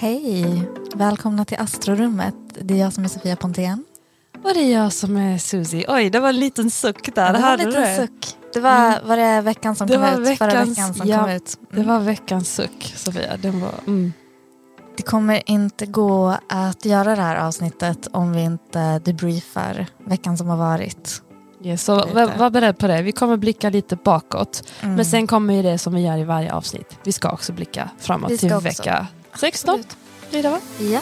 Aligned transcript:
Hej! 0.00 0.62
Välkomna 0.94 1.44
till 1.44 1.58
Astrorummet. 1.60 2.34
Det 2.60 2.74
är 2.74 2.78
jag 2.78 2.92
som 2.92 3.04
är 3.04 3.08
Sofia 3.08 3.36
Pontén. 3.36 3.84
Och 4.44 4.54
det 4.54 4.60
är 4.60 4.82
jag 4.82 4.92
som 4.92 5.16
är 5.16 5.38
Susie. 5.38 5.84
Oj, 5.88 6.10
det 6.10 6.20
var 6.20 6.28
en 6.28 6.40
liten 6.40 6.70
suck 6.70 7.14
där. 7.14 7.26
Ja, 7.26 7.32
det 7.32 7.40
var 7.42 7.52
en 7.52 7.58
liten 7.58 7.82
det? 7.82 7.96
suck. 7.96 8.36
Det 8.52 8.60
var, 8.60 9.00
var 9.04 9.16
det 9.16 9.40
veckan 9.40 9.76
som 9.76 9.86
Det 9.86 9.94
kom 9.94 10.04
ut? 10.04 10.38
Förra 10.38 10.50
veckans- 10.50 10.70
veckan 10.70 10.94
som 10.94 11.08
ja, 11.08 11.18
kom 11.18 11.30
ut. 11.30 11.58
Det 11.70 11.82
var 11.82 12.00
veckans 12.00 12.54
suck, 12.54 12.92
Sofia. 12.96 13.36
Den 13.36 13.60
var, 13.60 13.74
mm. 13.86 14.12
Det 14.96 15.02
kommer 15.02 15.50
inte 15.50 15.86
gå 15.86 16.36
att 16.48 16.84
göra 16.84 17.16
det 17.16 17.22
här 17.22 17.36
avsnittet 17.36 18.08
om 18.12 18.32
vi 18.32 18.42
inte 18.42 18.98
debriefar 18.98 19.86
veckan 20.04 20.38
som 20.38 20.48
har 20.48 20.56
varit. 20.56 21.22
yes, 21.62 21.84
så 21.84 21.94
var, 21.94 22.38
var 22.38 22.50
beredd 22.50 22.78
på 22.78 22.86
det. 22.86 23.02
Vi 23.02 23.12
kommer 23.12 23.36
blicka 23.36 23.70
lite 23.70 23.96
bakåt. 23.96 24.62
Mm. 24.80 24.94
Men 24.94 25.04
sen 25.04 25.26
kommer 25.26 25.54
ju 25.54 25.62
det 25.62 25.78
som 25.78 25.94
vi 25.94 26.00
gör 26.00 26.18
i 26.18 26.24
varje 26.24 26.52
avsnitt. 26.52 26.98
Vi 27.04 27.12
ska 27.12 27.30
också 27.30 27.52
blicka 27.52 27.90
framåt 27.98 28.38
till 28.38 28.52
också. 28.52 28.64
vecka 28.64 29.06
16. 29.40 29.70
Absolut. 29.74 29.96
Blir 30.30 30.42
va? 30.42 30.60
Ja. 30.78 31.00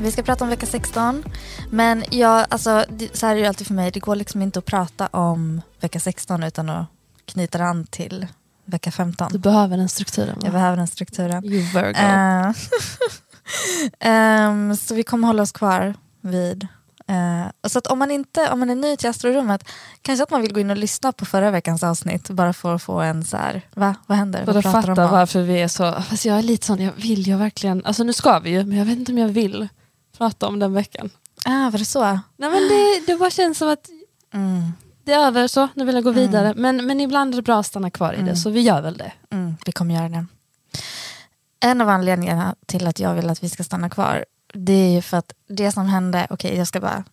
Vi 0.00 0.12
ska 0.12 0.22
prata 0.22 0.44
om 0.44 0.50
vecka 0.50 0.66
16. 0.66 1.24
Men 1.70 2.04
jag, 2.10 2.46
alltså, 2.48 2.84
så 3.12 3.26
här 3.26 3.36
är 3.36 3.40
det 3.40 3.46
alltid 3.48 3.66
för 3.66 3.74
mig. 3.74 3.90
Det 3.90 4.00
går 4.00 4.16
liksom 4.16 4.42
inte 4.42 4.58
att 4.58 4.64
prata 4.64 5.06
om 5.06 5.60
vecka 5.80 6.00
16 6.00 6.42
utan 6.42 6.68
att 6.68 6.86
knyta 7.24 7.64
an 7.64 7.86
till 7.86 8.26
vecka 8.64 8.90
15. 8.90 9.28
Du 9.32 9.38
behöver 9.38 9.76
den 9.76 9.88
strukturen. 9.88 10.36
Jag 10.40 10.50
Va? 10.50 10.52
behöver 10.52 10.76
den 10.76 10.86
strukturen. 10.86 11.44
You 11.44 11.62
Virgo. 11.62 11.98
Eh, 11.98 12.52
ehm, 14.10 14.76
så 14.76 14.94
vi 14.94 15.02
kommer 15.02 15.26
hålla 15.26 15.42
oss 15.42 15.52
kvar 15.52 15.94
vid. 16.20 16.68
Eh, 17.08 17.68
så 17.68 17.78
att 17.78 17.86
om 17.86 17.98
man, 17.98 18.10
inte, 18.10 18.50
om 18.50 18.58
man 18.60 18.70
är 18.70 18.74
ny 18.74 18.96
till 18.96 19.08
astrorummet, 19.08 19.64
kanske 20.02 20.22
att 20.22 20.30
man 20.30 20.40
vill 20.42 20.52
gå 20.52 20.60
in 20.60 20.70
och 20.70 20.76
lyssna 20.76 21.12
på 21.12 21.24
förra 21.24 21.50
veckans 21.50 21.82
avsnitt 21.82 22.30
bara 22.30 22.52
för 22.52 22.74
att 22.74 22.82
få 22.82 23.00
en 23.00 23.24
så 23.24 23.36
här, 23.36 23.62
va? 23.74 23.94
Vad 24.06 24.18
händer? 24.18 24.44
För 24.44 24.58
att 24.58 24.64
fatta 24.64 25.04
om? 25.04 25.10
varför 25.10 25.42
vi 25.42 25.60
är 25.62 25.68
så... 25.68 25.92
Fast 26.02 26.24
jag 26.24 26.38
är 26.38 26.42
lite 26.42 26.66
sån, 26.66 26.80
jag 26.82 26.92
vill 26.92 27.28
jag 27.28 27.38
verkligen... 27.38 27.84
Alltså 27.84 28.04
nu 28.04 28.12
ska 28.12 28.38
vi 28.38 28.50
ju, 28.50 28.64
men 28.64 28.78
jag 28.78 28.84
vet 28.84 28.98
inte 28.98 29.12
om 29.12 29.18
jag 29.18 29.28
vill 29.28 29.68
prata 30.18 30.46
om 30.46 30.58
den 30.58 30.72
veckan. 30.74 31.10
Ah, 31.44 31.70
var 31.70 31.78
det 31.78 31.84
så? 31.84 32.02
Nej 32.36 32.50
men 32.50 32.52
det, 32.68 33.06
det 33.12 33.18
bara 33.18 33.30
känns 33.30 33.58
som 33.58 33.68
att 33.68 33.88
Mm, 34.34 34.72
det 35.04 35.12
är 35.12 35.26
över 35.26 35.46
så, 35.48 35.68
nu 35.74 35.84
vill 35.84 35.94
jag 35.94 36.04
gå 36.04 36.10
vidare. 36.10 36.54
Men, 36.56 36.86
men 36.86 37.00
ibland 37.00 37.34
är 37.34 37.36
det 37.36 37.42
bra 37.42 37.60
att 37.60 37.66
stanna 37.66 37.90
kvar 37.90 38.12
i 38.12 38.16
Mm. 38.16 38.26
det, 38.26 38.36
så 38.36 38.50
vi 38.50 38.60
gör 38.60 38.82
väl 38.82 38.96
det. 38.96 39.12
mm, 39.30 39.56
vi 39.66 39.72
kommer 39.72 39.94
göra 39.94 40.08
det. 40.08 40.26
En 41.60 41.80
av 41.80 41.88
anledningarna 41.88 42.54
till 42.66 42.86
att 42.86 43.00
jag 43.00 43.14
vill 43.14 43.30
att 43.30 43.42
vi 43.42 43.48
ska 43.48 43.64
stanna 43.64 43.90
kvar, 43.90 44.24
det 44.54 44.72
är 44.72 44.90
ju 44.92 45.02
för 45.02 45.16
att 45.16 45.32
det 45.48 45.72
som 45.72 45.86
hände, 45.86 46.26
okej 46.30 46.56
jag 46.56 46.66
ska 46.66 46.80
bara 46.80 47.04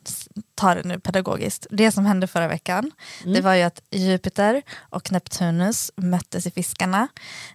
ta 0.55 0.75
det 0.75 0.83
nu 0.83 0.99
pedagogiskt. 0.99 1.67
Det 1.69 1.91
som 1.91 2.05
hände 2.05 2.27
förra 2.27 2.47
veckan, 2.47 2.91
Mm. 3.21 3.33
det 3.33 3.41
var 3.41 3.53
ju 3.53 3.61
att 3.63 3.81
Jupiter 3.91 4.61
och 4.89 5.11
Neptunus 5.11 5.91
möttes 5.95 6.45
i 6.47 6.51
fiskarna 6.51 7.07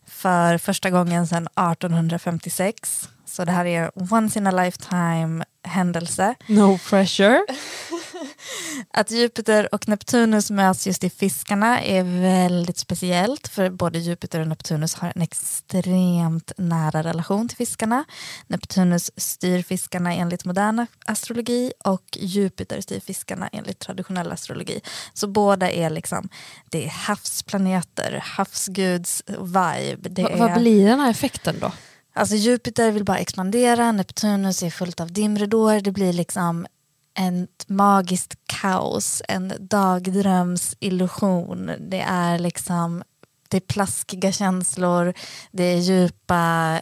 för 0.07 0.59
första 0.59 0.91
gången 0.91 1.27
sedan 1.27 1.49
1856. 1.57 3.09
Så 3.27 3.45
det 3.45 3.53
här 3.53 3.65
är 3.65 3.91
once 4.13 4.39
in 4.39 4.47
a 4.47 4.51
lifetime 4.51 5.45
händelse. 5.63 6.35
No 6.47 6.79
pressure. 6.79 7.41
Att 8.93 9.11
Jupiter 9.11 9.75
och 9.75 9.89
Neptunus 9.89 10.51
möts 10.51 10.87
just 10.87 11.05
i 11.05 11.11
fiskarna 11.11 11.83
är 11.83 12.21
väldigt 12.23 12.79
speciellt 12.79 13.49
för 13.49 13.71
både 13.71 13.99
Jupiter 13.99 14.41
och 14.41 14.49
Neptunus 14.49 14.95
har 14.95 15.13
en 15.15 15.23
extremt 15.23 16.53
nära 16.57 17.03
relation 17.03 17.49
till 17.49 17.57
fiskarna. 17.57 18.05
Neptunus 18.47 19.11
styr 19.17 19.63
fiskarna 19.63 20.15
enligt 20.15 20.45
modern 20.45 20.87
astrologi 21.07 21.73
och 21.85 22.05
Jupiter 22.17 22.81
styr 22.81 23.01
fiskarna 23.01 23.49
enligt 23.53 23.79
traditionell 23.79 24.33
astrologi. 24.33 24.81
Så 25.15 25.29
båda 25.29 25.71
är 25.71 25.91
liksom, 25.91 26.29
det 26.71 26.85
är 26.85 26.89
havsplaneter, 26.89 28.23
havsguds 28.25 29.23
vibe. 29.27 30.23
Är, 30.23 30.39
Vad 30.39 30.61
blir 30.61 30.87
den 30.87 31.01
här 31.01 31.11
effekten 31.11 31.57
då? 31.61 31.73
Alltså 32.13 32.35
Jupiter 32.35 32.91
vill 32.91 33.05
bara 33.05 33.19
expandera, 33.19 33.93
Neptunus 33.93 34.63
är 34.63 34.71
fullt 34.71 35.01
av 35.01 35.13
dimridåer, 35.13 35.81
det 35.81 35.93
blir 35.93 36.13
liksom 36.13 36.67
ett 37.15 37.69
magiskt 37.69 38.35
kaos, 38.47 39.23
en 39.29 39.53
dagdrömsillusion. 39.59 41.71
Det 41.79 42.01
är 42.01 42.39
liksom 42.39 43.03
det 43.49 43.57
är 43.57 43.61
plaskiga 43.61 44.33
känslor, 44.33 45.15
det 45.51 45.65
är 45.65 45.77
djupa... 45.77 46.37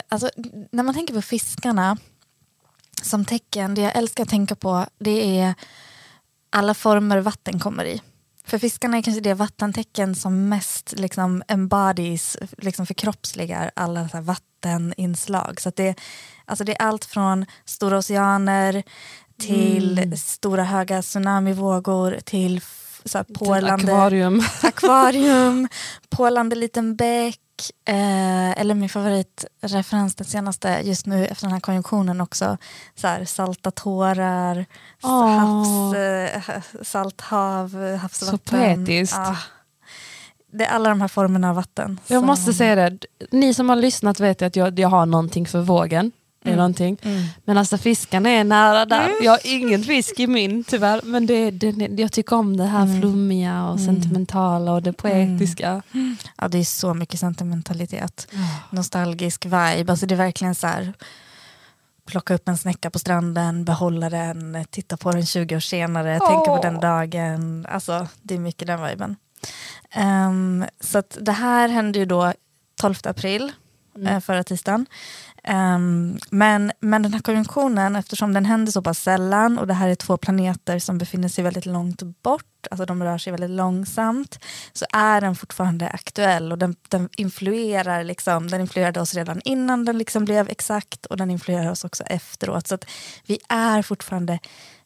Alltså, 0.09 0.29
när 0.71 0.83
man 0.83 0.95
tänker 0.95 1.13
på 1.13 1.21
fiskarna 1.21 1.97
som 3.01 3.25
tecken, 3.25 3.75
det 3.75 3.81
jag 3.81 3.95
älskar 3.95 4.23
att 4.23 4.29
tänka 4.29 4.55
på 4.55 4.85
det 4.99 5.39
är 5.39 5.53
alla 6.49 6.73
former 6.73 7.17
vatten 7.17 7.59
kommer 7.59 7.85
i. 7.85 8.01
För 8.49 8.57
fiskarna 8.57 8.97
är 8.97 9.01
kanske 9.01 9.21
det 9.21 9.33
vattentecken 9.33 10.15
som 10.15 10.49
mest 10.49 10.93
liksom 10.97 11.43
embodies, 11.47 12.37
liksom 12.57 12.85
förkroppsligar 12.85 13.71
alla 13.75 14.09
så 14.09 14.21
vatteninslag. 14.21 15.61
Så 15.61 15.71
det, 15.75 15.95
alltså 16.45 16.63
det 16.63 16.71
är 16.71 16.85
allt 16.85 17.05
från 17.05 17.45
stora 17.65 17.97
oceaner 17.97 18.83
till 19.39 20.17
stora 20.19 20.63
höga 20.63 21.01
tsunamivågor 21.01 22.19
till 22.25 22.61
så 23.05 23.17
här 23.17 23.25
porlande 23.25 23.93
Akvarium. 23.93 24.41
akvarium, 24.63 25.67
pålande 26.09 26.55
liten 26.55 26.95
bäck. 26.95 27.39
Eh, 27.85 28.51
eller 28.61 28.73
min 28.75 28.89
favoritreferens, 28.89 30.15
den 30.15 30.27
senaste 30.27 30.81
just 30.83 31.05
nu 31.05 31.25
efter 31.25 31.45
den 31.45 31.53
här 31.53 31.59
konjunktionen 31.59 32.21
också. 32.21 32.57
Så 32.95 33.07
här, 33.07 33.25
salta 33.25 33.71
tårar, 33.71 34.65
Åh. 35.03 35.27
havs, 35.29 35.95
eh, 35.95 36.61
salt 36.81 37.21
hav, 37.21 37.95
havsvatten. 38.01 38.39
Så 38.39 38.55
poetiskt. 38.55 39.17
Ah. 39.17 39.37
det 40.51 40.65
är 40.65 40.69
alla 40.69 40.89
de 40.89 41.01
här 41.01 41.07
formerna 41.07 41.49
av 41.49 41.55
vatten. 41.55 41.99
Jag 42.07 42.19
som- 42.19 42.27
måste 42.27 42.53
säga 42.53 42.75
det, 42.75 42.97
ni 43.31 43.53
som 43.53 43.69
har 43.69 43.75
lyssnat 43.75 44.19
vet 44.19 44.41
att 44.41 44.55
jag, 44.55 44.79
jag 44.79 44.89
har 44.89 45.05
någonting 45.05 45.45
för 45.45 45.61
vågen. 45.61 46.11
Är 46.43 46.55
någonting. 46.55 46.97
Mm. 47.01 47.23
Men 47.45 47.57
alltså 47.57 47.77
fiskarna 47.77 48.29
är 48.29 48.43
nära 48.43 48.85
där. 48.85 49.11
Jag 49.21 49.31
har 49.31 49.39
ingen 49.43 49.83
fisk 49.83 50.19
i 50.19 50.27
min 50.27 50.63
tyvärr. 50.63 51.01
Men 51.03 51.25
det, 51.25 51.51
det, 51.51 52.01
jag 52.01 52.11
tycker 52.11 52.35
om 52.35 52.57
det 52.57 52.65
här 52.65 52.83
Mm. 52.83 53.01
flummiga 53.01 53.65
och 53.65 53.79
sentimentala 53.79 54.71
och 54.71 54.81
det 54.81 54.93
poetiska. 54.93 55.81
Ja, 56.37 56.47
det 56.47 56.57
är 56.57 56.63
så 56.63 56.93
mycket 56.93 57.19
sentimentalitet. 57.19 58.27
Nostalgisk 58.69 59.45
vibe. 59.45 59.85
Alltså 59.87 60.05
det 60.05 60.15
är 60.15 60.17
verkligen 60.17 60.55
så 60.55 60.67
här 60.67 60.93
plocka 62.05 62.33
upp 62.33 62.47
en 62.47 62.57
snäcka 62.57 62.89
på 62.89 62.99
stranden, 62.99 63.65
behålla 63.65 64.09
den, 64.09 64.65
titta 64.69 64.97
på 64.97 65.11
den 65.11 65.25
20 65.25 65.55
år 65.55 65.59
senare, 65.59 66.19
tänka 66.19 66.45
på 66.45 66.59
den 66.61 66.79
dagen. 66.79 67.65
Alltså 67.69 68.07
det 68.21 68.35
är 68.35 68.39
mycket 68.39 68.67
den 68.67 68.83
viben. 68.83 69.15
Ehm, 69.91 70.65
så 70.79 71.03
det 71.19 71.31
här 71.31 71.69
hände 71.69 71.99
ju 71.99 72.05
då 72.05 72.33
12 72.81 72.95
april, 73.03 73.51
mm. 73.95 74.21
förra 74.21 74.43
tisdagen. 74.43 74.85
Um, 75.47 76.19
men, 76.29 76.71
men 76.79 77.03
den 77.03 77.13
här 77.13 77.21
konjunktionen, 77.21 77.95
eftersom 77.95 78.33
den 78.33 78.45
händer 78.45 78.71
så 78.71 78.81
pass 78.81 78.99
sällan 78.99 79.59
och 79.59 79.67
det 79.67 79.73
här 79.73 79.89
är 79.89 79.95
två 79.95 80.17
planeter 80.17 80.79
som 80.79 80.97
befinner 80.97 81.27
sig 81.27 81.43
väldigt 81.43 81.65
långt 81.65 82.01
bort, 82.23 82.67
alltså 82.71 82.85
de 82.85 83.03
rör 83.03 83.17
sig 83.17 83.31
väldigt 83.31 83.49
långsamt, 83.49 84.39
så 84.73 84.85
är 84.93 85.21
den 85.21 85.35
fortfarande 85.35 85.89
aktuell 85.89 86.51
och 86.51 86.57
den, 86.57 86.75
den 86.87 87.09
influerar 87.17 88.03
liksom, 88.03 88.47
den 88.47 88.61
influerade 88.61 89.01
oss 89.01 89.13
redan 89.13 89.41
innan 89.45 89.85
den 89.85 89.97
liksom 89.97 90.25
blev 90.25 90.49
exakt 90.49 91.05
och 91.05 91.17
den 91.17 91.31
influerar 91.31 91.71
oss 91.71 91.83
också 91.83 92.03
efteråt. 92.03 92.67
Så 92.67 92.75
att 92.75 92.85
vi 93.25 93.39
är 93.49 93.81
fortfarande 93.81 94.39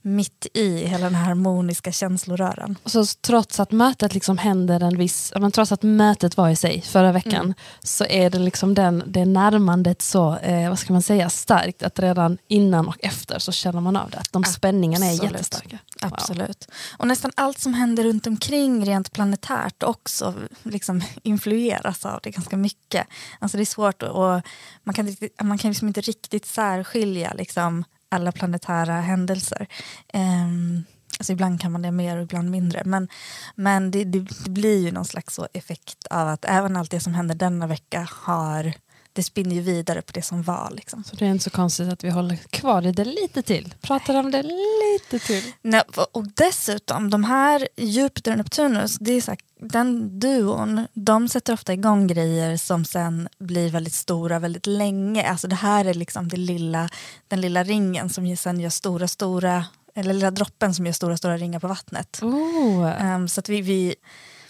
mitt 0.06 0.48
i 0.54 0.78
hela 0.86 1.04
den 1.04 1.16
här 1.16 1.26
harmoniska 1.26 1.92
känsloröran. 1.92 2.78
Så 2.86 3.06
trots 3.06 3.60
att 3.60 3.72
mötet 3.72 4.14
liksom 4.14 4.38
händer 4.38 4.80
en 4.84 4.98
viss, 4.98 5.34
men 5.40 5.52
trots 5.52 5.72
att 5.72 5.84
mötet 5.84 6.38
var 6.38 6.50
i 6.50 6.56
sig 6.56 6.82
förra 6.82 7.12
veckan 7.12 7.34
Mm. 7.46 7.54
så 7.84 8.06
är 8.06 8.30
det 8.30 8.40
liksom 8.40 8.74
den, 8.74 9.04
det 9.08 9.26
närmandet 9.26 10.02
så, 10.02 10.38
eh, 10.38 10.70
vad 10.70 10.80
ska 10.80 10.94
man 10.94 11.02
säga, 11.02 11.30
starkt 11.30 11.84
att 11.84 12.00
redan 12.00 12.38
innan 12.48 12.88
och 12.88 12.96
efter 13.00 13.40
så 13.40 13.52
känner 13.52 13.82
man 13.82 13.96
av 13.96 14.10
det. 14.10 14.18
Att 14.18 14.32
de 14.34 14.44
spänningarna 14.44 15.06
är 15.06 15.24
jättestarka. 15.24 15.78
Absolut. 16.02 16.68
Och 16.98 17.08
nästan 17.08 17.32
allt 17.36 17.60
som 17.60 17.74
händer 17.74 18.04
runt 18.04 18.28
omkring 18.28 18.86
rent 18.86 19.12
planetärt 19.14 19.84
också 19.84 20.34
liksom 20.64 21.02
influeras 21.24 22.06
av 22.06 22.20
det 22.24 22.32
ganska 22.32 22.58
mycket. 22.58 23.08
Alltså 23.40 23.58
det 23.58 23.64
är 23.64 23.66
svårt 23.66 24.04
att- 24.04 24.10
och 24.10 24.42
man 24.84 24.96
kan, 24.96 25.16
man 25.44 25.58
kan 25.58 25.72
liksom 25.72 25.88
inte 25.88 26.02
riktigt 26.02 26.46
särskilja 26.46 27.34
liksom 27.34 27.84
alla 28.14 28.32
planetära 28.32 29.02
händelser. 29.02 29.68
Um, 30.14 30.84
alltså 31.20 31.34
ibland 31.34 31.62
kan 31.62 31.72
man 31.72 31.82
det 31.82 31.92
mer 31.92 32.18
och 32.18 32.24
ibland 32.24 32.52
mindre. 32.52 32.82
Men, 32.86 33.08
men 33.56 33.92
det, 33.92 34.04
det, 34.04 34.20
det, 34.20 34.50
blir 34.50 34.86
ju 34.86 34.92
någon 34.92 35.06
slags 35.06 35.36
så 35.36 35.48
effekt 35.54 36.08
av 36.10 36.28
att 36.28 36.46
även 36.46 36.76
allt 36.76 36.92
det 36.92 37.00
som 37.00 37.14
händer 37.14 37.36
denna 37.36 37.68
vecka 37.68 38.08
har 38.12 38.74
det 39.14 39.24
spinner 39.24 39.56
ju 39.56 39.62
vidare 39.62 40.02
på 40.02 40.12
det 40.12 40.22
som 40.22 40.44
var. 40.44 40.72
Liksom. 40.76 41.04
Så 41.04 41.16
det 41.16 41.26
är 41.26 41.30
inte 41.30 41.44
så 41.44 41.50
konstigt 41.50 41.90
att 41.90 42.04
vi 42.04 42.10
håller 42.10 42.36
kvar 42.36 42.88
i 42.88 42.92
det 42.92 43.06
lite 43.06 43.42
till. 43.42 43.74
Pratar 43.82 44.16
om 44.20 44.32
det 44.32 44.44
lite 44.44 45.26
till. 45.28 45.44
Nej, 45.62 45.82
och 46.12 46.28
dessutom, 46.28 47.10
de 47.10 47.24
här 47.24 47.68
Jupiter 47.78 48.32
och 48.32 48.38
Neptunus, 48.38 48.98
det 49.00 49.12
är 49.12 49.22
så 49.22 49.32
här, 49.32 49.40
den 49.60 50.20
duon, 50.20 50.88
de 50.94 51.30
sätter 51.30 51.54
ofta 51.54 51.74
igång 51.74 52.08
grejer 52.08 52.58
som 52.58 52.86
sen 52.86 53.30
blir 53.40 53.70
väldigt 53.70 53.94
stora 53.94 54.40
väldigt 54.40 54.68
länge. 54.68 55.30
Alltså 55.30 55.48
det 55.48 55.56
här 55.56 55.86
är 55.86 55.94
liksom 55.94 56.28
det 56.28 56.38
lilla, 56.38 56.90
den 57.28 57.42
lilla 57.42 57.64
ringen 57.64 58.10
som 58.10 58.38
sen 58.38 58.60
gör 58.60 58.70
stora, 58.70 59.08
stora, 59.08 59.66
eller 59.96 60.14
lilla 60.14 60.32
droppen 60.32 60.74
som 60.74 60.86
gör 60.86 60.94
stora, 60.94 61.18
stora 61.18 61.38
ringar 61.38 61.60
på 61.60 61.68
vattnet. 61.68 62.20
Um, 62.22 63.28
så 63.28 63.40
att 63.40 63.50
vi, 63.50 63.62
vi, 63.62 63.96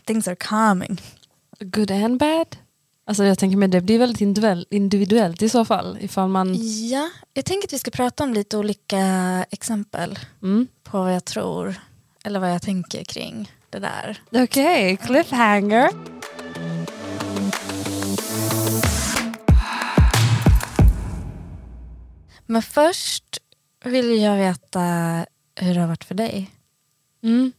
things 0.06 0.28
are 0.28 0.36
coming. 0.36 1.02
Good 1.60 1.92
and 1.92 2.20
bad? 2.20 2.58
Alltså 3.06 3.24
jag 3.24 3.40
tänker 3.40 3.58
mig 3.58 3.68
det 3.68 3.82
blir 3.82 4.00
väldigt 4.00 4.22
individuellt 4.70 5.42
i 5.42 5.50
så 5.50 5.66
fall. 5.66 5.98
Ifall 6.02 6.30
man... 6.30 6.56
Ja, 6.90 7.10
jag 7.34 7.46
tänker 7.46 7.68
att 7.68 7.74
vi 7.74 7.80
ska 7.80 7.92
prata 7.92 8.24
om 8.24 8.34
lite 8.34 8.58
olika 8.58 9.00
exempel 9.50 10.20
mm. 10.44 10.68
på 10.84 10.98
vad 10.98 11.16
jag 11.16 11.26
tror, 11.26 11.76
eller 12.24 12.40
vad 12.40 12.52
jag 12.52 12.62
tänker 12.62 13.04
kring 13.04 13.52
det 13.70 13.80
där. 13.80 14.22
Okej, 14.32 14.94
okay, 14.94 15.08
cliffhanger. 15.08 15.90
Men 22.46 22.62
först 22.62 23.40
vill 23.86 24.22
jag 24.22 24.38
veta 24.38 24.82
hur 25.56 25.74
det 25.74 25.80
har 25.80 25.88
varit 25.88 26.04
för 26.04 26.16
dig. 26.16 26.52
Mm. 27.24 27.52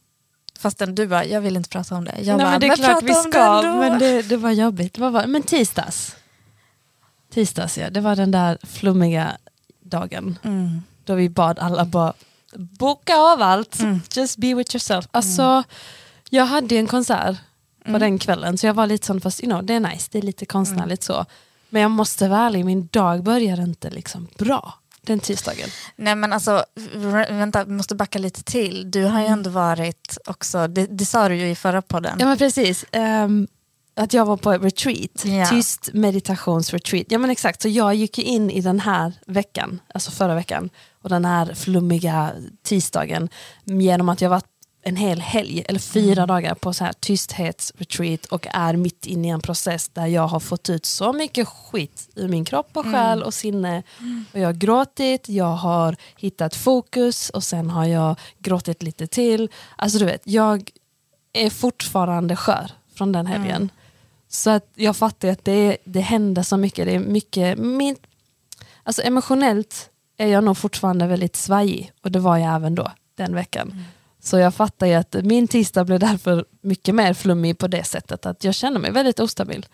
Fastän 0.59 0.95
du 0.95 1.07
bara, 1.07 1.25
jag 1.25 1.41
vill 1.41 1.55
inte 1.55 1.69
prata 1.69 1.95
om 1.95 2.05
det. 2.05 2.15
Jag 2.17 2.37
Nej, 2.37 2.45
bara, 2.45 2.51
men 2.51 2.59
det 2.59 2.67
är 2.67 2.75
klart 2.75 3.03
vi 3.03 3.13
ska, 3.13 3.61
men 3.61 3.99
det, 3.99 4.21
det 4.21 4.37
var 4.37 4.51
jobbigt. 4.51 4.97
Vad 4.97 5.11
var, 5.11 5.27
men 5.27 5.43
tisdags. 5.43 6.15
Tisdags 7.33 7.77
ja, 7.77 7.89
det 7.89 8.01
var 8.01 8.15
den 8.15 8.31
där 8.31 8.57
flummiga 8.63 9.37
dagen. 9.81 10.39
Mm. 10.43 10.83
Då 11.03 11.15
vi 11.15 11.29
bad 11.29 11.59
alla 11.59 11.85
bara 11.85 12.13
boka 12.55 13.17
av 13.17 13.41
allt, 13.41 13.79
mm. 13.79 14.01
just 14.15 14.37
be 14.37 14.53
with 14.53 14.75
yourself. 14.75 15.07
Alltså, 15.11 15.41
mm. 15.41 15.63
Jag 16.29 16.45
hade 16.45 16.75
en 16.75 16.87
konsert 16.87 17.37
på 17.83 17.89
mm. 17.89 18.01
den 18.01 18.19
kvällen 18.19 18.57
så 18.57 18.67
jag 18.67 18.73
var 18.73 18.87
lite 18.87 19.07
sån, 19.07 19.21
fast 19.21 19.43
you 19.43 19.51
know, 19.51 19.63
det 19.63 19.73
är 19.73 19.79
nice, 19.79 20.09
det 20.11 20.17
är 20.17 20.21
lite 20.21 20.45
konstnärligt 20.45 21.09
mm. 21.09 21.17
så. 21.17 21.25
Men 21.69 21.81
jag 21.81 21.91
måste 21.91 22.27
vara 22.27 22.39
ärlig, 22.39 22.65
min 22.65 22.87
dag 22.91 23.23
började 23.23 23.63
inte 23.63 23.89
liksom 23.89 24.27
bra 24.37 24.73
den 25.05 25.19
tisdagen? 25.19 25.69
Nej 25.95 26.15
men 26.15 26.33
alltså, 26.33 26.65
vänta, 27.29 27.63
vi 27.63 27.73
måste 27.73 27.95
backa 27.95 28.19
lite 28.19 28.43
till. 28.43 28.91
Du 28.91 29.03
har 29.03 29.19
ju 29.19 29.25
mm. 29.25 29.33
ändå 29.33 29.49
varit 29.49 30.17
också, 30.25 30.67
det, 30.67 30.85
det 30.85 31.05
sa 31.05 31.29
du 31.29 31.35
ju 31.35 31.49
i 31.49 31.55
förra 31.55 31.81
podden. 31.81 32.17
Ja 32.19 32.25
men 32.25 32.37
precis. 32.37 32.85
Um, 32.91 33.47
att 33.95 34.13
jag 34.13 34.25
var 34.25 34.37
på 34.37 34.51
retreat, 34.51 35.25
ja. 35.25 35.45
tyst 35.45 35.89
meditationsretreat. 35.93 37.05
Ja 37.09 37.17
men 37.17 37.29
exakt, 37.29 37.61
så 37.61 37.67
jag 37.67 37.95
gick 37.95 38.19
in 38.19 38.49
i 38.49 38.61
den 38.61 38.79
här 38.79 39.13
veckan, 39.27 39.79
alltså 39.93 40.11
förra 40.11 40.35
veckan, 40.35 40.69
och 41.01 41.09
den 41.09 41.25
här 41.25 41.53
flummiga 41.53 42.31
tisdagen 42.63 43.29
genom 43.63 44.09
att 44.09 44.21
jag 44.21 44.29
varit 44.29 44.54
en 44.87 44.95
hel 44.95 45.21
helg, 45.21 45.63
eller 45.67 45.79
fyra 45.79 46.23
mm. 46.23 46.27
dagar 46.27 46.55
på 46.55 46.73
så 46.73 46.83
här 46.83 46.93
tysthetsretreat 46.93 48.25
och 48.25 48.47
är 48.51 48.75
mitt 48.75 49.05
inne 49.05 49.27
i 49.27 49.31
en 49.31 49.41
process 49.41 49.89
där 49.93 50.05
jag 50.05 50.27
har 50.27 50.39
fått 50.39 50.69
ut 50.69 50.85
så 50.85 51.13
mycket 51.13 51.47
skit 51.47 52.09
ur 52.15 52.27
min 52.27 52.45
kropp 52.45 52.69
och 52.73 52.83
själ 52.83 53.17
mm. 53.17 53.23
och 53.23 53.33
sinne. 53.33 53.83
Och 54.33 54.39
jag 54.39 54.47
har 54.47 54.53
gråtit, 54.53 55.29
jag 55.29 55.55
har 55.55 55.95
hittat 56.17 56.55
fokus 56.55 57.29
och 57.29 57.43
sen 57.43 57.69
har 57.69 57.85
jag 57.85 58.19
gråtit 58.39 58.83
lite 58.83 59.07
till. 59.07 59.49
Alltså 59.75 59.99
du 59.99 60.05
vet, 60.05 60.21
jag 60.23 60.71
är 61.33 61.49
fortfarande 61.49 62.35
skör 62.35 62.71
från 62.95 63.11
den 63.11 63.25
helgen. 63.25 63.55
Mm. 63.55 63.69
Så 64.27 64.49
att 64.49 64.69
jag 64.75 64.97
fattar 64.97 65.27
att 65.27 65.45
det, 65.45 65.77
det 65.83 66.01
händer 66.01 66.43
så 66.43 66.57
mycket. 66.57 66.85
Det 66.85 66.95
är 66.95 66.99
mycket 66.99 67.57
min, 67.57 67.95
alltså 68.83 69.01
emotionellt 69.01 69.89
är 70.17 70.27
jag 70.27 70.43
nog 70.43 70.57
fortfarande 70.57 71.07
väldigt 71.07 71.35
svajig 71.35 71.91
och 72.03 72.11
det 72.11 72.19
var 72.19 72.37
jag 72.37 72.55
även 72.55 72.75
då 72.75 72.91
den 73.15 73.35
veckan. 73.35 73.71
Mm. 73.71 73.83
Så 74.25 74.37
jag 74.37 74.53
fattar 74.53 74.87
ju 74.87 74.93
att 74.93 75.15
min 75.23 75.47
tisdag 75.47 75.83
blev 75.83 75.99
därför 75.99 76.45
mycket 76.61 76.95
mer 76.95 77.13
flummig 77.13 77.57
på 77.57 77.67
det 77.67 77.83
sättet 77.83 78.25
att 78.25 78.43
jag 78.43 78.53
kände 78.55 78.79
mig 78.79 78.91
väldigt 78.91 79.19
ostabil. 79.19 79.65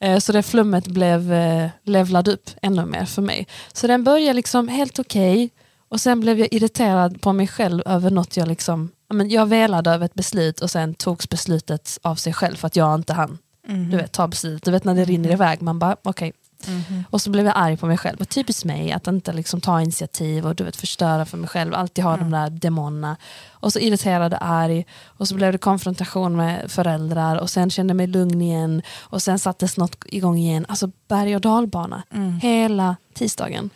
Eh, 0.00 0.18
så 0.18 0.32
det 0.32 0.42
flummet 0.42 0.86
blev 0.86 1.32
eh, 1.32 1.68
levlad 1.82 2.28
upp 2.28 2.50
ännu 2.62 2.84
mer 2.84 3.04
för 3.04 3.22
mig. 3.22 3.46
Så 3.72 3.86
den 3.86 4.04
började 4.04 4.32
liksom 4.32 4.68
helt 4.68 4.98
okej 4.98 5.34
okay, 5.34 5.50
och 5.88 6.00
sen 6.00 6.20
blev 6.20 6.38
jag 6.38 6.48
irriterad 6.52 7.20
på 7.20 7.32
mig 7.32 7.46
själv 7.46 7.82
över 7.86 8.10
något 8.10 8.36
jag 8.36 8.48
liksom, 8.48 8.90
jag 9.28 9.46
velade 9.46 9.90
över 9.90 10.06
ett 10.06 10.14
beslut 10.14 10.60
och 10.60 10.70
sen 10.70 10.94
togs 10.94 11.28
beslutet 11.28 11.98
av 12.02 12.14
sig 12.14 12.32
själv 12.32 12.56
för 12.56 12.66
att 12.66 12.76
jag 12.76 12.94
inte 12.94 13.12
hann 13.12 13.38
mm. 13.68 13.90
du 13.90 13.96
vet, 13.96 14.12
ta 14.12 14.28
beslutet. 14.28 14.64
Du 14.64 14.70
vet 14.70 14.84
när 14.84 14.94
det 14.94 15.04
rinner 15.04 15.32
iväg, 15.32 15.62
man 15.62 15.78
bara 15.78 15.96
okej, 16.02 16.28
okay, 16.28 16.32
Mm. 16.68 17.04
Och 17.10 17.20
så 17.20 17.30
blev 17.30 17.46
jag 17.46 17.54
arg 17.56 17.76
på 17.76 17.86
mig 17.86 17.98
själv. 17.98 18.20
Och 18.20 18.28
typiskt 18.28 18.64
mig 18.64 18.92
att 18.92 19.06
inte 19.06 19.32
liksom 19.32 19.60
ta 19.60 19.80
initiativ 19.80 20.46
och 20.46 20.54
du 20.54 20.64
vet, 20.64 20.76
förstöra 20.76 21.24
för 21.24 21.38
mig 21.38 21.48
själv. 21.48 21.74
Alltid 21.74 22.04
ha 22.04 22.14
mm. 22.14 22.30
de 22.30 22.36
där 22.36 22.50
demonerna. 22.50 23.16
Och 23.50 23.72
så 23.72 23.78
irriterad 23.78 24.34
och 24.34 24.44
arg. 24.44 24.86
Och 25.04 25.28
så 25.28 25.34
blev 25.34 25.52
det 25.52 25.58
konfrontation 25.58 26.36
med 26.36 26.70
föräldrar. 26.70 27.36
Och 27.36 27.50
sen 27.50 27.70
kände 27.70 27.90
jag 27.90 27.96
mig 27.96 28.06
lugn 28.06 28.42
igen. 28.42 28.82
Och 29.00 29.22
sen 29.22 29.38
sattes 29.38 29.76
något 29.76 29.96
igång 30.06 30.38
igen. 30.38 30.66
Alltså 30.68 30.90
berg 31.08 31.34
och 31.34 31.40
dalbana. 31.40 32.02
Mm. 32.10 32.40
Hela 32.40 32.96
tisdagen. 33.14 33.70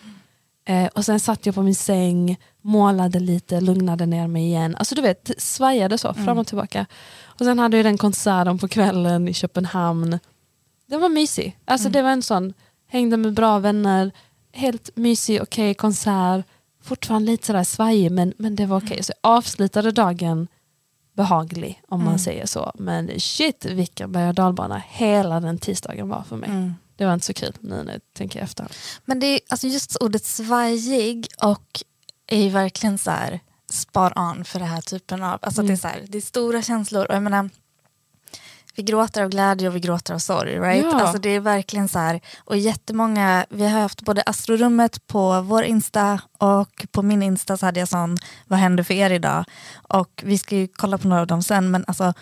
Eh, 0.69 0.87
och 0.87 1.05
sen 1.05 1.21
satt 1.21 1.47
jag 1.47 1.55
på 1.55 1.63
min 1.63 1.75
säng, 1.75 2.37
målade 2.63 3.21
lite, 3.21 3.61
lugnade 3.61 4.07
ner 4.07 4.27
mig 4.27 4.45
igen. 4.45 4.77
Alltså 4.77 4.95
du 4.95 5.03
vet, 5.03 5.31
svajade 5.39 5.99
så 5.99 6.15
fram 6.15 6.23
och 6.23 6.33
mm. 6.33 6.45
tillbaka. 6.45 6.87
Och 7.25 7.45
sen 7.45 7.59
hade 7.59 7.77
jag 7.77 7.87
den 7.87 7.99
konserten 7.99 8.59
på 8.59 8.69
kvällen 8.69 9.29
i 9.29 9.35
Köpenhamn. 9.35 10.19
Den 10.87 11.01
var 11.01 11.09
mysig. 11.09 11.59
Alltså 11.65 11.89
mm. 11.89 11.93
det 11.93 12.03
var 12.03 12.11
en 12.11 12.23
sån 12.23 12.55
hängde 12.89 13.17
med 13.17 13.35
bra 13.35 13.59
vänner, 13.59 14.13
helt 14.53 14.97
mysig, 14.97 15.43
okej 15.43 15.71
okay, 15.71 15.75
konsert, 15.75 16.45
fortfarande 16.83 17.31
lite 17.31 17.47
sådär 17.47 17.65
svajig 17.65 18.13
men, 18.13 18.35
men 18.39 18.57
det 18.57 18.67
var 18.67 18.77
okej. 18.77 18.87
Okay. 18.87 18.97
Mm. 18.97 19.05
Så 19.05 19.13
jag 19.23 19.31
avslutade 19.33 19.91
dagen 19.91 20.49
behaglig 21.13 21.83
om 21.89 21.99
man 21.99 22.09
mm. 22.09 22.19
säger 22.19 22.47
så. 22.47 22.73
Men 22.75 23.21
shit 23.21 23.65
vilken 23.65 24.13
berg 24.13 24.29
och 24.29 24.35
dalbana 24.35 24.83
hela 24.89 25.41
den 25.41 25.59
tisdagen 25.59 26.09
var 26.09 26.23
för 26.23 26.37
mig. 26.37 26.51
Mm. 26.51 26.75
Det 26.97 27.05
var 27.05 27.15
inte 27.15 27.27
så 27.27 27.35
kul 27.35 27.53
nu 27.61 27.83
när 27.83 27.93
jag 27.93 28.01
tänker 28.13 28.41
efter. 28.41 28.67
Men 29.05 29.21
det 29.21 29.27
är, 29.27 29.41
alltså 29.49 29.67
just 29.67 29.97
ordet 29.97 30.25
svajig 30.25 31.27
och 31.43 31.83
är 32.27 32.43
ju 32.43 32.49
verkligen 32.49 32.99
så 32.99 33.11
här 33.11 33.41
spar 33.71 34.19
on 34.19 34.45
för 34.45 34.59
den 34.59 34.69
här 34.69 34.81
typen 34.81 35.23
av, 35.23 35.39
alltså 35.43 35.61
mm. 35.61 35.69
det, 35.69 35.75
är 35.75 35.77
så 35.77 35.89
här, 35.89 36.05
det 36.09 36.19
är 36.19 36.23
stora 36.23 36.63
känslor. 36.63 37.07
Och 37.07 37.15
jag 37.15 37.23
menar, 37.23 37.51
vi 38.79 38.83
gråter 38.83 39.23
av 39.23 39.29
glädje 39.29 39.69
och 39.69 39.77
vi 39.77 39.81
gråter 39.81 40.15
av 40.15 40.19
sorg. 40.19 40.59
Right? 40.59 40.85
Ja. 40.85 41.01
Alltså 41.01 41.19
det 41.19 41.29
är 41.29 41.41
verkligen 41.41 41.89
så 41.89 41.99
här, 41.99 42.21
och 42.45 42.57
jättemånga, 42.57 43.47
vi 43.51 43.69
har 43.69 43.81
haft 43.81 44.03
både 44.03 44.23
astrorummet 44.23 45.07
på 45.07 45.41
vår 45.41 45.63
Insta 45.63 46.21
och 46.39 46.87
på 46.93 47.03
min 47.03 47.23
Insta 47.23 47.57
så 47.57 47.67
hade 47.67 47.81
jag 47.81 47.89
sån, 47.89 48.17
vad 48.47 48.59
händer 48.59 48.83
för 48.83 48.95
er 48.95 49.11
idag? 49.11 49.45
Och 49.89 50.23
vi 50.25 50.39
ska 50.39 50.57
ju 50.57 50.69
kolla 50.69 50.99
på 50.99 51.09
några 51.09 51.21
av 51.21 51.27
dem 51.27 51.43
sen 51.43 51.71
men 51.71 51.85
alltså 51.87 52.15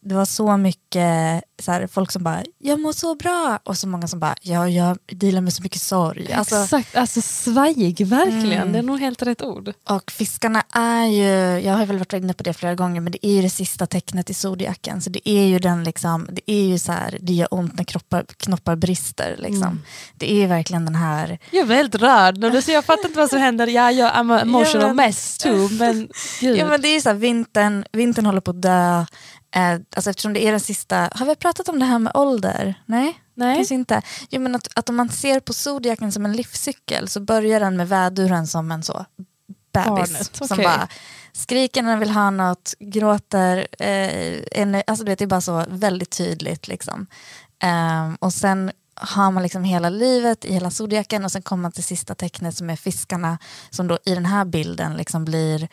det 0.00 0.14
var 0.14 0.24
så 0.24 0.56
mycket 0.56 1.42
så 1.62 1.72
här, 1.72 1.86
folk 1.86 2.12
som 2.12 2.22
bara 2.22 2.42
“jag 2.58 2.80
mår 2.80 2.92
så 2.92 3.14
bra” 3.14 3.58
och 3.64 3.78
så 3.78 3.88
många 3.88 4.08
som 4.08 4.20
bara 4.20 4.34
“ja, 4.42 4.68
jag 4.68 4.98
dealar 5.06 5.40
med 5.40 5.52
så 5.52 5.62
mycket 5.62 5.82
sorg”. 5.82 6.32
Alltså, 6.32 6.56
Exakt, 6.56 6.96
alltså 6.96 7.20
svajig 7.22 8.06
verkligen, 8.06 8.52
mm. 8.52 8.72
det 8.72 8.78
är 8.78 8.82
nog 8.82 9.00
helt 9.00 9.22
rätt 9.22 9.42
ord. 9.42 9.72
Och 9.88 10.10
fiskarna 10.10 10.62
är 10.72 11.06
ju, 11.06 11.60
jag 11.66 11.74
har 11.74 11.86
väl 11.86 11.98
varit 11.98 12.12
inne 12.12 12.34
på 12.34 12.42
det 12.42 12.52
flera 12.52 12.74
gånger, 12.74 13.00
men 13.00 13.12
det 13.12 13.26
är 13.26 13.32
ju 13.32 13.42
det 13.42 13.50
sista 13.50 13.86
tecknet 13.86 14.30
i 14.30 14.34
zodiaken. 14.34 15.00
Så 15.00 15.10
det 15.10 15.28
är 15.28 15.46
ju 15.46 15.58
den 15.58 15.84
liksom, 15.84 16.28
det 16.32 16.50
är 16.50 16.64
ju 16.64 16.78
så 16.78 16.92
här, 16.92 17.18
det 17.20 17.32
gör 17.32 17.48
ont 17.50 17.76
när 17.76 17.84
kroppar, 17.84 18.24
knoppar 18.36 18.76
brister. 18.76 19.36
Liksom. 19.38 19.62
Mm. 19.62 19.82
Det 20.14 20.32
är 20.32 20.36
ju 20.36 20.46
verkligen 20.46 20.84
den 20.84 20.94
här... 20.94 21.38
Jag 21.50 21.60
är 21.60 21.66
väldigt 21.66 22.00
rörd 22.02 22.38
när 22.38 22.50
du 22.50 22.62
säger 22.62 22.76
jag 22.76 22.84
fattar 22.84 23.04
inte 23.04 23.18
vad 23.18 23.30
som 23.30 23.38
händer, 23.38 23.66
ja, 23.66 23.90
jag 23.90 24.16
är 24.16 24.20
emotional 24.20 24.68
ja, 24.74 24.86
men, 24.86 24.96
mess 24.96 25.38
too. 25.38 25.68
Men, 25.78 26.08
ja, 26.40 26.66
men 26.66 26.80
det 26.80 26.88
är 26.88 26.94
ju 26.94 27.00
så 27.00 27.08
här, 27.08 27.16
vintern, 27.16 27.84
vintern 27.92 28.26
håller 28.26 28.40
på 28.40 28.50
att 28.50 28.62
dö. 28.62 29.04
Eh, 29.54 29.72
alltså 29.96 30.10
eftersom 30.10 30.32
det 30.32 30.46
är 30.46 30.50
den 30.50 30.60
sista, 30.60 31.10
har 31.14 31.26
vi 31.26 31.36
pratat 31.36 31.68
om 31.68 31.78
det 31.78 31.84
här 31.84 31.98
med 31.98 32.12
ålder? 32.14 32.74
Nej? 32.86 33.22
Nej. 33.34 33.56
Kanske 33.56 33.74
inte. 33.74 34.02
Jo, 34.30 34.40
men 34.40 34.54
att, 34.54 34.68
att 34.74 34.88
om 34.88 34.96
man 34.96 35.08
ser 35.08 35.40
på 35.40 35.52
zodiaken 35.52 36.12
som 36.12 36.24
en 36.24 36.32
livscykel 36.32 37.08
så 37.08 37.20
börjar 37.20 37.60
den 37.60 37.76
med 37.76 37.88
väduren 37.88 38.46
som 38.46 38.72
en 38.72 38.82
så 38.82 39.04
bebis. 39.72 40.10
Barnet, 40.12 40.36
som 40.36 40.44
okay. 40.44 40.64
bara 40.64 40.88
skriker 41.32 41.82
när 41.82 41.90
den 41.90 41.98
vill 41.98 42.10
ha 42.10 42.30
något, 42.30 42.74
gråter. 42.78 43.66
Eh, 43.78 44.42
en, 44.52 44.82
alltså 44.86 45.04
det 45.04 45.20
är 45.20 45.26
bara 45.26 45.40
så 45.40 45.64
väldigt 45.68 46.10
tydligt. 46.10 46.68
Liksom. 46.68 47.06
Eh, 47.62 48.14
och 48.18 48.32
sen 48.32 48.72
har 48.94 49.30
man 49.30 49.42
liksom 49.42 49.64
hela 49.64 49.90
livet 49.90 50.44
i 50.44 50.52
hela 50.52 50.70
zodiaken 50.70 51.24
och 51.24 51.32
sen 51.32 51.42
kommer 51.42 51.62
man 51.62 51.72
till 51.72 51.84
sista 51.84 52.14
tecknet 52.14 52.56
som 52.56 52.70
är 52.70 52.76
fiskarna 52.76 53.38
som 53.70 53.88
då 53.88 53.98
i 54.04 54.14
den 54.14 54.26
här 54.26 54.44
bilden 54.44 54.96
liksom 54.96 55.24
blir 55.24 55.68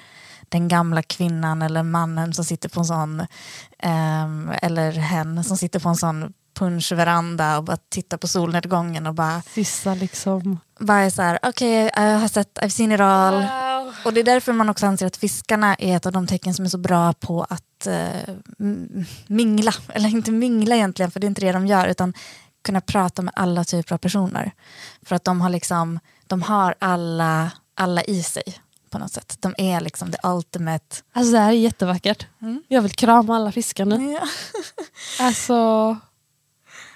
den 0.49 0.67
gamla 0.67 1.01
kvinnan 1.01 1.61
eller 1.61 1.83
mannen 1.83 2.33
som 2.33 2.45
sitter 2.45 2.69
på 2.69 2.79
en 2.79 2.85
sån, 2.85 3.19
um, 3.83 4.51
eller 4.61 4.91
hen 4.91 5.43
som 5.43 5.57
sitter 5.57 5.79
på 5.79 5.89
en 5.89 5.95
sån 5.95 6.33
punschveranda 6.55 7.57
och 7.57 7.63
bara 7.63 7.77
titta 7.89 8.17
på 8.17 8.27
solnedgången 8.27 9.07
och 9.07 9.13
bara... 9.13 9.41
Sista 9.41 9.93
liksom... 9.93 10.59
Bara 10.79 10.99
är 10.99 11.09
så 11.09 11.21
här, 11.21 11.39
okej, 11.43 11.85
okay, 11.85 12.11
jag 12.11 12.19
har 12.19 12.27
sett, 12.27 12.59
I've 12.61 12.69
seen 12.69 12.91
it 12.91 12.99
all. 12.99 13.33
Wow. 13.33 13.93
Och 14.05 14.13
det 14.13 14.19
är 14.19 14.23
därför 14.23 14.53
man 14.53 14.69
också 14.69 14.85
anser 14.85 15.05
att 15.05 15.17
fiskarna 15.17 15.75
är 15.75 15.97
ett 15.97 16.05
av 16.05 16.11
de 16.11 16.27
tecken 16.27 16.53
som 16.53 16.65
är 16.65 16.69
så 16.69 16.77
bra 16.77 17.13
på 17.13 17.43
att 17.43 17.87
uh, 17.87 18.35
mingla. 19.27 19.73
Eller 19.87 20.09
inte 20.09 20.31
mingla 20.31 20.75
egentligen, 20.75 21.11
för 21.11 21.19
det 21.19 21.25
är 21.25 21.29
inte 21.29 21.41
det 21.41 21.51
de 21.51 21.67
gör, 21.67 21.87
utan 21.87 22.13
kunna 22.63 22.81
prata 22.81 23.21
med 23.21 23.33
alla 23.37 23.63
typer 23.63 23.93
av 23.93 23.97
personer. 23.97 24.51
För 25.05 25.15
att 25.15 25.23
de 25.23 25.41
har 25.41 25.49
liksom, 25.49 25.99
de 26.27 26.41
har 26.41 26.75
alla, 26.79 27.51
alla 27.75 28.03
i 28.03 28.23
sig 28.23 28.43
på 28.95 28.99
något 28.99 29.11
sätt. 29.11 29.37
De 29.39 29.55
är 29.57 29.81
liksom 29.81 30.11
the 30.11 30.17
ultimate. 30.27 30.95
Alltså 31.13 31.31
det 31.31 31.39
här 31.39 31.49
är 31.49 31.53
jättevackert. 31.53 32.27
Mm. 32.41 32.63
Jag 32.67 32.81
vill 32.81 32.91
krama 32.91 33.35
alla 33.35 33.51
fiskar 33.51 33.85
nu. 33.85 34.11
Ja. 34.11 34.27
alltså, 35.25 35.53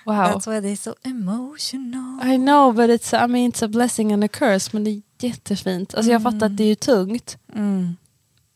wow. 0.05 0.15
That's 0.15 0.49
why 0.49 0.67
they're 0.67 0.75
so 0.75 0.93
emotional. 1.03 2.33
I 2.33 2.37
know 2.37 2.73
but 2.75 2.89
it's, 2.89 3.25
I 3.25 3.27
mean, 3.27 3.51
it's 3.51 3.65
a 3.65 3.67
blessing 3.67 4.13
and 4.13 4.23
a 4.23 4.27
curse 4.27 4.69
men 4.73 4.83
det 4.83 4.89
är 4.89 5.01
jättefint. 5.19 5.95
Alltså 5.95 6.11
jag 6.11 6.23
fattar 6.23 6.45
att 6.45 6.57
det 6.57 6.63
är 6.63 6.75
tungt. 6.75 7.37
Mm. 7.55 7.97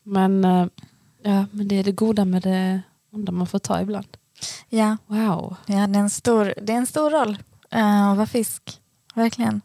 Men, 0.03 0.45
uh, 0.45 0.67
ja, 1.23 1.45
men 1.51 1.67
det 1.67 1.75
är 1.75 1.83
det 1.83 1.91
goda 1.91 2.25
med 2.25 2.41
det 2.41 2.81
onda 3.11 3.31
man 3.31 3.47
får 3.47 3.59
ta 3.59 3.81
ibland. 3.81 4.17
Ja, 4.69 4.97
wow. 5.07 5.55
ja 5.65 5.87
det, 5.87 5.99
är 5.99 6.03
en 6.03 6.09
stor, 6.09 6.53
det 6.61 6.73
är 6.73 6.77
en 6.77 6.87
stor 6.87 7.09
roll 7.09 7.37
uh, 7.75 8.09
att 8.09 8.17
vara 8.17 8.27
fisk. 8.27 8.81
Verkligen. 9.15 9.61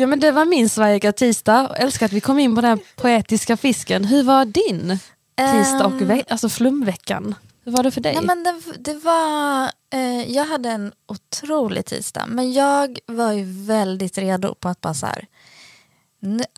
Ja 0.00 0.06
men 0.06 0.20
det 0.20 0.30
var 0.32 0.44
min 0.44 0.68
Sveriga 0.68 1.12
tisdag. 1.12 1.74
Älskar 1.76 2.06
att 2.06 2.12
vi 2.12 2.20
kom 2.20 2.38
in 2.38 2.54
på 2.54 2.60
den 2.60 2.78
poetiska 2.96 3.56
fisken. 3.56 4.04
Hur 4.04 4.22
var 4.22 4.44
din 4.44 4.98
tisdag 5.36 5.86
och 5.86 6.00
ve- 6.02 6.24
alltså 6.28 6.48
flumveckan? 6.48 7.34
Hur 7.64 7.72
var 7.72 7.82
det 7.82 7.90
för 7.90 8.00
dig? 8.00 8.14
Nej, 8.14 8.24
men 8.24 8.42
det, 8.44 8.60
det 8.78 8.94
var, 8.94 9.70
eh, 9.92 10.32
jag 10.32 10.44
hade 10.44 10.68
en 10.70 10.92
otrolig 11.08 11.84
tisdag 11.86 12.24
men 12.28 12.52
jag 12.52 12.98
var 13.06 13.32
ju 13.32 13.44
väldigt 13.66 14.18
redo 14.18 14.54
på 14.54 14.68
att 14.68 14.80
bara 14.80 14.94
så 14.94 15.06
här, 15.06 15.26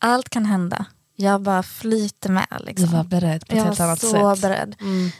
allt 0.00 0.28
kan 0.28 0.46
hända. 0.46 0.84
Jag 1.16 1.40
bara 1.40 1.62
flyter 1.62 2.30
med. 2.30 2.46
Liksom. 2.60 2.86
Du 2.86 2.96
var 2.96 3.04
beredd 3.04 3.46
på 3.46 3.56
ett 3.56 3.64
helt 3.64 3.80
annat 3.80 4.00
sätt. 4.00 4.12
Jag 4.12 4.20
var 4.22 4.36
så 4.36 4.40
beredd. 4.42 4.76
Mm. 4.80 5.10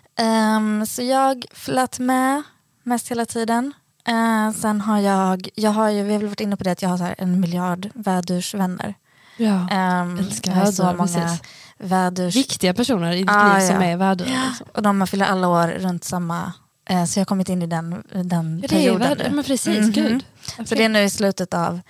Um, 0.81 0.87
så 0.87 1.03
jag 1.03 1.45
flöt 1.53 1.99
med 1.99 2.43
mest 2.83 3.09
hela 3.11 3.27
tiden. 3.27 3.73
Uh, 4.09 4.53
sen 4.53 4.81
har 4.81 4.99
jag, 5.01 5.49
jag 5.55 5.71
har 5.71 5.91
ju, 5.91 6.03
vi 6.03 6.13
har 6.13 6.19
väl 6.19 6.29
varit 6.29 6.41
inne 6.41 6.57
på 6.57 6.65
det 6.65 6.71
att 6.71 6.83
jag 6.83 6.89
har 6.89 6.99
så 6.99 7.15
en 7.19 7.41
miljard 7.41 7.91
vädursvänner. 7.95 8.95
Ja, 9.37 9.69
um, 10.03 10.19
älskar 10.19 10.53
har 10.53 10.73
så 10.73 10.83
många 10.85 10.97
precis. 10.97 11.43
vädurs... 11.79 12.37
Viktiga 12.37 12.75
personer 12.75 13.13
i 13.13 13.19
ditt 13.19 13.31
ah, 13.31 13.59
liv 13.59 13.67
som 13.67 13.77
ja. 13.77 13.85
är 13.85 13.97
värdar. 13.97 14.27
Ja. 14.27 14.45
Liksom. 14.49 14.67
Och 14.75 14.83
de 14.83 15.07
fyller 15.07 15.27
alla 15.27 15.49
år 15.49 15.69
runt 15.69 16.05
samma, 16.05 16.53
uh, 16.91 17.05
så 17.05 17.19
jag 17.19 17.21
har 17.21 17.27
kommit 17.27 17.49
in 17.49 17.63
i 17.63 17.67
den, 17.67 18.03
den 18.25 18.61
Ja, 18.63 18.69
perioden 18.69 19.19
nu. 19.19 19.31
men 19.31 19.45
precis, 19.45 19.79
Mhm. 19.79 19.93
gud. 19.93 20.25
Så 20.69 20.75
det 20.75 20.85
är 20.85 20.89
nu 20.89 21.03
i 21.03 21.11
slutet 21.11 21.55
av, 21.55 21.81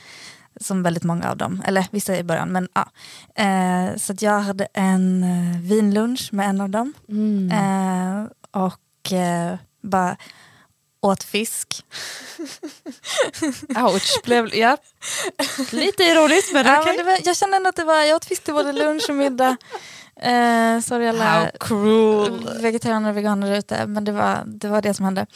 som 0.61 0.83
väldigt 0.83 1.05
många 1.05 1.31
av 1.31 1.37
dem, 1.37 1.63
eller 1.67 1.87
vissa 1.91 2.17
i 2.17 2.23
början, 2.23 2.49
men 2.49 2.69
ja. 2.75 2.89
Uh, 3.41 3.97
så 3.97 4.15
jag 4.21 4.41
hade 4.41 4.65
en 4.75 5.25
uh, 5.25 5.61
vinlunch 5.61 6.29
med 6.33 6.49
en 6.49 6.61
av 6.61 6.71
dem. 6.71 6.93
Mm. 7.09 7.53
Uh, 7.53 8.27
och 8.51 9.13
bara 9.83 10.17
åt 11.03 11.23
fisk. 11.23 11.85
Ouch, 13.77 14.23
blev, 14.25 14.55
ja. 14.55 14.77
lite 15.73 16.03
ironiskt 16.03 16.53
men 16.53 16.67
ja, 16.67 16.83
var, 17.05 17.19
Jag 17.25 17.37
kände 17.37 17.57
ändå 17.57 17.69
att 17.69 17.77
det 17.77 17.85
var, 17.85 18.03
jag 18.03 18.17
åt 18.17 18.25
fisk 18.25 18.45
till 18.45 18.55
både 18.55 18.73
lunch 18.73 19.05
och 19.09 19.15
middag. 19.15 19.57
Eh, 20.17 20.81
sorry 20.81 21.09
alla 21.09 21.51
vegetarianer 22.61 23.11
och 23.11 23.17
veganer 23.17 23.59
ute, 23.59 23.87
men 23.87 24.05
det 24.05 24.13
var, 24.13 24.43
det 24.47 24.69
var 24.69 24.83
det 24.83 24.95
som 24.95 25.05
hände. 25.05 25.27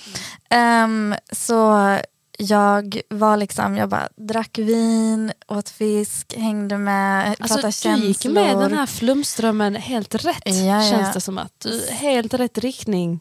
Um, 0.85 1.15
så 1.33 1.99
jag 2.39 3.01
var 3.09 3.37
liksom, 3.37 3.77
jag 3.77 3.89
bara 3.89 4.09
drack 4.17 4.59
vin, 4.59 5.33
åt 5.49 5.69
fisk, 5.69 6.35
hängde 6.37 6.79
med, 6.79 7.39
pratade 7.39 7.67
Alltså, 7.67 7.89
du 7.89 7.95
gick 7.97 8.23
känslor. 8.23 8.33
med 8.33 8.59
den 8.59 8.79
här 8.79 8.87
flumströmmen 8.87 9.75
helt 9.75 10.15
rätt 10.15 10.43
Ja, 10.45 10.55
ja. 10.55 10.91
känns 10.91 11.15
det 11.15 11.21
som 11.21 11.39
att. 11.39 11.67
Helt 11.91 12.35
rätt 12.35 12.59
riktning. 12.59 13.21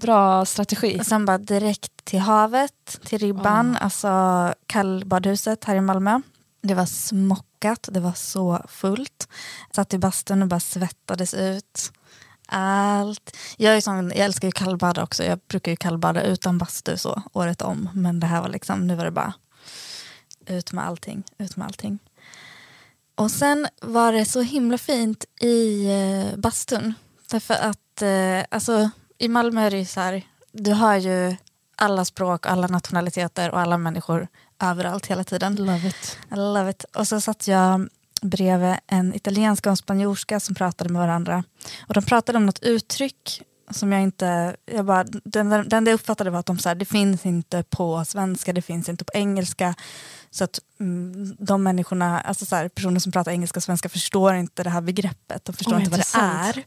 Bra 0.00 0.44
strategi. 0.44 1.00
Och 1.00 1.06
sen 1.06 1.24
bara 1.24 1.38
direkt 1.38 2.04
till 2.04 2.18
havet, 2.18 3.00
till 3.04 3.18
Ribban, 3.18 3.76
alltså 3.76 4.54
kallbadhuset 4.66 5.64
här 5.64 5.76
i 5.76 5.80
Malmö. 5.80 6.20
Det 6.62 6.74
var 6.74 6.86
smockat, 6.86 7.88
det 7.92 8.00
var 8.00 8.12
så 8.12 8.62
fullt. 8.68 9.28
Satt 9.70 9.94
i 9.94 9.98
bastun 9.98 10.42
och 10.42 10.48
bara 10.48 10.60
svettades 10.60 11.34
ut. 11.34 11.92
Allt. 12.48 13.36
Jag, 13.56 13.76
är 13.76 13.80
sån, 13.80 14.08
jag 14.08 14.24
älskar 14.24 14.48
ju 14.48 14.52
kallbada 14.52 15.02
också, 15.02 15.24
jag 15.24 15.38
brukar 15.48 15.72
ju 15.72 15.76
kallbada 15.76 16.22
utan 16.22 16.58
bastu 16.58 16.96
så 16.96 17.22
året 17.32 17.62
om. 17.62 17.88
Men 17.94 18.20
det 18.20 18.26
här 18.26 18.42
var 18.42 18.48
liksom, 18.48 18.86
nu 18.86 18.94
var 18.94 19.04
det 19.04 19.10
bara 19.10 19.34
ut 20.46 20.72
med 20.72 20.86
allting, 20.86 21.24
ut 21.38 21.56
med 21.56 21.66
allting. 21.66 21.98
Och 23.14 23.30
sen 23.30 23.68
var 23.82 24.12
det 24.12 24.24
så 24.24 24.40
himla 24.40 24.78
fint 24.78 25.24
i 25.40 25.86
eh, 25.86 26.38
bastun. 26.38 26.94
Därför 27.30 27.54
att 27.54 28.02
eh, 28.02 28.44
alltså, 28.50 28.90
i 29.18 29.28
Malmö 29.28 29.66
är 29.66 29.70
det 29.70 29.78
ju 29.78 29.84
så 29.84 30.00
här, 30.00 30.22
du 30.52 30.72
har 30.72 30.96
ju 30.96 31.36
alla 31.76 32.04
språk, 32.04 32.46
alla 32.46 32.66
nationaliteter 32.66 33.50
och 33.50 33.60
alla 33.60 33.78
människor 33.78 34.28
överallt 34.62 35.06
hela 35.06 35.24
tiden. 35.24 35.56
Love 35.56 35.88
it. 35.88 36.18
I 36.32 36.36
love 36.36 36.70
it. 36.70 36.84
Och 36.84 37.08
så 37.08 37.20
satt 37.20 37.48
jag 37.48 37.88
bredvid 38.22 38.74
en 38.86 39.14
italienska 39.14 39.68
och 39.68 39.72
en 39.72 39.76
spanjorska 39.76 40.40
som 40.40 40.54
pratade 40.54 40.90
med 40.92 41.02
varandra. 41.02 41.44
Och 41.88 41.94
de 41.94 42.04
pratade 42.04 42.38
om 42.38 42.46
något 42.46 42.62
uttryck 42.62 43.42
som 43.70 43.92
jag 43.92 44.02
inte, 44.02 44.56
jag 44.64 44.84
bara, 44.84 45.04
den, 45.04 45.48
den, 45.48 45.68
den 45.68 45.86
jag 45.86 45.94
uppfattade 45.94 46.30
var 46.30 46.38
att 46.38 46.46
de 46.46 46.58
sa 46.58 46.74
det 46.74 46.84
finns 46.84 47.26
inte 47.26 47.62
på 47.62 48.04
svenska, 48.04 48.52
det 48.52 48.62
finns 48.62 48.88
inte 48.88 49.04
på 49.04 49.12
engelska. 49.14 49.74
Så 50.30 50.44
att 50.44 50.60
mm, 50.80 51.36
de 51.38 51.62
människorna, 51.62 52.20
alltså 52.20 52.46
så 52.46 52.56
här, 52.56 52.68
personer 52.68 53.00
som 53.00 53.12
pratar 53.12 53.32
engelska 53.32 53.58
och 53.58 53.62
svenska 53.62 53.88
förstår 53.88 54.34
inte 54.34 54.62
det 54.62 54.70
här 54.70 54.80
begreppet, 54.80 55.44
de 55.44 55.52
förstår 55.52 55.74
Oj, 55.74 55.78
inte 55.78 55.90
vad 55.90 56.00
det 56.00 56.18
är. 56.18 56.64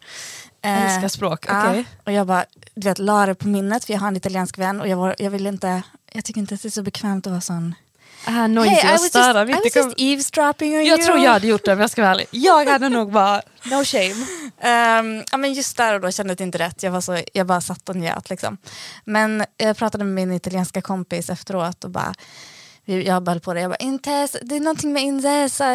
Eh, 0.62 0.84
älskar 0.84 1.08
språk, 1.08 1.46
Ja, 1.48 1.70
okej. 1.70 1.86
och 2.06 2.12
jag 2.12 2.27
bara, 2.27 2.46
du 2.75 2.88
vet, 2.88 3.00
la 3.00 3.25
det 3.25 3.36
på 3.36 3.48
minnet 3.48 3.86
för 3.86 3.94
jag 3.94 4.00
har 4.00 4.08
en 4.08 4.18
italiensk 4.18 4.58
vän 4.58 4.82
och 4.82 4.88
jag, 4.88 4.98
var, 4.98 5.15
jag 5.20 5.32
vill 5.32 5.48
inte, 5.48 5.82
jag 6.12 6.25
tycker 6.25 6.41
inte 6.41 6.56
att 6.56 6.62
det 6.62 6.68
är 6.68 6.72
så 6.72 6.84
bekvämt 6.84 7.27
att 7.27 7.32
vara 7.32 7.41
sån 7.41 7.75
Ah, 8.26 8.48
noisy 8.48 8.70
Hey, 8.70 8.90
I 8.90 8.92
was, 8.92 9.02
just, 9.02 9.10
störa 9.10 9.46
mitt 9.46 9.56
i 9.56 9.60
was 9.64 9.76
just 9.76 9.94
eavesdropping 10.00 10.74
on 10.78 10.86
Jag 10.86 11.00
you. 11.00 11.06
tror 11.06 11.18
jag 11.20 11.32
hade 11.32 11.48
gjort 11.48 11.66
det 11.66 11.74
om 11.74 11.80
jag 11.80 11.90
ska 11.90 12.02
vara 12.02 12.12
ärlig. 12.12 12.28
Jag 12.32 12.66
hade 12.66 12.90
nog 12.90 13.12
bara, 13.12 13.42
no 13.66 13.84
shame. 13.86 14.26
Ehm, 14.62 15.24
ja, 15.32 15.38
men 15.38 15.54
just 15.54 15.78
där 15.78 15.94
och 15.94 16.02
då 16.02 16.12
kände 16.12 16.34
jag 16.40 16.42
inte 16.48 16.58
rätt. 16.58 16.84
Jag, 16.84 16.92
var 16.92 17.02
så, 17.02 17.20
jag 17.34 17.48
bara 17.48 17.62
satt 17.62 17.90
och 17.90 17.96
njöt. 17.96 18.30
Liksom. 18.30 18.58
Men 19.06 19.46
jag 19.58 19.78
pratade 19.78 20.04
med 20.04 20.14
min 20.14 20.36
italienska 20.38 20.82
kompis 20.82 21.30
efteråt 21.30 21.84
och 21.84 21.90
bara 21.90 22.14
vi- 22.86 23.08
jag 23.08 23.24
bara 23.24 23.32
höll 23.32 23.40
på 23.40 23.54
det. 23.54 23.62
Jag 23.62 23.72
bara, 23.72 23.76
intesa, 23.76 24.38
det 24.42 24.56
är 24.56 24.60
någonting 24.60 24.94
med 24.94 25.04
intesa. 25.04 25.66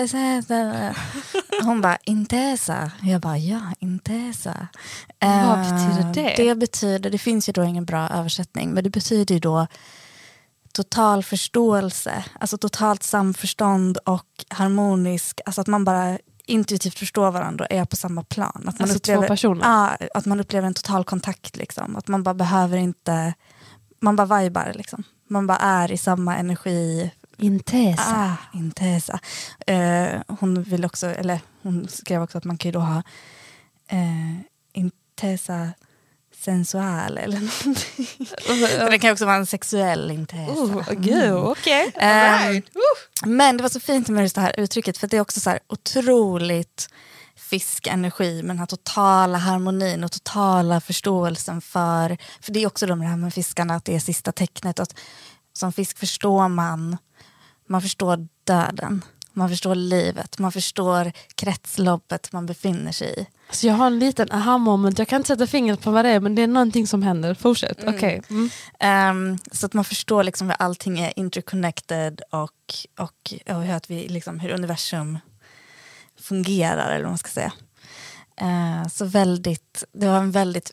Hon 1.63 1.81
bara, 1.81 1.99
intesa. 2.05 2.91
Jag 3.03 3.21
bara, 3.21 3.39
ja, 3.39 3.61
intesa. 3.81 4.69
Vad 5.21 5.59
betyder 5.59 6.13
det? 6.15 6.35
Det 6.49 6.55
betyder, 6.55 7.11
det 7.11 7.19
finns 7.19 7.49
ju 7.49 7.53
då 7.53 7.65
ingen 7.65 7.85
bra 7.85 8.09
översättning, 8.09 8.71
men 8.71 8.85
det 8.85 8.91
betyder 8.91 9.35
ju 9.35 9.39
då 9.41 9.67
total 10.75 11.23
förståelse, 11.23 12.25
alltså 12.41 12.59
totalt 12.59 13.03
samförstånd 13.03 13.99
och 13.99 14.45
harmonisk, 14.49 15.41
alltså 15.47 15.61
att 15.61 15.67
man 15.67 15.85
bara 15.85 16.19
intuitivt 16.47 16.99
förstår 16.99 17.31
varandra 17.31 17.65
och 17.65 17.73
är 17.77 17.85
på 17.85 17.97
samma 17.97 18.23
plan. 18.23 18.65
Att 18.67 18.79
man 18.79 18.91
Alltså 18.91 18.99
två 18.99 19.13
upplever, 19.13 19.29
personer? 19.29 19.65
Ja, 19.65 20.07
att 20.15 20.27
man 20.27 20.41
upplever 20.41 20.67
en 20.67 20.75
total 20.75 21.05
kontakt. 21.05 21.57
Liksom. 21.57 21.97
Att 21.97 22.09
man 22.09 22.23
bara 22.23 22.35
behöver 22.35 22.77
inte, 22.77 23.35
man 24.01 24.17
bara 24.17 24.41
vibar 24.41 24.73
liksom. 24.75 25.03
Man 25.29 25.47
bara 25.47 25.59
är 25.59 25.93
i 25.93 25.97
samma 25.97 26.37
energi. 26.37 27.11
Intesa. 27.37 28.03
Ah, 28.07 28.57
intesa. 28.59 29.21
Eh, 29.67 30.21
hon, 30.29 30.63
vill 30.63 30.85
också, 30.85 31.07
eller 31.07 31.41
hon 31.63 31.89
skrev 31.89 32.23
också 32.23 32.39
att 32.39 32.45
man 32.45 32.59
kan 32.59 32.69
ju 32.69 32.73
då 32.73 32.81
ha 32.81 33.03
eh, 33.89 34.41
intesa 34.73 35.71
sensual 36.41 37.19
eller 37.19 37.41
någonting. 37.41 38.27
Så 38.79 38.91
det 38.91 38.99
kan 38.99 39.13
också 39.13 39.27
vara 39.27 39.37
en 39.37 39.47
sexuell 39.47 40.11
intesa. 40.11 40.53
Oh, 40.53 40.93
gud, 40.93 41.33
okej. 41.33 41.93
Ehm, 41.97 42.63
Men 43.25 43.57
det 43.57 43.63
var 43.63 43.71
så 43.71 43.81
fint 43.81 44.09
med 44.09 44.23
just 44.23 44.35
det 44.35 44.41
här 44.41 44.61
uttrycket 44.61 44.99
för 44.99 45.07
det 45.07 45.17
är 45.17 45.21
också 45.21 45.41
så 45.41 45.51
här 45.51 45.59
otroligt 45.69 46.89
fiskenergi 47.37 48.43
med 48.43 48.51
den 48.51 48.59
här 48.59 48.67
totala 48.67 49.39
harmonin 49.39 50.05
och 50.05 50.13
totala 50.13 50.81
förståelsen 50.81 51.61
för, 51.61 52.17
för 52.41 52.53
det 52.53 52.63
är 52.63 52.67
också 52.67 52.87
de 52.87 53.01
här 53.01 53.17
med 53.17 53.35
fiskarna 53.35 53.75
att 53.75 53.85
det 53.85 53.95
är 53.95 54.01
sista 54.01 54.33
tecknet. 54.33 54.81
Att 54.81 54.95
som 55.53 55.73
fisk 55.73 55.99
förstår 55.99 56.49
man, 56.49 56.97
man 57.69 57.83
förstår 57.83 58.29
döden, 58.45 59.05
man 59.37 59.49
förstår 59.49 59.75
livet, 59.75 60.39
man 60.39 60.53
förstår 60.53 61.13
kretsloppet 61.35 62.33
man 62.33 62.47
befinner 62.47 62.93
sig 62.93 63.21
i. 63.21 63.27
Så 63.51 63.67
jag 63.67 63.75
har 63.75 63.87
en 63.87 63.99
liten 63.99 64.33
aha 64.33 64.59
moment, 64.59 64.99
jag 64.99 65.09
kan 65.09 65.17
inte 65.17 65.29
sätta 65.29 65.47
fingret 65.47 65.81
på 65.81 65.91
vad 65.91 66.05
det 66.05 66.11
är 66.11 66.21
men 66.21 66.35
det 66.35 66.43
är 66.43 66.47
någonting 66.47 66.87
som 66.87 67.03
händer. 67.03 67.35
Fortsätt. 67.35 67.85
Okej. 67.87 68.23
Mm. 68.31 68.51
Ehm, 68.79 69.39
så 69.53 69.67
att 69.67 69.73
man 69.73 69.85
förstår 69.85 70.25
liksom 70.25 70.47
hur 70.47 70.57
allting 70.59 71.01
är 71.01 71.19
interconnected 71.19 72.21
och, 72.31 72.75
och, 72.99 73.35
och 73.55 73.63
hur, 73.63 73.75
att 73.75 73.91
vi, 73.91 74.09
liksom, 74.09 74.41
hur 74.41 74.51
universum 74.51 75.19
fungerar 76.21 76.91
eller 76.91 77.05
vad 77.05 77.11
man 77.11 77.19
ska 77.19 77.31
säga. 77.31 77.53
Eh, 78.41 78.89
så 78.89 79.05
väldigt, 79.05 79.85
det 79.93 80.07
var 80.07 80.19
en 80.19 80.31
väldigt 80.31 80.73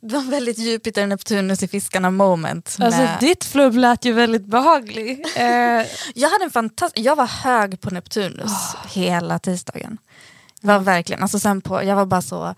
det 0.00 0.14
var 0.14 0.30
väldigt 0.30 0.58
Jupiter 0.58 1.06
Neptunus 1.06 1.62
i 1.62 1.68
fiskarna 1.68 2.10
moment. 2.10 2.76
Alltså 2.80 3.00
med... 3.00 3.20
ditt 3.20 3.44
flubb 3.44 3.74
lät 3.74 4.04
ju 4.04 4.12
väldigt 4.12 4.46
behaglig. 4.46 5.24
Eh... 5.36 5.44
jag, 6.14 6.28
hade 6.28 6.44
en 6.44 6.50
fantast 6.50 6.98
jag 6.98 7.16
var 7.16 7.26
hög 7.26 7.80
på 7.80 7.90
Neptunus 7.90 8.44
oh. 8.44 8.86
hela 8.88 9.38
tisdagen. 9.38 9.98
var 10.60 10.78
verkligen, 10.78 11.22
alltså 11.22 11.38
sen 11.38 11.60
på, 11.60 11.84
jag 11.84 11.96
var 11.96 12.06
bara 12.06 12.22
så, 12.22 12.54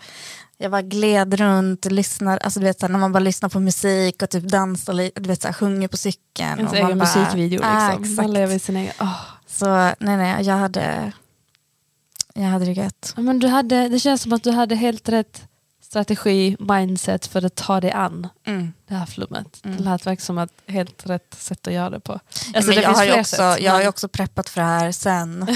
jag 0.59 0.71
bara 0.71 0.83
gled 0.83 1.35
runt, 1.35 1.85
lyssnade, 1.85 2.39
alltså 2.39 2.61
du 2.61 2.67
vet 2.67 2.81
såhär, 2.81 2.93
när 2.93 2.99
man 2.99 3.13
bara 3.13 3.19
lyssnar 3.19 3.49
på 3.49 3.61
musik 3.61 4.23
och 4.23 4.31
typ 4.31 4.45
dansar 4.45 4.93
lite, 4.93 5.21
du 5.21 5.29
vet 5.29 5.43
såhär, 5.43 5.53
sjunger 5.53 5.89
på 5.89 5.97
cykeln. 5.97 6.59
Ens 6.59 6.73
egen 6.73 6.87
bara, 6.87 6.95
musikvideo 6.95 7.59
liksom. 7.59 8.19
Ah, 8.19 8.23
man 8.23 8.33
lever 8.33 8.59
sin 8.59 8.77
egen, 8.77 8.93
oh. 9.01 9.21
Så 9.47 9.67
nej 9.99 10.17
nej, 10.17 10.47
jag 10.47 10.57
hade, 10.57 11.13
jag 12.35 12.45
hade 12.45 12.65
det 12.65 12.73
gött. 12.73 13.15
Men 13.17 13.39
du 13.39 13.49
hade, 13.49 13.89
det 13.89 13.99
känns 13.99 14.23
som 14.23 14.33
att 14.33 14.43
du 14.43 14.51
hade 14.51 14.75
helt 14.75 15.09
rätt 15.09 15.43
strategi, 15.95 16.57
mindset 16.59 17.27
för 17.27 17.47
att 17.47 17.55
ta 17.55 17.81
dig 17.81 17.91
an 17.91 18.29
mm. 18.47 18.73
det 18.89 18.95
här 18.95 19.07
flummet. 19.07 19.61
Mm. 19.65 19.77
Det 19.77 19.83
lät 19.83 20.07
verkligen 20.07 20.27
som 20.27 20.39
att 20.39 20.53
helt 20.67 21.07
rätt 21.07 21.35
sätt 21.39 21.67
att 21.67 21.73
göra 21.73 21.91
det 21.91 22.01
på. 22.01 22.13
Alltså, 22.13 22.71
men 22.71 22.77
det 22.77 22.83
jag, 22.83 22.91
har 22.91 23.05
ju 23.05 23.21
också, 23.21 23.37
sätt, 23.37 23.61
jag 23.61 23.73
har 23.73 23.83
ju 23.83 23.89
också 23.89 24.09
preppat 24.09 24.49
för 24.49 24.61
det 24.61 24.67
här 24.67 24.93
sen. 24.93 25.43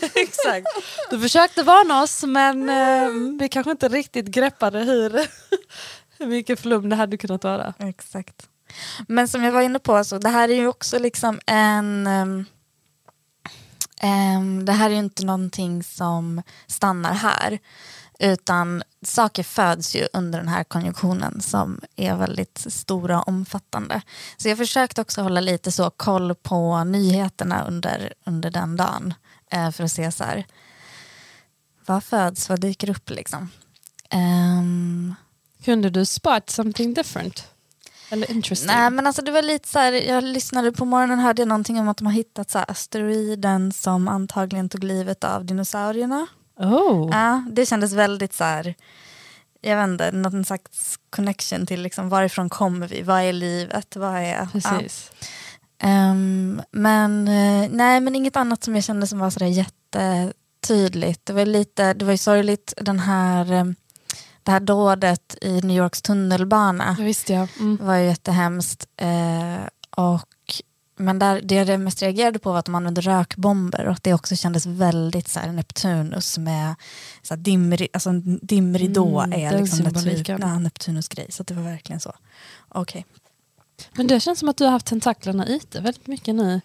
Exakt. 0.00 0.66
Du 1.10 1.20
försökte 1.20 1.62
varna 1.62 2.02
oss 2.02 2.22
men 2.22 2.68
eh, 2.68 3.38
vi 3.40 3.48
kanske 3.48 3.70
inte 3.70 3.88
riktigt 3.88 4.26
greppade 4.26 4.78
hur, 4.78 5.10
hur 6.18 6.26
mycket 6.26 6.60
flum 6.60 6.88
det 6.88 6.96
hade 6.96 7.16
kunnat 7.16 7.44
vara. 7.44 7.74
Exakt. 7.78 8.48
Men 9.08 9.28
som 9.28 9.44
jag 9.44 9.52
var 9.52 9.62
inne 9.62 9.78
på, 9.78 9.96
alltså, 9.96 10.18
det 10.18 10.28
här 10.28 10.48
är 10.48 10.54
ju 10.54 10.66
också 10.66 10.98
liksom 10.98 11.40
en 11.46 12.06
um, 12.06 12.46
um, 14.02 14.64
det 14.64 14.72
här 14.72 14.90
är 14.90 14.94
ju 14.94 14.98
inte 14.98 15.24
någonting 15.24 15.82
som 15.82 16.42
stannar 16.66 17.12
här. 17.12 17.58
Utan 18.18 18.82
saker 19.02 19.42
föds 19.42 19.96
ju 19.96 20.08
under 20.12 20.38
den 20.38 20.48
här 20.48 20.64
konjunktionen 20.64 21.40
som 21.40 21.80
är 21.96 22.16
väldigt 22.16 22.58
stora 22.68 23.20
och 23.20 23.28
omfattande. 23.28 24.02
Så 24.36 24.48
jag 24.48 24.58
försökte 24.58 25.00
också 25.00 25.22
hålla 25.22 25.40
lite 25.40 25.72
så 25.72 25.90
koll 25.90 26.34
på 26.34 26.84
nyheterna 26.84 27.64
under, 27.64 28.12
under 28.24 28.50
den 28.50 28.76
dagen. 28.76 29.14
Eh, 29.50 29.70
för 29.70 29.84
att 29.84 29.92
se 29.92 30.12
så 30.12 30.24
här, 30.24 30.46
vad 31.86 32.04
föds, 32.04 32.48
vad 32.48 32.60
dyker 32.60 32.90
upp 32.90 33.10
liksom. 33.10 33.50
Um, 34.12 35.14
Kunde 35.64 35.90
du 35.90 36.06
spot 36.06 36.50
something 36.50 36.94
different? 36.94 37.44
Eller 38.10 38.30
interesting? 38.30 38.66
Nej 38.66 38.90
men 38.90 39.06
alltså 39.06 39.22
det 39.22 39.30
var 39.30 39.42
lite 39.42 39.68
så 39.68 39.78
här, 39.78 39.92
jag 39.92 40.24
lyssnade 40.24 40.72
på 40.72 40.84
morgonen 40.84 41.18
hörde 41.18 41.42
jag 41.42 41.48
någonting 41.48 41.80
om 41.80 41.88
att 41.88 41.96
de 41.96 42.06
har 42.06 42.12
hittat 42.12 42.50
så 42.50 42.58
asteroiden 42.58 43.72
som 43.72 44.08
antagligen 44.08 44.68
tog 44.68 44.84
livet 44.84 45.24
av 45.24 45.44
dinosaurierna. 45.44 46.26
Oh. 46.58 47.08
Ja, 47.12 47.44
det 47.50 47.66
kändes 47.66 47.92
väldigt 47.92 48.32
så 48.32 48.44
här, 48.44 48.74
jag 49.60 49.76
vet 49.76 49.88
inte, 49.88 50.12
någon 50.12 50.44
slags 50.44 50.98
connection 51.10 51.66
till 51.66 51.82
liksom, 51.82 52.08
varifrån 52.08 52.48
kommer 52.48 52.88
vi, 52.88 53.02
vad 53.02 53.22
är 53.22 53.32
livet, 53.32 53.96
vad 53.96 54.16
är... 54.16 54.46
Precis. 54.52 55.12
Ja. 55.12 55.28
Um, 56.10 56.62
men 56.70 57.28
uh, 57.28 57.68
nej, 57.70 58.00
men 58.00 58.14
inget 58.14 58.36
annat 58.36 58.64
som 58.64 58.74
jag 58.74 58.84
kände 58.84 59.06
som 59.06 59.18
var 59.18 59.30
sådär 59.30 59.46
jättetydligt. 59.46 61.26
Det 61.26 61.32
var 61.32 61.46
lite, 61.46 61.94
det 61.94 62.04
var 62.04 62.12
ju 62.12 62.18
sorgligt 62.18 62.74
den 62.76 62.98
här 62.98 63.52
um, 63.52 63.74
det 64.42 64.50
här 64.52 64.60
dådet 64.60 65.36
i 65.42 65.60
New 65.60 65.76
Yorks 65.76 66.02
tunnelbana 66.02 66.94
det 66.98 67.04
visste 67.04 67.32
jag. 67.32 67.48
Mm. 67.60 67.78
var 67.86 67.96
ju 67.96 68.06
jättehemskt. 68.06 68.86
Uh, 69.02 69.66
och 69.90 70.27
men 70.98 71.18
där, 71.18 71.40
det 71.44 71.54
jag 71.54 71.80
mest 71.80 72.02
reagerade 72.02 72.38
på 72.38 72.52
var 72.52 72.58
att 72.58 72.64
de 72.64 72.74
använde 72.74 73.00
rökbomber 73.00 73.86
och 73.86 73.98
det 74.02 74.14
också 74.14 74.36
kändes 74.36 74.66
väldigt 74.66 75.28
så 75.28 75.40
här, 75.40 75.52
Neptunus 75.52 76.38
med 76.38 76.74
så 77.22 77.34
här, 77.34 77.42
dimri, 77.42 77.88
alltså, 77.92 78.10
dimridå 78.42 79.20
mm, 79.20 79.40
är 79.40 79.58
liksom 79.60 79.78
Neptun, 79.78 80.38
ja, 80.40 80.58
Neptunus 80.58 81.08
grej. 81.08 81.26
Så 81.30 81.42
det 81.42 81.54
var 81.54 81.62
verkligen 81.62 82.00
så. 82.00 82.12
Okej. 82.68 83.06
Okay. 83.10 83.88
Men 83.92 84.06
det 84.06 84.20
känns 84.20 84.38
som 84.38 84.48
att 84.48 84.56
du 84.56 84.64
har 84.64 84.70
haft 84.70 84.86
tentaklerna 84.86 85.46
ute 85.46 85.80
väldigt 85.80 86.06
mycket 86.06 86.34
nu. 86.34 86.60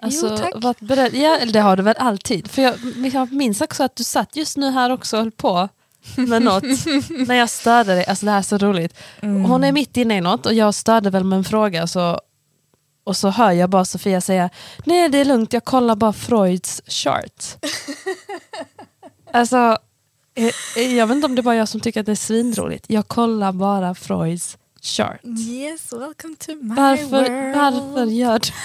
Alltså, 0.00 0.28
jo, 0.30 0.36
tack. 0.36 0.52
Varit 0.56 0.80
beredd, 0.80 1.14
ja, 1.14 1.38
det 1.52 1.60
har 1.60 1.76
du 1.76 1.82
väl 1.82 1.96
alltid. 1.98 2.50
För 2.50 2.62
jag, 2.62 2.74
jag 3.12 3.32
minns 3.32 3.60
också 3.60 3.84
att 3.84 3.96
du 3.96 4.04
satt 4.04 4.36
just 4.36 4.56
nu 4.56 4.70
här 4.70 4.90
också 4.90 5.16
och 5.16 5.22
höll 5.22 5.30
på 5.30 5.68
med 6.16 6.42
något 6.42 6.62
när 7.28 7.34
jag 7.34 7.50
störde 7.50 7.94
dig. 7.94 8.06
Alltså 8.06 8.26
det 8.26 8.32
här 8.32 8.38
är 8.38 8.42
så 8.42 8.58
roligt. 8.58 8.98
Mm. 9.20 9.44
Hon 9.44 9.64
är 9.64 9.72
mitt 9.72 9.96
inne 9.96 10.16
i 10.16 10.20
något 10.20 10.46
och 10.46 10.54
jag 10.54 10.74
störde 10.74 11.10
väl 11.10 11.24
med 11.24 11.36
en 11.36 11.44
fråga 11.44 11.86
så 11.86 12.20
och 13.08 13.16
så 13.16 13.28
hör 13.28 13.52
jag 13.52 13.70
bara 13.70 13.84
Sofia 13.84 14.20
säga 14.20 14.50
nej 14.84 15.08
det 15.08 15.18
är 15.18 15.24
lugnt, 15.24 15.52
jag 15.52 15.64
kollar 15.64 15.96
bara 15.96 16.12
Freuds 16.12 16.82
chart. 16.86 17.44
alltså, 19.32 19.78
eh, 20.34 20.52
eh, 20.76 20.96
jag 20.96 21.06
vet 21.06 21.14
inte 21.14 21.26
om 21.26 21.34
det 21.34 21.40
är 21.40 21.42
bara 21.42 21.56
jag 21.56 21.68
som 21.68 21.80
tycker 21.80 22.00
att 22.00 22.06
det 22.06 22.12
är 22.12 22.16
svinroligt. 22.16 22.84
Jag 22.88 23.08
kollar 23.08 23.52
bara 23.52 23.94
Freuds 23.94 24.58
chart. 24.82 25.20
Yes, 25.24 25.92
welcome 25.92 26.36
to 26.38 26.54
my 26.54 26.74
varför, 26.74 27.04
world. 27.04 27.56
Varför 27.56 28.04
gör 28.04 28.38
du? 28.38 28.48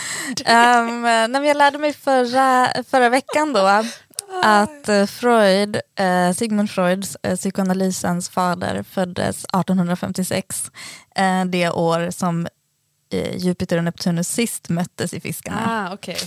Um, 0.44 1.02
när 1.02 1.44
jag 1.44 1.58
lärde 1.58 1.78
mig 1.78 1.94
förra, 1.94 2.68
förra 2.84 3.10
veckan 3.10 3.54
då 3.54 3.84
att 4.44 4.90
uh, 4.90 5.06
Freud, 5.06 5.76
uh, 5.76 6.34
Sigmund 6.34 6.70
Freuds, 6.70 7.18
uh, 7.28 7.36
psykoanalysens 7.36 8.30
fader, 8.30 8.84
föddes 8.84 9.46
1856. 9.46 10.72
Uh, 11.20 11.46
det 11.46 11.70
år 11.70 12.12
som 12.12 12.48
eh, 13.14 13.38
Jupiter 13.38 13.78
och 13.78 13.84
Neptunus 13.84 14.28
sist 14.28 14.70
möttes 14.70 15.14
i 15.14 15.20
fiskarna. 15.20 15.88
Ah, 15.90 15.94
okay. 15.94 16.18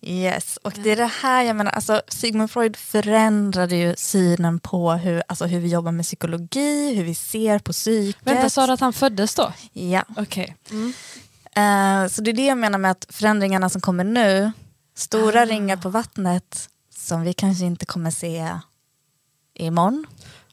Yes, 0.00 0.58
och 0.62 0.72
det 0.82 0.90
är 0.90 0.96
det 0.96 1.10
här 1.22 1.42
jag 1.42 1.56
menar, 1.56 1.72
alltså 1.72 2.02
Sigmund 2.08 2.50
Freud 2.50 2.76
förändrade 2.76 3.76
ju 3.76 3.94
synen 3.96 4.58
på 4.58 4.92
hur, 4.92 5.22
alltså, 5.28 5.46
hur 5.46 5.60
vi 5.60 5.68
jobbar 5.68 5.92
med 5.92 6.04
psykologi, 6.04 6.94
hur 6.94 7.04
vi 7.04 7.14
ser 7.14 7.58
på 7.58 7.72
psyket. 7.72 8.26
Vänta, 8.26 8.50
sa 8.50 8.66
du 8.66 8.72
att 8.72 8.80
han 8.80 8.92
föddes 8.92 9.34
då? 9.34 9.52
Ja. 9.72 10.04
Okay. 10.16 10.52
Mm. 10.70 10.86
Uh, 10.86 12.08
så 12.08 12.22
det 12.22 12.30
är 12.30 12.32
det 12.32 12.46
jag 12.46 12.58
menar 12.58 12.78
med 12.78 12.90
att 12.90 13.06
förändringarna 13.08 13.68
som 13.68 13.80
kommer 13.80 14.04
nu, 14.04 14.52
stora 14.94 15.40
ah. 15.40 15.44
ringar 15.44 15.76
på 15.76 15.88
vattnet 15.88 16.68
som 16.94 17.22
vi 17.22 17.32
kanske 17.32 17.64
inte 17.64 17.86
kommer 17.86 18.10
se 18.10 18.58
imorgon 19.54 20.06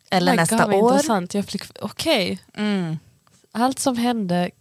eller 0.09 0.31
oh 0.31 0.35
nästa 0.35 0.65
God, 0.65 0.73
år. 0.75 0.91
Intressant. 0.91 1.35
Okej. 1.35 1.71
Okay. 1.81 2.37
Mm. 2.53 2.97
Allt 3.51 3.79
som 3.79 3.97
hände 3.97 4.51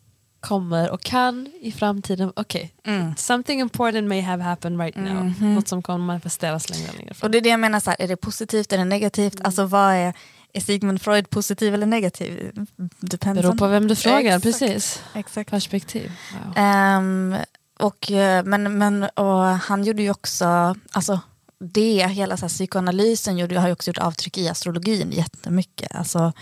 kommer 0.43 0.91
och 0.91 1.03
kan 1.03 1.49
i 1.61 1.73
framtiden, 1.73 2.33
okej, 2.37 2.75
okay. 2.79 2.95
mm. 2.95 3.17
something 3.17 3.61
important 3.61 4.09
may 4.09 4.21
have 4.21 4.43
happened 4.43 4.81
right 4.81 4.97
now. 4.97 5.07
Mm 5.07 5.35
-hmm. 5.35 5.55
Något 5.55 5.69
som 5.69 5.83
kommer 5.83 6.07
manifesteras 6.07 6.71
längre 6.71 6.89
och 6.91 6.97
längre 6.99 7.15
fram. 7.15 7.27
Och 7.27 7.31
det 7.31 7.39
är 7.39 7.43
det 7.43 7.49
jag 7.49 7.61
menar, 7.61 7.81
så 7.81 7.91
här, 7.91 7.97
är 8.01 8.09
det 8.09 8.17
positivt, 8.17 8.69
det 8.69 8.85
negativt? 8.85 9.35
Mm. 9.35 9.47
Alltså 9.47 9.65
vad 9.65 9.95
är, 9.95 10.15
är 10.53 10.61
Sigmund 10.61 11.03
Freud 11.03 11.31
positiv 11.31 11.75
eller 11.75 11.87
negativ? 11.87 12.53
Depends 13.01 13.43
Beror 13.43 13.57
på 13.57 13.67
vem 13.67 13.89
du 13.89 13.97
frågar, 13.97 14.37
Exakt. 14.37 14.43
precis. 14.43 15.03
Exakt. 15.15 15.51
Perspektiv. 15.51 16.13
Wow. 16.57 16.65
Um, 16.65 17.37
och, 17.79 18.11
eh, 18.11 18.45
men, 18.45 18.79
men, 18.79 19.03
och 19.03 19.43
han 19.45 19.85
gjorde 19.85 20.03
ju 20.03 20.11
också, 20.11 20.77
alltså 20.93 21.21
det, 21.63 22.07
hela 22.07 22.37
så 22.37 22.41
här, 22.41 22.49
psykoanalysen 22.49 23.39
gjorde, 23.39 23.61
har 23.61 23.67
ju 23.67 23.73
också 23.73 23.91
gjort 23.91 23.99
avtryck 23.99 24.39
i 24.39 24.49
astrologin 24.49 25.13
jättemycket. 25.13 25.97
Alltså, 25.97 26.33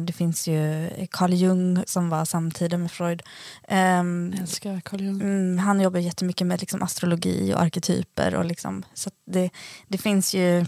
det 0.00 0.12
finns 0.12 0.48
ju 0.48 0.88
Carl 1.10 1.32
Jung 1.32 1.82
som 1.86 2.08
var 2.08 2.24
samtida 2.24 2.78
med 2.78 2.90
Freud. 2.90 3.22
Eh, 3.68 3.78
Jag 3.78 4.38
älskar 4.40 4.80
Carl 4.80 5.00
Jung. 5.00 5.20
Mm, 5.20 5.58
han 5.58 5.80
jobbar 5.80 6.00
jättemycket 6.00 6.46
med 6.46 6.60
liksom, 6.60 6.82
astrologi 6.82 7.54
och 7.54 7.60
arketyper. 7.60 8.34
Och 8.34 8.44
liksom, 8.44 8.84
så 8.94 9.10
det, 9.26 9.50
det 9.88 9.98
finns 9.98 10.34
ju, 10.34 10.66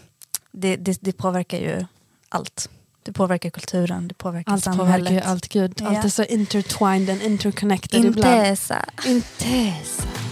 det, 0.53 0.77
det, 0.77 0.99
det, 1.01 1.13
påverkar 1.13 1.59
ju 1.59 1.87
allt. 2.29 2.71
Det 3.03 3.13
påverkar 3.13 3.51
kulturen, 3.51 4.09
det 4.09 4.15
påverkar 4.15 4.53
allt 4.53 4.65
samhället. 4.65 5.09
Påverkar 5.09 5.31
allt, 5.31 5.49
gud. 5.49 5.73
Ja. 5.81 5.89
Allt 5.89 6.05
är 6.05 6.09
så 6.09 6.25
intertwined 6.25 7.11
and 7.11 7.23
interconnected 7.23 8.05
Intesa. 8.05 8.85
ibland. 8.97 9.17
Intesa. 9.17 10.32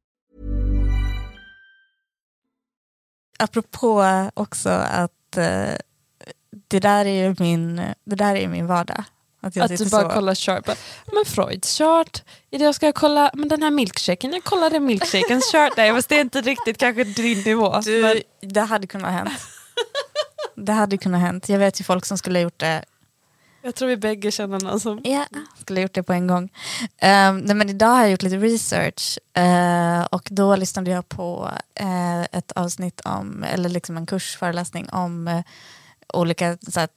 Apropå 3.41 4.05
också 4.33 4.69
att 4.69 5.37
eh, 5.37 5.75
det 6.67 6.79
där 6.79 7.05
är 7.05 7.23
ju 7.27 7.35
min, 7.39 7.75
det 8.05 8.15
där 8.15 8.35
är 8.35 8.47
min 8.47 8.67
vardag. 8.67 9.03
Att, 9.43 9.55
jag 9.55 9.71
Att 9.71 9.77
du 9.77 9.89
bara 9.89 10.01
så. 10.01 10.09
kollar 10.09 10.35
chart. 10.35 10.67
Men 11.13 11.25
Freuds 11.25 11.77
chart, 11.77 12.23
idag 12.51 12.75
ska 12.75 12.85
jag 12.85 12.95
kolla 12.95 13.31
men 13.33 13.47
den 13.49 13.63
här 13.63 13.71
milkshaken, 13.71 14.33
jag 14.33 14.43
kollade 14.43 14.79
milkshakens 14.79 15.45
chart. 15.51 15.73
Nej 15.77 15.93
fast 15.93 16.09
det 16.09 16.15
är 16.15 16.21
inte 16.21 16.41
riktigt 16.41 16.77
kanske 16.77 17.03
din 17.03 17.41
nivå. 17.41 17.71
Men, 17.71 17.83
Du, 17.83 18.21
det 18.41 18.61
hade 18.61 18.87
kunnat 18.87 19.11
hänt. 19.11 19.31
Det 20.55 20.71
hade 20.71 20.97
kunnat 20.97 21.21
hänt. 21.21 21.49
Jag 21.49 21.59
vet 21.59 21.79
ju 21.79 21.83
folk 21.83 22.05
som 22.05 22.17
skulle 22.17 22.39
ha 22.39 22.43
gjort 22.43 22.59
det 22.59 22.85
jag 23.61 23.75
tror 23.75 23.87
vi 23.87 23.97
bägge 23.97 24.31
känner 24.31 24.59
någon 24.59 24.79
som... 24.79 25.01
yeah. 25.05 25.25
skulle 25.59 25.79
ha 25.79 25.81
gjort 25.81 25.93
det 25.93 26.03
på 26.03 26.13
en 26.13 26.27
gång. 26.27 26.43
Um, 26.83 27.37
nej, 27.37 27.55
men 27.55 27.69
idag 27.69 27.87
har 27.87 28.01
jag 28.01 28.11
gjort 28.11 28.23
lite 28.23 28.37
research 28.37 29.19
uh, 29.37 30.03
och 30.03 30.27
då 30.31 30.55
lyssnade 30.55 30.91
jag 30.91 31.09
på 31.09 31.51
uh, 31.81 32.21
ett 32.31 32.51
avsnitt 32.51 33.01
om, 33.01 33.43
eller 33.43 33.69
liksom 33.69 33.97
en 33.97 34.05
kursföreläsning 34.05 34.89
om 34.89 35.27
uh, 35.27 35.41
olika, 36.13 36.57
så 36.67 36.79
här, 36.79 36.89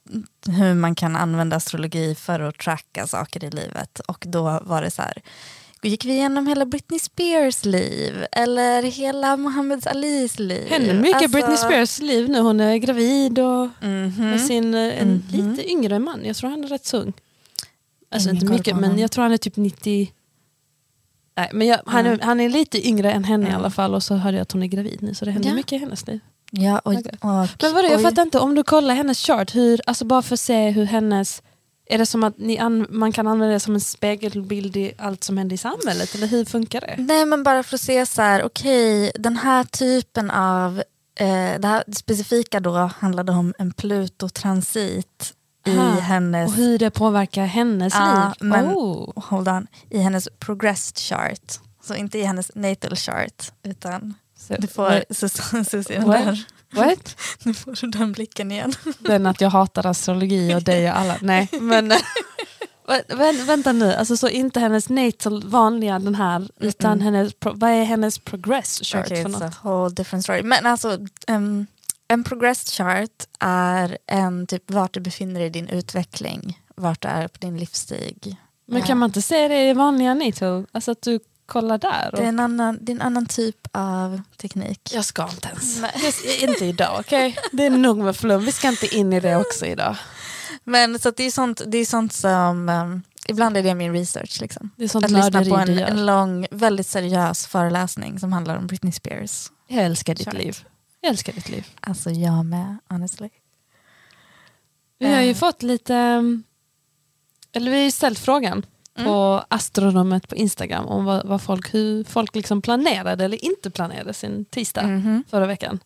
hur 0.47 0.73
man 0.73 0.95
kan 0.95 1.15
använda 1.15 1.55
astrologi 1.55 2.15
för 2.15 2.39
att 2.39 2.57
tracka 2.57 3.07
saker 3.07 3.43
i 3.43 3.49
livet. 3.49 3.99
Och 3.99 4.23
då 4.27 4.59
var 4.63 4.81
det 4.81 4.91
så 4.91 5.01
här, 5.01 5.21
gick 5.89 6.05
vi 6.05 6.11
igenom 6.13 6.47
hela 6.47 6.65
Britney 6.65 6.99
Spears 6.99 7.65
liv 7.65 8.25
eller 8.31 8.83
hela 8.83 9.37
Muhammad 9.37 9.87
Alis 9.87 10.39
liv. 10.39 10.67
Händer 10.69 10.93
mycket 10.93 11.15
Alltså- 11.15 11.29
Britney 11.31 11.57
Spears 11.57 11.99
liv 12.01 12.29
nu. 12.29 12.39
Hon 12.39 12.59
är 12.59 12.75
gravid 12.77 13.39
och 13.39 13.67
Mhm. 13.81 14.13
med 14.17 14.41
sin 14.41 14.73
eh, 14.73 15.01
en 15.01 15.23
Mhm. 15.31 15.51
lite 15.51 15.69
yngre 15.71 15.99
man. 15.99 16.25
Jag 16.25 16.35
tror 16.35 16.49
han 16.49 16.63
är 16.63 16.67
rätt 16.67 16.85
så 16.85 16.97
ung. 16.97 17.13
Alltså 18.11 18.29
Ingen 18.29 18.41
inte 18.43 18.53
mycket 18.53 18.75
men 18.75 18.99
jag 18.99 19.11
tror 19.11 19.23
han 19.23 19.31
är 19.31 19.37
typ 19.37 19.55
90. 19.57 20.11
Nej, 21.37 21.49
men 21.53 21.67
jag, 21.67 21.79
han, 21.85 22.05
Mm. 22.05 22.19
han 22.21 22.39
är 22.39 22.49
lite 22.49 22.87
yngre 22.87 23.11
än 23.11 23.23
henne 23.23 23.43
i 23.45 23.49
Mm. 23.49 23.59
alla 23.59 23.69
fall 23.69 23.93
och 23.95 24.03
så 24.03 24.15
hörde 24.15 24.37
jag 24.37 24.41
att 24.41 24.51
hon 24.51 24.63
är 24.63 24.67
gravid 24.67 25.01
nu 25.01 25.13
så 25.13 25.25
det 25.25 25.31
händer 25.31 25.49
Ja. 25.49 25.55
mycket 25.55 25.73
i 25.73 25.77
hennes 25.77 26.07
liv. 26.07 26.19
Ja, 26.51 26.81
Okej. 26.85 26.97
och, 27.21 27.27
Men 27.61 27.73
vadå, 27.73 27.87
jag 27.87 27.97
oj. 27.97 28.03
fattar 28.03 28.21
inte, 28.21 28.39
om 28.39 28.55
du 28.55 28.63
kollar 28.63 28.95
hennes 28.95 29.19
chart, 29.19 29.55
hur, 29.55 29.81
alltså 29.85 30.05
bara 30.05 30.21
för 30.21 30.33
att 30.33 30.39
se 30.39 30.69
hur 30.69 30.85
hennes... 30.85 31.41
Är 31.87 31.97
det 31.97 32.05
som 32.05 32.23
att 32.23 32.35
man 32.89 33.11
kan 33.11 33.27
använda 33.27 33.53
det 33.53 33.59
som 33.59 33.73
en 33.73 33.81
spegelbild 33.81 34.77
i 34.77 34.93
allt 34.97 35.23
som 35.23 35.37
händer 35.37 35.53
i 35.53 35.57
samhället? 35.57 36.15
Eller 36.15 36.27
hur 36.27 36.45
funkar 36.45 36.81
det? 36.81 36.95
Nej 36.97 37.25
men 37.25 37.43
bara 37.43 37.63
för 37.63 37.75
att 37.75 37.81
se 37.81 38.05
så 38.05 38.21
här, 38.21 38.43
okej 38.43 39.11
den 39.15 39.37
här 39.37 39.63
typen 39.63 40.31
av, 40.31 40.77
eh, 41.19 41.59
det 41.59 41.67
här 41.67 41.83
specifika 41.93 42.59
då 42.59 42.71
handlade 42.99 43.31
om 43.31 43.53
en 43.57 43.71
Pluto-transit 43.73 45.33
i 45.67 45.71
hennes, 46.01 46.49
Och 46.49 46.55
hur 46.55 46.77
det 46.77 46.91
påverkar 46.91 47.45
hennes 47.45 47.93
Ja, 47.93 48.33
liv? 48.39 48.47
men- 48.49 48.65
oh. 48.65 49.11
hold 49.15 49.47
on, 49.49 49.67
i 49.89 49.97
hennes 49.99 50.27
progressed 50.39 50.97
chart. 50.97 51.59
Så 51.83 51.95
inte 51.95 52.19
i 52.19 52.23
hennes 52.23 52.51
natal 52.55 52.95
chart 52.95 53.51
utan 53.63 54.13
Så, 54.37 54.55
du 54.59 54.67
får 54.67 55.13
Susanne 55.13 55.63
där, 56.05 56.45
What? 56.75 57.17
nu 57.43 57.53
får 57.53 57.77
du 57.81 57.87
den 57.87 58.11
blicken 58.11 58.51
igen. 58.51 58.73
Den 58.99 59.25
att 59.25 59.41
jag 59.41 59.49
hatar 59.49 59.85
astrologi 59.85 60.55
och 60.55 60.63
dig 60.63 60.89
och 60.91 60.97
alla. 60.97 61.17
Nej, 61.21 61.49
men 61.51 61.91
vä- 63.09 63.45
vänta 63.45 63.71
nu. 63.71 63.93
Alltså 63.93 64.17
så 64.17 64.29
inte 64.29 64.59
hennes 64.59 64.89
natal 64.89 65.43
vanliga 65.47 65.99
den 65.99 66.15
här, 66.15 66.47
utan 66.59 67.01
hennes, 67.01 67.33
pro- 67.33 67.53
vad 67.55 67.69
är 67.69 67.83
hennes 67.83 68.19
progress 68.19 68.81
chart 68.83 69.05
Okej, 69.05 69.23
för 69.23 69.29
it's 69.29 69.35
a 69.35 69.39
något? 69.45 69.63
whole 69.63 69.89
different 69.95 70.23
story. 70.23 70.43
Men 70.43 70.65
alltså, 70.65 70.97
em, 71.27 71.67
en 72.07 72.23
progressed 72.23 72.69
chart 72.73 73.23
är 73.39 73.97
en 74.07 74.47
typ 74.47 74.71
vart 74.71 74.93
du 74.93 74.99
befinner 74.99 75.39
dig 75.39 75.47
i 75.47 75.49
din 75.49 75.67
utveckling, 75.69 76.59
vart 76.75 77.01
du 77.01 77.07
är 77.07 77.27
på 77.27 77.37
din 77.39 77.57
livsstig. 77.57 78.35
Men 78.67 78.81
kan 78.81 78.97
man 78.97 79.09
inte 79.09 79.21
se 79.21 79.47
det 79.47 79.69
i 79.69 79.73
vanliga 79.73 80.13
natal? 80.13 80.65
Alltså 80.71 80.91
att 80.91 81.01
du 81.01 81.19
kollar 81.45 81.77
där? 81.77 82.09
Och... 82.11 82.17
Det 82.17 82.23
är 82.23 82.29
en 82.29 82.39
annan, 82.39 82.77
det 82.81 82.91
är 82.91 82.95
en 82.95 83.01
annan 83.01 83.25
typ 83.25 83.67
av 83.71 84.21
teknik. 84.37 84.91
Jag 84.93 85.05
ska 85.05 85.29
inte 85.29 85.47
ens. 85.47 85.81
Inte 86.41 86.65
idag, 86.65 86.97
okej? 86.99 87.37
Det 87.51 87.65
är 87.65 87.69
nog 87.69 87.97
med 87.97 88.15
flum, 88.15 88.45
vi 88.45 88.51
ska 88.51 88.67
inte 88.67 88.95
in 88.95 89.13
i 89.13 89.19
det 89.19 89.35
också 89.35 89.65
idag. 89.65 89.95
Men 90.63 90.99
så 90.99 91.09
att 91.09 91.17
det, 91.17 91.23
är 91.23 91.31
sånt, 91.31 91.61
det 91.67 91.77
är 91.77 91.85
sånt 91.85 92.13
som, 92.13 92.69
um, 92.69 93.03
ibland 93.27 93.57
är 93.57 93.63
det 93.63 93.75
min 93.75 93.93
research. 93.93 94.41
Liksom. 94.41 94.69
Det 94.75 94.83
är 94.83 94.87
sånt 94.87 95.05
Att 95.05 95.11
lyssna 95.11 95.45
på 95.45 95.55
en, 95.57 95.79
en 95.79 96.05
lång, 96.05 96.47
väldigt 96.51 96.87
seriös 96.87 97.47
föreläsning 97.47 98.19
som 98.19 98.33
handlar 98.33 98.57
om 98.57 98.67
Britney 98.67 98.91
Spears. 98.91 99.51
Jag 99.67 99.85
älskar 99.85 100.15
ditt 100.15 100.25
Chart. 100.25 100.33
liv. 100.33 100.57
Jag 101.01 101.09
älskar 101.09 101.33
ditt 101.33 101.49
liv. 101.49 101.67
Alltså 101.79 102.09
jag 102.11 102.45
med, 102.45 102.77
honestly. 102.89 103.29
Vi 104.99 105.13
har 105.13 105.21
ju 105.21 105.29
Eh. 105.31 105.35
fått 105.35 105.63
lite, 105.63 105.93
um, 105.93 106.43
eller 107.53 107.71
vi 107.71 107.77
har 107.77 107.83
ju 107.83 107.91
ställt 107.91 108.19
frågan 108.19 108.65
på 109.03 109.43
astrorummet 109.47 110.27
på 110.27 110.35
Instagram 110.35 110.85
om 110.85 111.05
vad, 111.05 111.25
vad 111.27 111.41
folk, 111.41 111.73
hur 111.73 112.03
folk 112.03 112.35
liksom 112.35 112.61
planerade 112.61 113.25
eller 113.25 113.45
inte 113.45 113.69
planerade 113.71 114.13
sin 114.13 114.45
tisdag 114.45 114.83
Mhm. 114.87 115.23
förra 115.29 115.45
veckan. 115.45 115.79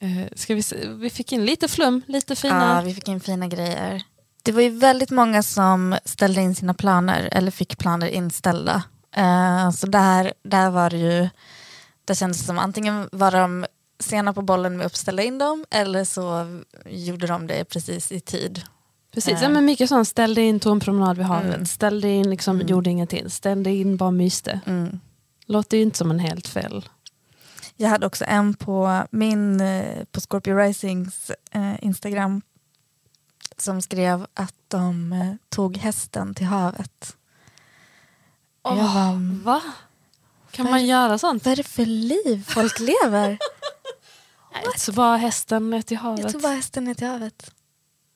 Eh, 0.00 0.28
ska 0.36 0.54
vi, 0.54 0.62
se, 0.62 0.88
vi 0.88 1.10
fick 1.10 1.32
in 1.32 1.44
lite 1.44 1.68
flum, 1.68 2.02
lite 2.06 2.32
Ja, 2.32 2.36
fina. 2.36 2.82
vi 2.82 2.94
fick 2.94 3.08
in 3.08 3.20
fina 3.20 3.46
grejer. 3.48 4.02
Det 4.42 4.52
var 4.52 4.62
ju 4.62 4.70
väldigt 4.70 5.10
många 5.10 5.42
som 5.42 5.96
ställde 6.04 6.40
in 6.40 6.54
sina 6.54 6.74
planer 6.74 7.28
eller 7.32 7.50
fick 7.50 7.78
planer 7.78 8.06
inställda. 8.06 8.82
Eh, 9.16 9.70
så 9.70 9.86
där, 9.86 10.32
där 10.42 10.70
var 10.70 10.90
det 10.90 10.96
ju, 10.98 11.28
det 12.04 12.14
kändes 12.14 12.46
som 12.46 12.58
antingen 12.58 13.08
var 13.12 13.30
de 13.30 13.66
sena 14.00 14.32
på 14.32 14.42
bollen 14.42 14.76
med 14.76 14.86
att 14.86 14.96
ställa 14.96 15.22
in 15.22 15.38
dem 15.38 15.64
eller 15.70 16.04
så 16.04 16.46
gjorde 16.86 17.26
de 17.26 17.46
det 17.46 17.64
precis 17.64 18.12
i 18.12 18.20
tid. 18.20 18.62
Precis, 19.14 19.42
ja, 19.42 19.48
men 19.48 19.64
mycket 19.64 19.88
sånt. 19.88 20.08
Ställde 20.08 20.42
in, 20.42 20.60
tog 20.60 20.72
en 20.72 20.80
promenad 20.80 21.16
vid 21.16 21.26
havet, 21.26 21.54
Mm. 21.54 21.66
ställde 21.66 22.08
in, 22.08 22.30
liksom, 22.30 22.56
Mm. 22.56 22.66
gjorde 22.66 22.90
ingenting. 22.90 23.30
Ställde 23.30 23.70
in, 23.70 23.96
bara 23.96 24.10
myste. 24.10 24.60
Mm. 24.66 25.00
Låter 25.46 25.76
ju 25.76 25.82
inte 25.82 25.98
som 25.98 26.10
en 26.10 26.18
helt 26.18 26.48
fel. 26.48 26.88
Jag 27.76 27.88
hade 27.88 28.06
också 28.06 28.24
en 28.28 28.54
på 28.54 29.06
min, 29.10 29.60
eh, 29.60 30.04
på 30.04 30.20
Scorpio 30.20 30.56
Risings 30.56 31.30
eh, 31.50 31.84
Instagram 31.84 32.42
som 33.56 33.82
skrev 33.82 34.26
att 34.34 34.54
de 34.68 35.12
eh, 35.12 35.34
tog 35.48 35.76
hästen 35.76 36.34
till 36.34 36.46
havet. 36.46 37.16
Jag 38.64 38.72
Åh, 38.72 38.94
bara, 38.94 39.12
va? 39.44 39.62
Kan 40.50 40.64
Vad- 40.64 40.72
man 40.72 40.86
göra 40.86 41.18
sånt? 41.18 41.44
Vad 41.44 41.52
är 41.52 41.56
det 41.56 41.62
för 41.62 41.86
liv 41.86 42.44
folk 42.48 42.80
lever? 42.80 43.38
Så 44.76 44.92
bara 44.92 45.16
hästen 45.16 45.70
ner 45.70 45.82
till 45.82 45.94
Jag 45.94 46.02
havet. 46.02 46.32
tog 46.32 46.42
bara 46.42 46.52
hästen 46.54 46.84
ner 46.84 46.94
till 46.94 47.06
havet. 47.06 47.50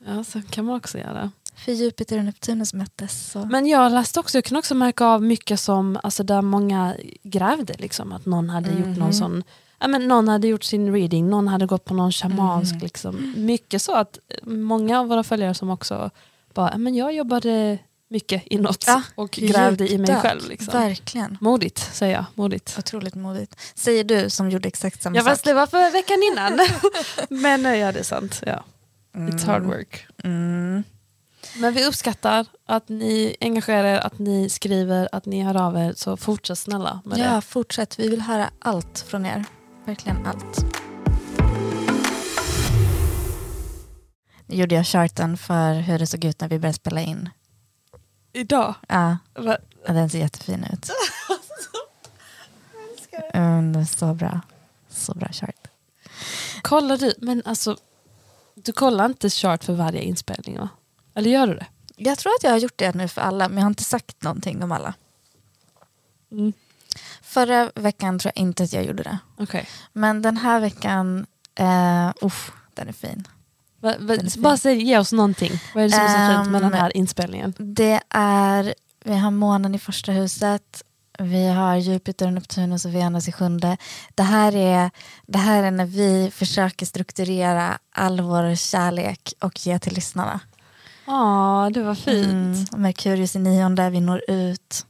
Ja, 0.06 0.24
så 0.24 0.42
kan 0.50 0.64
man 0.64 0.76
också 0.76 0.98
göra. 0.98 1.30
För 1.56 1.72
Jupiter 1.72 2.18
och 2.18 2.24
Neptunus 2.24 2.74
möttes. 2.74 3.30
Så. 3.32 3.44
Men 3.44 3.66
jag 3.66 3.92
läste 3.92 4.20
också, 4.20 4.36
jag 4.38 4.44
kan 4.44 4.56
också 4.56 4.74
märka 4.74 5.04
av 5.06 5.22
mycket 5.22 5.60
som, 5.60 5.98
alltså 6.02 6.22
där 6.22 6.42
många 6.42 6.94
grävde 7.22 7.74
liksom, 7.78 8.12
att 8.12 8.26
någon 8.26 8.50
hade 8.50 8.70
gjort 8.70 8.86
någon 8.86 8.98
Mhm. 8.98 9.12
sån, 9.12 9.44
ja, 9.78 9.88
men 9.88 10.08
någon 10.08 10.28
hade 10.28 10.48
gjort 10.48 10.64
sin 10.64 10.92
reading, 10.94 11.28
någon 11.30 11.48
hade 11.48 11.66
gått 11.66 11.84
på 11.84 11.94
någon 11.94 12.12
shamansk 12.12 12.72
Mhm. 12.74 12.82
liksom. 12.82 13.34
Mycket 13.36 13.82
så 13.82 13.92
att 13.94 14.18
många 14.42 15.00
av 15.00 15.08
våra 15.08 15.22
följare 15.24 15.54
som 15.54 15.70
också 15.70 16.10
bara, 16.54 16.70
ja, 16.72 16.78
men 16.78 16.94
jag 16.94 17.14
jobbade 17.14 17.78
mycket 18.10 18.42
inåt 18.46 18.84
Ja, 18.86 19.02
och 19.14 19.30
grävde 19.30 19.92
i 19.92 19.98
mig 19.98 20.16
själv. 20.16 20.48
Liksom. 20.48 20.72
Verkligen. 20.80 21.38
Modigt 21.40 21.94
säger 21.94 22.14
jag, 22.14 22.24
modigt. 22.34 22.74
Otroligt 22.78 23.14
modigt. 23.14 23.56
Säger 23.74 24.04
du 24.04 24.30
som 24.30 24.50
gjorde 24.50 24.68
exakt 24.68 25.02
samma 25.02 25.16
Ja 25.16 25.22
sak. 25.24 25.40
det 25.44 25.52
var 25.54 25.66
för 25.66 25.90
veckan 25.92 26.18
innan. 26.32 26.58
men 27.42 27.66
eh, 27.66 27.76
ja 27.76 27.92
det 27.92 27.98
är 27.98 28.02
sant. 28.04 28.42
Ja. 28.46 28.64
It's 29.18 29.46
hard 29.46 29.62
work. 29.62 30.06
Mm. 30.24 30.82
Men 31.56 31.74
vi 31.74 31.86
uppskattar 31.86 32.46
att 32.66 32.88
ni 32.88 33.36
engagerar 33.40 33.84
er, 33.84 33.98
att 33.98 34.18
ni 34.18 34.48
skriver, 34.48 35.08
att 35.12 35.26
ni 35.26 35.42
hör 35.42 35.56
av 35.56 35.76
er. 35.76 35.92
Så 35.96 36.16
fortsätt 36.16 36.58
snälla 36.58 37.00
med 37.04 37.18
Ja, 37.18 37.34
det. 37.34 37.40
fortsätt. 37.40 37.98
Vi 37.98 38.08
vill 38.08 38.20
höra 38.20 38.50
allt 38.58 39.04
från 39.08 39.26
er. 39.26 39.44
Verkligen 39.84 40.26
allt. 40.26 40.64
Nu 44.46 44.56
gjorde 44.56 44.74
jag 44.74 44.86
charten 44.86 45.36
för 45.36 45.74
hur 45.74 45.98
det 45.98 46.06
såg 46.06 46.24
ut 46.24 46.40
när 46.40 46.48
vi 46.48 46.58
började 46.58 46.76
spela 46.76 47.00
in. 47.00 47.28
Idag. 48.32 48.74
Ja, 48.88 49.16
Va? 49.38 49.56
ja, 49.86 49.92
den 49.92 50.10
ser 50.10 50.18
jättefin 50.18 50.64
ut. 50.72 50.90
Mm, 53.34 53.72
den 53.72 53.82
är 53.82 53.86
så 53.86 54.14
bra. 54.14 54.40
Så 54.88 55.14
bra 55.14 55.28
chart. 55.32 55.68
Kollar 56.62 56.96
du, 56.96 57.14
men 57.18 57.42
alltså 57.44 57.76
du 58.64 58.72
kollar 58.72 59.06
inte 59.06 59.30
chart 59.30 59.64
för 59.64 59.72
varje 59.72 60.02
inspelning 60.02 60.58
va? 60.58 60.68
Eller 61.14 61.30
gör 61.30 61.46
du 61.46 61.54
det? 61.54 61.66
Jag 61.96 62.18
tror 62.18 62.32
att 62.32 62.42
jag 62.44 62.50
har 62.50 62.58
gjort 62.58 62.76
det 62.78 62.94
nu 62.94 63.08
för 63.08 63.20
alla, 63.20 63.48
men 63.48 63.56
jag 63.58 63.64
har 63.64 63.70
inte 63.70 63.84
sagt 63.84 64.22
någonting 64.22 64.62
om 64.62 64.72
alla. 64.72 64.94
Mm. 66.32 66.52
Förra 67.22 67.70
veckan 67.74 68.18
tror 68.18 68.32
jag 68.34 68.42
inte 68.42 68.62
att 68.62 68.72
jag 68.72 68.84
gjorde 68.84 69.02
det. 69.02 69.18
Okej. 69.38 69.68
Men 69.92 70.22
den 70.22 70.36
här 70.36 70.60
veckan, 70.60 71.26
uh, 71.60 72.12
uff, 72.20 72.52
den 72.74 72.88
är 72.88 72.92
fin. 72.92 73.28
Va- 73.80 73.94
va- 73.98 74.16
Den 74.16 74.26
är 74.26 74.30
fin. 74.30 74.42
Bara 74.42 74.56
säg, 74.56 74.82
ge 74.82 74.98
oss 74.98 75.12
någonting. 75.12 75.52
Vad 75.74 75.84
är 75.84 75.88
det 75.88 75.94
som 75.94 76.00
är 76.04 76.28
så 76.36 76.38
fint 76.42 76.52
med 76.52 76.62
den 76.62 76.72
Ehm, 76.72 76.78
här 76.80 76.96
inspelningen? 76.96 77.54
Det 77.58 78.00
är, 78.10 78.74
vi 79.04 79.16
har 79.16 79.30
månen 79.30 79.74
i 79.74 79.78
första 79.78 80.12
huset, 80.12 80.82
Vi 81.22 81.46
har 81.46 81.76
Jupiter, 81.76 82.30
Neptunus 82.30 82.84
och 82.84 82.94
Venus 82.94 83.28
i 83.28 83.32
sjunde. 83.32 83.76
Det 84.14 84.22
här, 84.22 84.56
är, 84.56 84.90
det 85.26 85.38
här 85.38 85.62
är 85.62 85.70
när 85.70 85.86
vi 85.86 86.30
försöker 86.30 86.86
strukturera 86.86 87.78
all 87.92 88.20
vår 88.20 88.54
kärlek 88.54 89.34
och 89.40 89.66
ge 89.66 89.78
till 89.78 89.94
lyssnarna. 89.94 90.40
Ja, 91.06 91.70
det 91.74 91.82
var 91.82 91.94
fint. 91.94 92.70
Mm, 92.70 92.82
Merkurius 92.82 93.36
i 93.36 93.38
nionde, 93.38 93.90
vi 93.90 94.00
når 94.00 94.30
ut. 94.30 94.86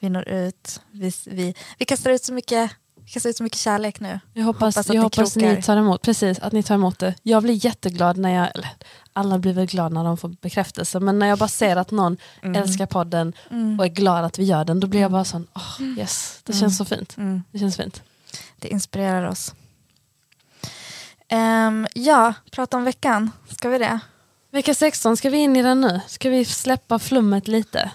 Vi 0.00 0.08
når 0.08 0.28
ut. 0.28 0.80
Vi, 0.90 1.12
vi, 1.26 1.54
vi 1.78 1.84
kastar 1.84 2.10
ut 2.10 2.24
så 2.24 2.32
mycket 2.32 2.70
kastar 3.06 3.30
ut 3.30 3.36
så 3.36 3.42
mycket 3.42 3.58
kärlek 3.58 4.00
nu. 4.00 4.20
Jag 4.32 4.44
hoppas, 4.44 4.76
hoppas, 4.76 4.94
jag 4.94 5.02
hoppas 5.02 5.36
ni 5.36 5.62
tar 5.62 5.76
emot, 5.76 6.02
precis, 6.02 6.38
att 6.38 6.52
ni 6.52 6.62
tar 6.62 6.74
emot 6.74 6.98
det. 6.98 7.14
Jag 7.22 7.42
blir 7.42 7.64
jätteglad 7.64 8.16
när 8.16 8.34
jag, 8.34 8.50
eller, 8.54 8.68
alla 9.16 9.38
blir 9.38 9.52
väl 9.52 9.66
glada 9.66 9.94
när 9.94 10.04
de 10.04 10.16
får 10.16 10.28
bekräftelse, 10.28 11.00
men 11.00 11.18
när 11.18 11.26
jag 11.26 11.38
bara 11.38 11.48
ser 11.48 11.76
att 11.76 11.90
någon 11.90 12.16
mm. 12.42 12.62
älskar 12.62 12.86
podden 12.86 13.32
mm. 13.50 13.78
och 13.78 13.84
är 13.84 13.88
glad 13.88 14.24
att 14.24 14.38
vi 14.38 14.44
gör 14.44 14.64
den, 14.64 14.80
då 14.80 14.86
blir 14.86 15.00
jag 15.00 15.10
bara 15.10 15.24
sån, 15.24 15.46
oh, 15.54 15.98
yes, 15.98 16.40
det 16.42 16.52
mm. 16.52 16.60
känns 16.60 16.78
så 16.78 16.84
fint. 16.84 17.16
Mm. 17.16 17.42
Det 17.50 17.58
känns 17.58 17.76
fint. 17.76 18.02
Det 18.56 18.68
inspirerar 18.68 19.28
oss. 19.28 19.54
Um, 21.32 21.86
ja, 21.94 22.34
prata 22.50 22.76
om 22.76 22.84
veckan, 22.84 23.30
ska 23.48 23.68
vi 23.68 23.78
det? 23.78 24.00
Vecka 24.50 24.74
16, 24.74 25.16
ska 25.16 25.30
vi 25.30 25.36
in 25.36 25.56
i 25.56 25.62
den 25.62 25.80
nu? 25.80 26.00
Ska 26.06 26.30
vi 26.30 26.44
släppa 26.44 26.98
flummet 26.98 27.48
lite? 27.48 27.90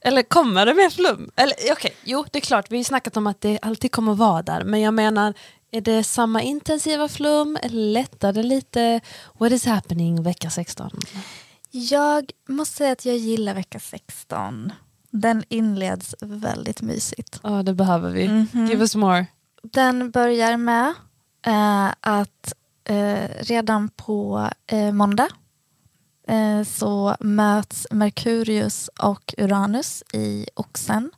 Eller 0.00 0.22
kommer 0.22 0.66
det 0.66 0.74
mer 0.74 0.90
flum? 0.90 1.30
Eller 1.36 1.54
okej, 1.54 1.72
okay, 1.72 1.90
jo 2.04 2.24
det 2.30 2.38
är 2.38 2.40
klart, 2.40 2.70
vi 2.70 2.76
har 2.76 2.84
snackat 2.84 3.16
om 3.16 3.26
att 3.26 3.40
det 3.40 3.58
alltid 3.62 3.92
kommer 3.92 4.14
vara 4.14 4.42
där, 4.42 4.64
men 4.64 4.80
jag 4.80 4.94
menar, 4.94 5.34
är 5.72 5.80
det 5.80 6.04
samma 6.04 6.42
intensiva 6.42 7.08
flum 7.08 7.58
lättar 7.70 8.32
det 8.32 8.42
lite? 8.42 9.00
What 9.38 9.52
is 9.52 9.64
happening 9.64 10.22
vecka 10.22 10.50
16? 10.50 10.90
Jag 11.70 12.30
måste 12.48 12.76
säga 12.76 12.92
att 12.92 13.04
jag 13.04 13.16
gillar 13.16 13.54
vecka 13.54 13.80
16. 13.80 14.72
Den 15.10 15.44
inleds 15.48 16.14
väldigt 16.20 16.82
mysigt. 16.82 17.40
Ja, 17.42 17.50
oh, 17.50 17.64
det 17.64 17.74
behöver 17.74 18.10
vi. 18.10 18.24
Mm 18.24 18.46
-hmm. 18.46 18.68
Give 18.68 18.80
us 18.80 18.96
more. 18.96 19.26
Den 19.62 20.10
börjar 20.10 20.56
med 20.56 20.94
eh, 21.46 21.88
att 22.00 22.52
eh, 22.84 23.28
redan 23.40 23.88
på 23.88 24.48
eh, 24.66 24.92
måndag 24.92 25.28
Eh, 26.28 26.64
så 26.64 27.16
möts 27.20 27.86
Merkurius 27.90 28.90
och 28.98 29.34
Uranus 29.38 30.02
i 30.12 30.46
Oxen 30.54 31.10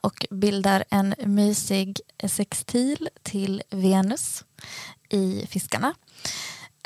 och 0.00 0.26
bildar 0.30 0.84
en 0.90 1.14
mysig 1.18 2.00
sextil 2.28 3.08
till 3.22 3.62
Venus 3.70 4.44
i 5.08 5.46
Fiskarna. 5.50 5.94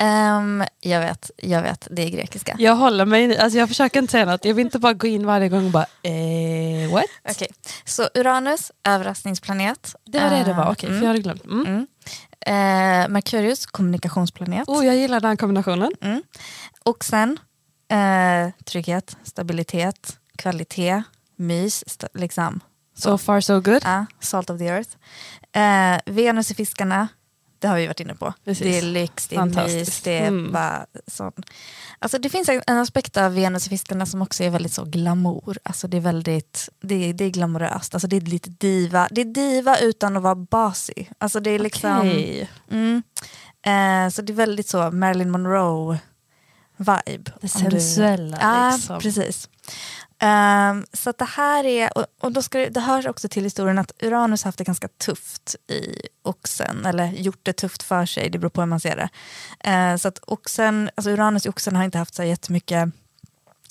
Um, 0.03 0.63
jag 0.79 0.99
vet, 0.99 1.31
jag 1.37 1.61
vet, 1.61 1.87
det 1.91 2.01
är 2.01 2.09
grekiska. 2.09 2.55
Jag 2.59 2.75
håller 2.75 3.05
mig, 3.05 3.37
alltså 3.37 3.59
jag 3.59 3.67
försöker 3.67 3.99
inte 3.99 4.11
säga 4.11 4.25
något, 4.25 4.45
jag 4.45 4.53
vill 4.53 4.65
inte 4.65 4.79
bara 4.79 4.93
gå 4.93 5.07
in 5.07 5.25
varje 5.25 5.49
gång 5.49 5.65
och 5.65 5.71
bara 5.71 5.85
eh, 6.03 6.91
what? 6.91 7.05
Okay. 7.29 7.47
Så 7.85 8.09
Uranus, 8.13 8.71
överraskningsplanet. 8.83 9.95
Det 10.05 10.19
var 10.19 10.29
det 10.29 10.43
det 10.43 10.53
var, 10.53 10.63
okej, 10.63 10.71
okay, 10.71 10.89
mm. 10.89 10.99
för 10.99 11.05
jag 11.05 11.09
hade 11.09 11.21
glömt. 11.21 11.45
Mm. 11.45 11.65
Mm. 11.65 11.87
Eh, 12.45 13.09
Merkurius, 13.09 13.65
kommunikationsplanet. 13.65 14.67
Oh, 14.67 14.85
jag 14.85 14.95
gillar 14.95 15.19
den 15.19 15.37
kombinationen. 15.37 15.91
Mm. 16.01 16.23
Och 16.83 17.03
sen 17.03 17.39
eh, 17.91 18.63
trygghet, 18.65 19.17
stabilitet, 19.23 20.17
kvalitet, 20.37 21.03
mys. 21.35 21.83
Liksom. 22.13 22.59
So. 22.93 23.17
far 23.17 23.41
so 23.41 23.61
good. 23.61 23.81
Ja, 23.83 24.05
salt 24.19 24.49
of 24.49 24.57
the 24.57 24.65
earth. 24.65 24.89
Eh, 25.53 26.13
Venus 26.13 26.51
i 26.51 26.55
fiskarna, 26.55 27.07
det 27.59 27.67
har 27.67 27.75
vi 27.77 27.87
varit 27.87 27.99
inne 27.99 28.15
på. 28.15 28.33
Precis. 28.45 28.63
Det 28.63 28.77
är 28.77 28.81
lyx, 28.81 29.27
det 29.27 29.35
är 29.35 29.45
mys, 29.45 30.01
det 30.01 30.17
är 30.17 30.27
mm. 30.27 30.51
bara 30.51 30.85
sån. 31.07 31.31
Alltså 31.99 32.17
det 32.17 32.29
finns 32.29 32.49
en 32.49 32.77
aspekt 32.77 33.17
av 33.17 33.33
Venus 33.33 33.67
i 33.67 33.69
fiskarna 33.69 34.05
som 34.05 34.21
också 34.21 34.43
är 34.43 34.49
väldigt 34.49 34.73
så 34.73 34.85
glamour. 34.85 35.57
Alltså 35.63 35.87
det 35.87 35.97
är 35.97 36.01
väldigt, 36.01 36.69
det 36.81 37.09
är, 37.09 37.13
det 37.13 37.25
är 37.25 37.29
glamoröst. 37.29 37.93
Alltså 37.93 38.07
det 38.07 38.15
är 38.15 38.21
lite 38.21 38.49
diva. 38.49 39.07
Det 39.11 39.21
är 39.21 39.25
diva 39.25 39.77
utan 39.77 40.17
att 40.17 40.23
vara 40.23 40.35
basig. 40.35 41.11
Alltså 41.17 41.39
det 41.39 41.49
är 41.49 41.59
liksom... 41.59 41.99
Okay. 41.99 42.47
Mm, 42.71 43.03
eh, 43.65 44.11
så 44.11 44.21
det 44.21 44.33
är 44.33 44.35
väldigt 44.35 44.67
så 44.67 44.91
Marilyn 44.91 45.31
Monroe 45.31 45.99
vibe. 46.81 47.31
Det 47.41 47.47
sensuella. 47.47 48.37
Du, 48.37 48.43
ja, 48.43 48.71
liksom. 48.75 48.99
precis. 48.99 49.49
Um, 50.23 50.85
så 50.93 51.13
det 51.17 51.25
här 51.25 51.63
är, 51.63 51.97
och, 51.97 52.05
och 52.21 52.31
då 52.31 52.41
ska 52.41 52.57
det, 52.57 52.69
det 52.69 52.79
hörs 52.79 53.05
också 53.05 53.29
till 53.29 53.43
historien 53.43 53.79
att 53.79 53.91
Uranus 54.03 54.43
haft 54.43 54.57
det 54.57 54.63
ganska 54.63 54.87
tufft 54.87 55.55
i 55.67 56.01
oxen, 56.23 56.85
eller 56.85 57.11
gjort 57.11 57.39
det 57.43 57.53
tufft 57.53 57.83
för 57.83 58.05
sig, 58.05 58.29
det 58.29 58.39
beror 58.39 58.49
på 58.49 58.61
hur 58.61 58.67
man 58.67 58.79
ser 58.79 58.95
det. 58.95 59.09
Uh, 59.71 59.97
så 59.97 60.07
att 60.07 60.19
oxen, 60.27 60.89
alltså 60.95 61.11
Uranus 61.11 61.45
i 61.45 61.49
oxen 61.49 61.75
har 61.75 61.83
inte 61.83 61.97
haft 61.97 62.15
så 62.15 62.23
jättemycket, 62.23 62.89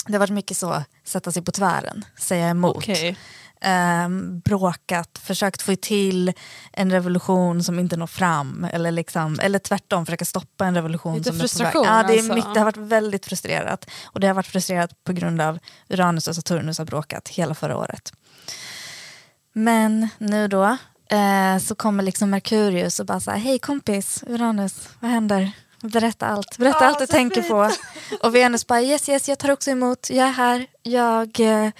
det 0.06 0.12
har 0.12 0.18
varit 0.18 0.30
mycket 0.30 0.56
så, 0.56 0.84
sätta 1.04 1.32
sig 1.32 1.42
på 1.42 1.52
tvären, 1.52 2.04
säga 2.18 2.48
emot. 2.48 2.76
Okay 2.76 3.16
eh, 3.61 4.09
bråkat, 4.44 5.20
försökt 5.23 5.62
få 5.62 5.77
till 5.77 6.33
en 6.73 6.92
revolution 6.92 7.64
som 7.64 7.79
inte 7.79 7.96
når 7.96 8.07
fram. 8.07 8.66
Eller, 8.73 8.90
liksom, 8.90 9.40
eller 9.42 9.59
tvärtom, 9.59 10.07
försöka 10.07 10.25
stoppa 10.25 10.66
en 10.66 10.75
revolution 10.75 11.16
Lite 11.16 11.31
som 11.31 11.38
frustration, 11.40 11.85
är 11.87 11.88
på 11.88 11.94
väg. 11.94 12.05
Ja, 12.05 12.09
det, 12.09 12.14
är 12.14 12.18
alltså. 12.18 12.35
mycket, 12.35 12.55
det 12.55 12.61
har 12.61 12.64
varit 12.64 12.77
väldigt 12.77 13.27
frustrerat. 13.27 13.90
Och 14.05 14.20
det 14.20 14.27
har 14.27 14.35
varit 14.35 14.46
frustrerat 14.46 15.05
på 15.05 15.12
grund 15.12 15.40
av 15.40 15.59
Uranus 15.88 16.29
och 16.29 16.35
Saturnus 16.35 16.79
har 16.79 16.85
bråkat 16.85 17.29
hela 17.29 17.55
förra 17.55 17.77
året. 17.77 18.12
Men 19.53 20.09
nu 20.18 20.49
då 20.49 20.77
eh, 21.11 21.59
så 21.59 21.75
kommer 21.75 22.03
liksom 22.03 22.31
Merkurius 22.31 23.01
och 23.01 23.07
bara 23.07 23.20
så 23.20 23.31
här, 23.31 23.38
hej 23.38 23.59
kompis, 23.59 24.25
Uranus, 24.27 24.88
vad 25.01 25.11
händer? 25.11 25.53
Berätta 25.82 26.26
allt, 26.26 26.58
berätta 26.58 26.78
oh, 26.78 26.88
allt 26.88 26.98
du 26.98 27.06
tänker 27.06 27.42
fint. 27.42 27.48
på. 27.48 27.70
Och 28.26 28.34
Venus 28.34 28.66
bara 28.66 28.82
yes, 28.82 29.08
yes, 29.08 29.28
jag 29.28 29.38
tar 29.38 29.50
också 29.50 29.70
emot, 29.70 30.10
jag 30.10 30.28
är 30.28 30.32
här, 30.32 30.66
jag, 30.82 31.40
eh, 31.40 31.70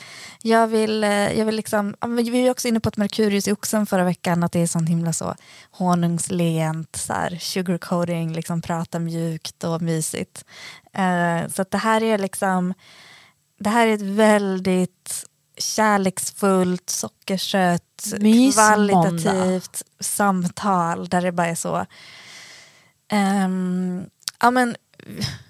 jag 0.43 0.67
vill, 0.67 1.05
eh, 1.05 1.39
jag 1.39 1.45
vill 1.45 1.57
liksom, 1.57 1.95
vi 2.07 2.43
var 2.45 2.51
också 2.51 2.69
inne 2.69 2.81
på 2.81 2.89
att 2.89 2.97
Merkurius 2.97 3.49
i 3.49 3.53
oxen 3.53 3.87
förra 3.87 4.05
veckan, 4.05 4.45
att 4.45 4.53
det 4.53 4.61
är 4.61 4.67
sånt 4.67 4.89
himla 4.89 5.13
så 5.13 5.35
honungslent, 5.71 6.97
så 6.97 7.13
här, 7.13 7.39
sugarcoating, 7.41 8.33
liksom 8.33 8.63
prata 8.63 8.99
mjukt 8.99 9.65
och 9.65 9.83
mysigt. 9.83 10.45
Uh, 10.99 11.49
så 11.49 11.65
det 11.71 11.79
här 11.79 12.03
är 12.03 12.19
liksom, 12.19 12.75
det 13.59 13.71
här 13.71 13.87
är 13.87 13.95
ett 13.95 14.03
väldigt 14.03 15.25
kärleksfullt, 15.59 16.91
sockersött, 16.91 18.05
kvalitativt 18.53 19.83
samtal 20.01 21.09
där 21.09 21.23
det 21.23 21.33
bara 21.33 21.47
är 21.47 21.55
så 21.55 21.87
Um, 23.13 24.07
ja, 24.41 24.51
men, 24.51 24.77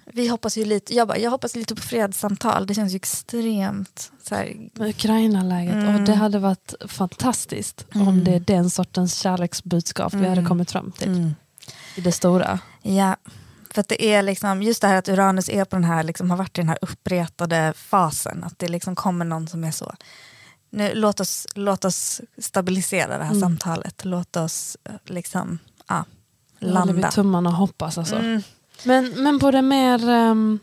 vi 0.06 0.28
hoppas 0.28 0.56
ju 0.56 0.64
lite, 0.64 0.94
jag, 0.94 1.08
bara, 1.08 1.18
jag 1.18 1.30
hoppas 1.30 1.56
lite 1.56 1.74
på 1.74 1.82
fredssamtal, 1.82 2.66
det 2.66 2.74
känns 2.74 2.92
ju 2.92 2.96
extremt... 2.96 4.12
Så 4.22 4.34
här. 4.34 4.70
Ukraina-läget, 4.78 5.74
mm. 5.74 5.94
och 5.94 6.00
det 6.00 6.14
hade 6.14 6.38
varit 6.38 6.74
fantastiskt 6.88 7.86
mm. 7.94 8.08
om 8.08 8.24
det 8.24 8.34
är 8.34 8.40
den 8.40 8.70
sortens 8.70 9.14
kärleksbudskap 9.14 10.12
mm. 10.12 10.22
vi 10.22 10.28
hade 10.28 10.40
mm. 10.40 10.48
kommit 10.48 10.70
fram 10.70 10.92
till. 10.92 11.08
Mm. 11.08 11.34
I 11.96 12.00
det 12.00 12.12
stora. 12.12 12.58
Ja, 12.82 13.16
för 13.70 13.84
det 13.88 14.04
är 14.04 14.22
liksom, 14.22 14.62
just 14.62 14.80
det 14.80 14.88
här 14.88 14.96
att 14.96 15.08
Uranus 15.08 15.48
är 15.48 15.64
på 15.64 15.76
den 15.76 15.84
här, 15.84 16.02
liksom, 16.02 16.30
har 16.30 16.36
varit 16.36 16.58
i 16.58 16.60
den 16.60 16.68
här 16.68 16.78
uppretade 16.82 17.72
fasen, 17.76 18.44
att 18.44 18.58
det 18.58 18.68
liksom 18.68 18.94
kommer 18.94 19.24
någon 19.24 19.48
som 19.48 19.64
är 19.64 19.70
så 19.70 19.94
nu, 20.70 20.94
låt, 20.94 21.20
oss, 21.20 21.46
låt 21.54 21.84
oss 21.84 22.20
stabilisera 22.38 23.18
det 23.18 23.24
här 23.24 23.30
mm. 23.30 23.40
samtalet, 23.40 24.04
låt 24.04 24.36
oss 24.36 24.76
eh, 24.84 24.94
liksom, 25.04 25.58
ja, 25.88 26.04
landa. 26.60 26.80
håller 26.80 26.92
vi 26.92 27.02
tummarna 27.02 27.50
och 27.50 27.56
hoppas 27.56 27.98
alltså. 27.98 28.16
Mm. 28.16 28.42
Men, 28.84 29.22
men 29.22 29.38
på 29.38 29.50
det 29.50 29.62
mer, 29.62 30.08
um, 30.08 30.58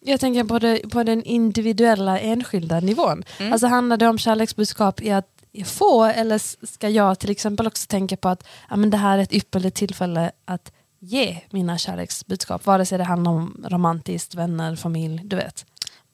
jag 0.00 0.20
tänker 0.20 0.44
på, 0.44 0.58
det, 0.58 0.78
på 0.90 1.02
den 1.02 1.22
individuella 1.22 2.18
enskilda 2.18 2.80
nivån. 2.80 3.24
Mm. 3.38 3.52
Alltså 3.52 3.66
handlar 3.66 3.96
det 3.96 4.08
om 4.08 4.18
kärleksbudskap 4.18 5.02
i 5.02 5.10
att 5.10 5.36
få 5.64 6.04
eller 6.04 6.66
ska 6.66 6.88
jag 6.88 7.18
till 7.18 7.30
exempel 7.30 7.66
också 7.66 7.86
tänka 7.86 8.16
på 8.16 8.28
att 8.28 8.46
ja, 8.70 8.76
men 8.76 8.90
det 8.90 8.96
här 8.96 9.18
är 9.18 9.22
ett 9.22 9.32
ypperligt 9.32 9.76
tillfälle 9.76 10.30
att 10.44 10.72
ge 10.98 11.40
mina 11.50 11.78
kärleksbudskap. 11.78 12.66
Vare 12.66 12.86
sig 12.86 12.98
det 12.98 13.04
handlar 13.04 13.32
om 13.32 13.64
romantiskt, 13.68 14.34
vänner, 14.34 14.76
familj, 14.76 15.20
du 15.24 15.36
vet. 15.36 15.66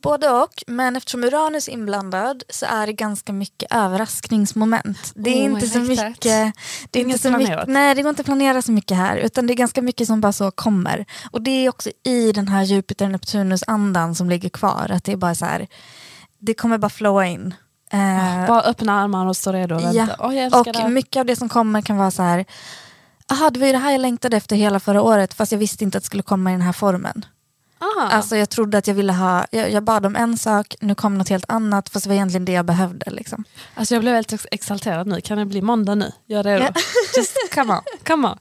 Både 0.02 0.30
och, 0.30 0.62
men 0.66 0.96
eftersom 0.96 1.24
Uranus 1.24 1.68
är 1.68 1.72
inblandad 1.72 2.42
så 2.48 2.66
är 2.66 2.86
det 2.86 2.92
ganska 2.92 3.32
mycket 3.32 3.72
överraskningsmoment. 3.72 5.12
Det 5.14 5.30
är 5.30 5.48
oh, 5.50 5.54
inte 5.54 5.66
så 5.66 5.78
mycket... 5.78 6.54
Det 6.90 7.00
är 7.00 7.04
inte 7.04 7.18
så 7.18 7.30
mycket, 7.30 7.68
nej, 7.68 7.94
det 7.94 8.02
går 8.02 8.10
inte 8.10 8.20
att 8.20 8.26
planera 8.26 8.62
så 8.62 8.72
mycket 8.72 8.96
här, 8.96 9.16
utan 9.16 9.46
det 9.46 9.52
är 9.52 9.56
ganska 9.56 9.82
mycket 9.82 10.06
som 10.06 10.20
bara 10.20 10.32
så 10.32 10.50
kommer. 10.50 11.06
Och 11.30 11.42
det 11.42 11.50
är 11.50 11.68
också 11.68 11.90
i 12.04 12.32
den 12.32 12.48
här 12.48 12.62
Jupiter-Neptunus-andan 12.62 14.14
som 14.14 14.30
ligger 14.30 14.48
kvar, 14.48 14.90
att 14.90 15.04
det 15.04 15.12
är 15.12 15.16
bara 15.16 15.34
så 15.34 15.44
här, 15.44 15.66
det 16.38 16.54
kommer 16.54 16.78
bara 16.78 16.90
flowa 16.90 17.26
in. 17.26 17.54
Uh, 17.94 18.46
bara 18.46 18.62
öppna 18.62 19.00
armarna 19.00 19.30
och 19.30 19.36
stå 19.36 19.52
redo 19.52 19.74
och 19.74 19.82
vänta. 19.82 20.16
Ja. 20.18 20.26
Oh, 20.28 20.60
och 20.60 20.66
det. 20.72 20.88
mycket 20.88 21.20
av 21.20 21.26
det 21.26 21.36
som 21.36 21.48
kommer 21.48 21.82
kan 21.82 21.96
vara 21.96 22.10
så 22.10 22.22
här, 22.22 22.44
aha, 23.30 23.50
det 23.50 23.60
var 23.60 23.66
ju 23.66 23.72
det 23.72 23.78
här 23.78 23.92
jag 23.92 24.00
längtade 24.00 24.36
efter 24.36 24.56
hela 24.56 24.80
förra 24.80 25.02
året, 25.02 25.34
fast 25.34 25.52
jag 25.52 25.58
visste 25.58 25.84
inte 25.84 25.98
att 25.98 26.04
det 26.04 26.06
skulle 26.06 26.22
komma 26.22 26.50
i 26.50 26.54
den 26.54 26.62
här 26.62 26.72
formen. 26.72 27.24
Aha. 27.82 28.08
Alltså 28.10 28.36
jag 28.36 28.50
trodde 28.50 28.78
att 28.78 28.86
jag 28.86 28.94
ville 28.94 29.12
ha, 29.12 29.46
jag, 29.50 29.70
jag, 29.72 29.82
bad 29.82 30.06
om 30.06 30.16
en 30.16 30.38
sak, 30.38 30.74
nu 30.80 30.94
kom 30.94 31.18
något 31.18 31.28
helt 31.28 31.44
annat 31.48 31.88
fast 31.88 32.04
det 32.04 32.08
var 32.08 32.14
egentligen 32.14 32.44
det 32.44 32.52
jag 32.52 32.64
behövde. 32.64 33.10
Liksom. 33.10 33.44
Alltså 33.74 33.94
jag 33.94 34.02
blev 34.02 34.14
väldigt 34.14 34.46
exalterad 34.50 35.06
nu, 35.06 35.20
kan 35.20 35.38
det 35.38 35.44
bli 35.44 35.62
måndag 35.62 35.94
nu? 35.94 36.12
Jag 36.26 36.38
är 36.38 36.44
redo. 36.44 36.64
Just 37.16 37.36
come 37.54 37.72
on, 37.72 37.80
come 38.04 38.28
on. 38.28 38.38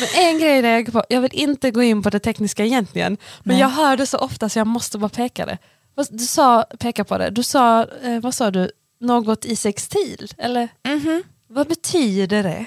Men 0.00 0.24
en 0.24 0.38
grej 0.38 0.60
jag 0.60 0.92
på, 0.92 1.04
jag 1.08 1.20
vill 1.20 1.34
inte 1.34 1.70
gå 1.70 1.82
in 1.82 2.02
på 2.02 2.10
det 2.10 2.18
tekniska 2.18 2.64
egentligen, 2.64 3.16
men 3.42 3.54
Nej. 3.54 3.60
jag 3.60 3.68
hör 3.68 3.96
det 3.96 4.06
så 4.06 4.18
ofta 4.18 4.48
så 4.48 4.58
jag 4.58 4.66
måste 4.66 4.98
bara 4.98 5.08
peka 5.08 5.46
det. 5.46 5.58
Du 6.10 6.24
sa, 6.24 6.62
peka 6.78 7.04
på 7.04 7.18
det, 7.18 7.30
du 7.30 7.42
sa, 7.42 7.82
eh, 8.02 8.20
vad 8.20 8.34
sa 8.34 8.50
du, 8.50 8.70
något 9.00 9.44
i 9.44 9.56
sextil? 9.56 10.32
Eller 10.38 10.68
Mhm. 10.88 11.22
vad 11.48 11.68
betyder 11.68 12.42
det? 12.42 12.66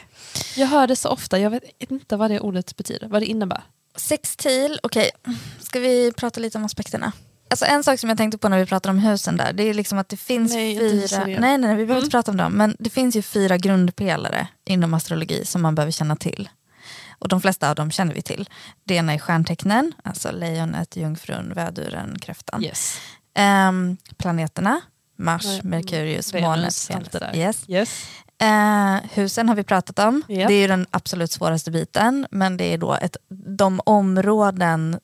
Jag 0.56 0.68
hör 0.68 0.88
det 0.88 0.96
så 0.96 1.10
ofta, 1.10 1.40
jag 1.40 1.50
vet 1.50 1.64
inte 1.78 2.16
vad 2.18 2.32
det 2.32 2.40
ordet 2.40 2.78
betyder, 2.78 3.08
vad 3.08 3.22
det 3.22 3.26
innebär. 3.26 3.62
Sextil, 3.96 4.80
okej. 4.84 5.12
Ska 5.60 5.80
vi 5.80 6.12
prata 6.18 6.40
lite 6.40 6.58
om 6.58 6.66
aspekterna? 6.66 7.12
Alltså 7.50 7.66
en 7.66 7.84
sak 7.84 8.00
som 8.00 8.10
jag 8.10 8.18
tänkte 8.18 8.38
på 8.38 8.50
när 8.50 8.60
vi 8.60 8.66
pratade 8.66 8.92
om 8.92 9.00
husen 9.00 9.38
där, 9.38 9.54
det 9.54 9.64
är 9.64 9.74
liksom 9.74 9.98
att 9.98 10.10
det 10.10 10.18
finns 10.18 10.54
Nej, 10.54 10.78
fyra... 10.80 11.24
Nej, 11.26 11.38
nej, 11.40 11.58
nej, 11.58 11.70
vi 11.76 11.86
behöver 11.86 11.92
Mm. 11.94 11.98
inte 12.04 12.12
prata 12.12 12.32
om 12.32 12.38
dem. 12.38 12.54
Men 12.54 12.76
det 12.80 12.90
finns 12.90 13.16
ju 13.16 13.22
fyra 13.22 13.58
grundpelare 13.58 14.48
inom 14.66 14.94
astrologi 14.94 15.46
som 15.46 15.62
man 15.62 15.76
behöver 15.76 15.92
känna 15.92 16.16
till. 16.16 16.50
Och 17.20 17.28
de 17.28 17.42
flesta 17.42 17.70
av 17.70 17.76
dem 17.76 17.92
känner 17.92 18.14
vi 18.14 18.22
till. 18.22 18.50
Det 18.84 18.96
ena 18.96 19.14
är 19.14 19.18
stjärntecknen, 19.18 19.94
alltså 20.04 20.32
lejonet, 20.32 20.96
jungfrun, 20.96 21.54
väduren, 21.54 22.20
kräftan. 22.20 22.64
Yes. 22.64 22.98
Ehm, 23.36 23.98
planeterna, 24.18 24.82
Mars, 25.18 25.64
Merkurius, 25.64 26.34
månen. 26.34 26.72
Yes. 27.36 27.64
Yes. 27.68 28.06
Eh, 28.42 28.96
husen 29.14 29.50
har 29.50 29.56
vi 29.56 29.64
pratat 29.64 30.00
om. 30.00 30.24
Japp. 30.28 30.48
Det 30.48 30.54
är 30.54 30.62
ju 30.62 30.68
den 30.68 30.86
absolut 30.92 31.32
svåraste 31.32 31.72
biten. 31.72 32.28
Men 32.32 32.58
det 32.58 32.64
är 32.74 32.78
då 32.78 32.94
ett, 32.94 33.18
de 33.58 33.82
områden, 33.86 35.00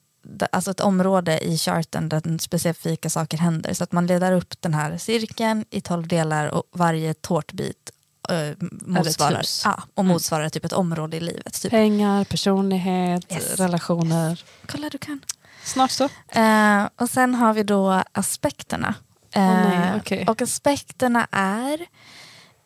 alltså 0.52 0.72
ett 0.72 0.80
område 0.80 1.40
i 1.46 1.58
charten 1.58 2.10
där 2.10 2.22
den 2.22 2.40
specifika 2.40 3.10
saker 3.10 3.38
händer. 3.38 3.74
Så 3.74 3.84
att 3.84 3.92
man 3.92 4.08
leder 4.08 4.32
upp 4.32 4.62
den 4.62 4.74
här 4.74 4.98
cirkeln 4.98 5.66
i 5.70 5.82
tolv 5.82 6.08
delar 6.08 6.48
och 6.48 6.64
varje 6.72 7.14
tårtbit 7.14 7.92
eh, 8.30 8.68
motsvarar, 8.82 9.44
ja, 9.64 9.84
och 9.94 10.06
motsvarar 10.06 10.50
typ 10.50 10.66
ett 10.66 10.74
område 10.74 11.18
i 11.18 11.20
livet. 11.20 11.62
Typ. 11.62 11.72
Pengar, 11.72 12.24
personlighet, 12.24 13.32
Yes. 13.34 13.60
relationer. 13.60 14.44
Kolla 14.66 14.90
du 14.90 14.98
kan. 14.98 15.20
Snart 15.64 15.92
så. 15.92 16.04
Eh, 16.30 16.88
och 16.96 17.10
sen 17.10 17.36
har 17.36 17.54
vi 17.54 17.64
då 17.64 18.04
aspekterna. 18.12 18.94
Eh, 19.32 19.42
nej, 19.44 19.92
okej. 19.98 20.26
Och 20.28 20.42
aspekterna 20.42 21.28
är 21.32 21.86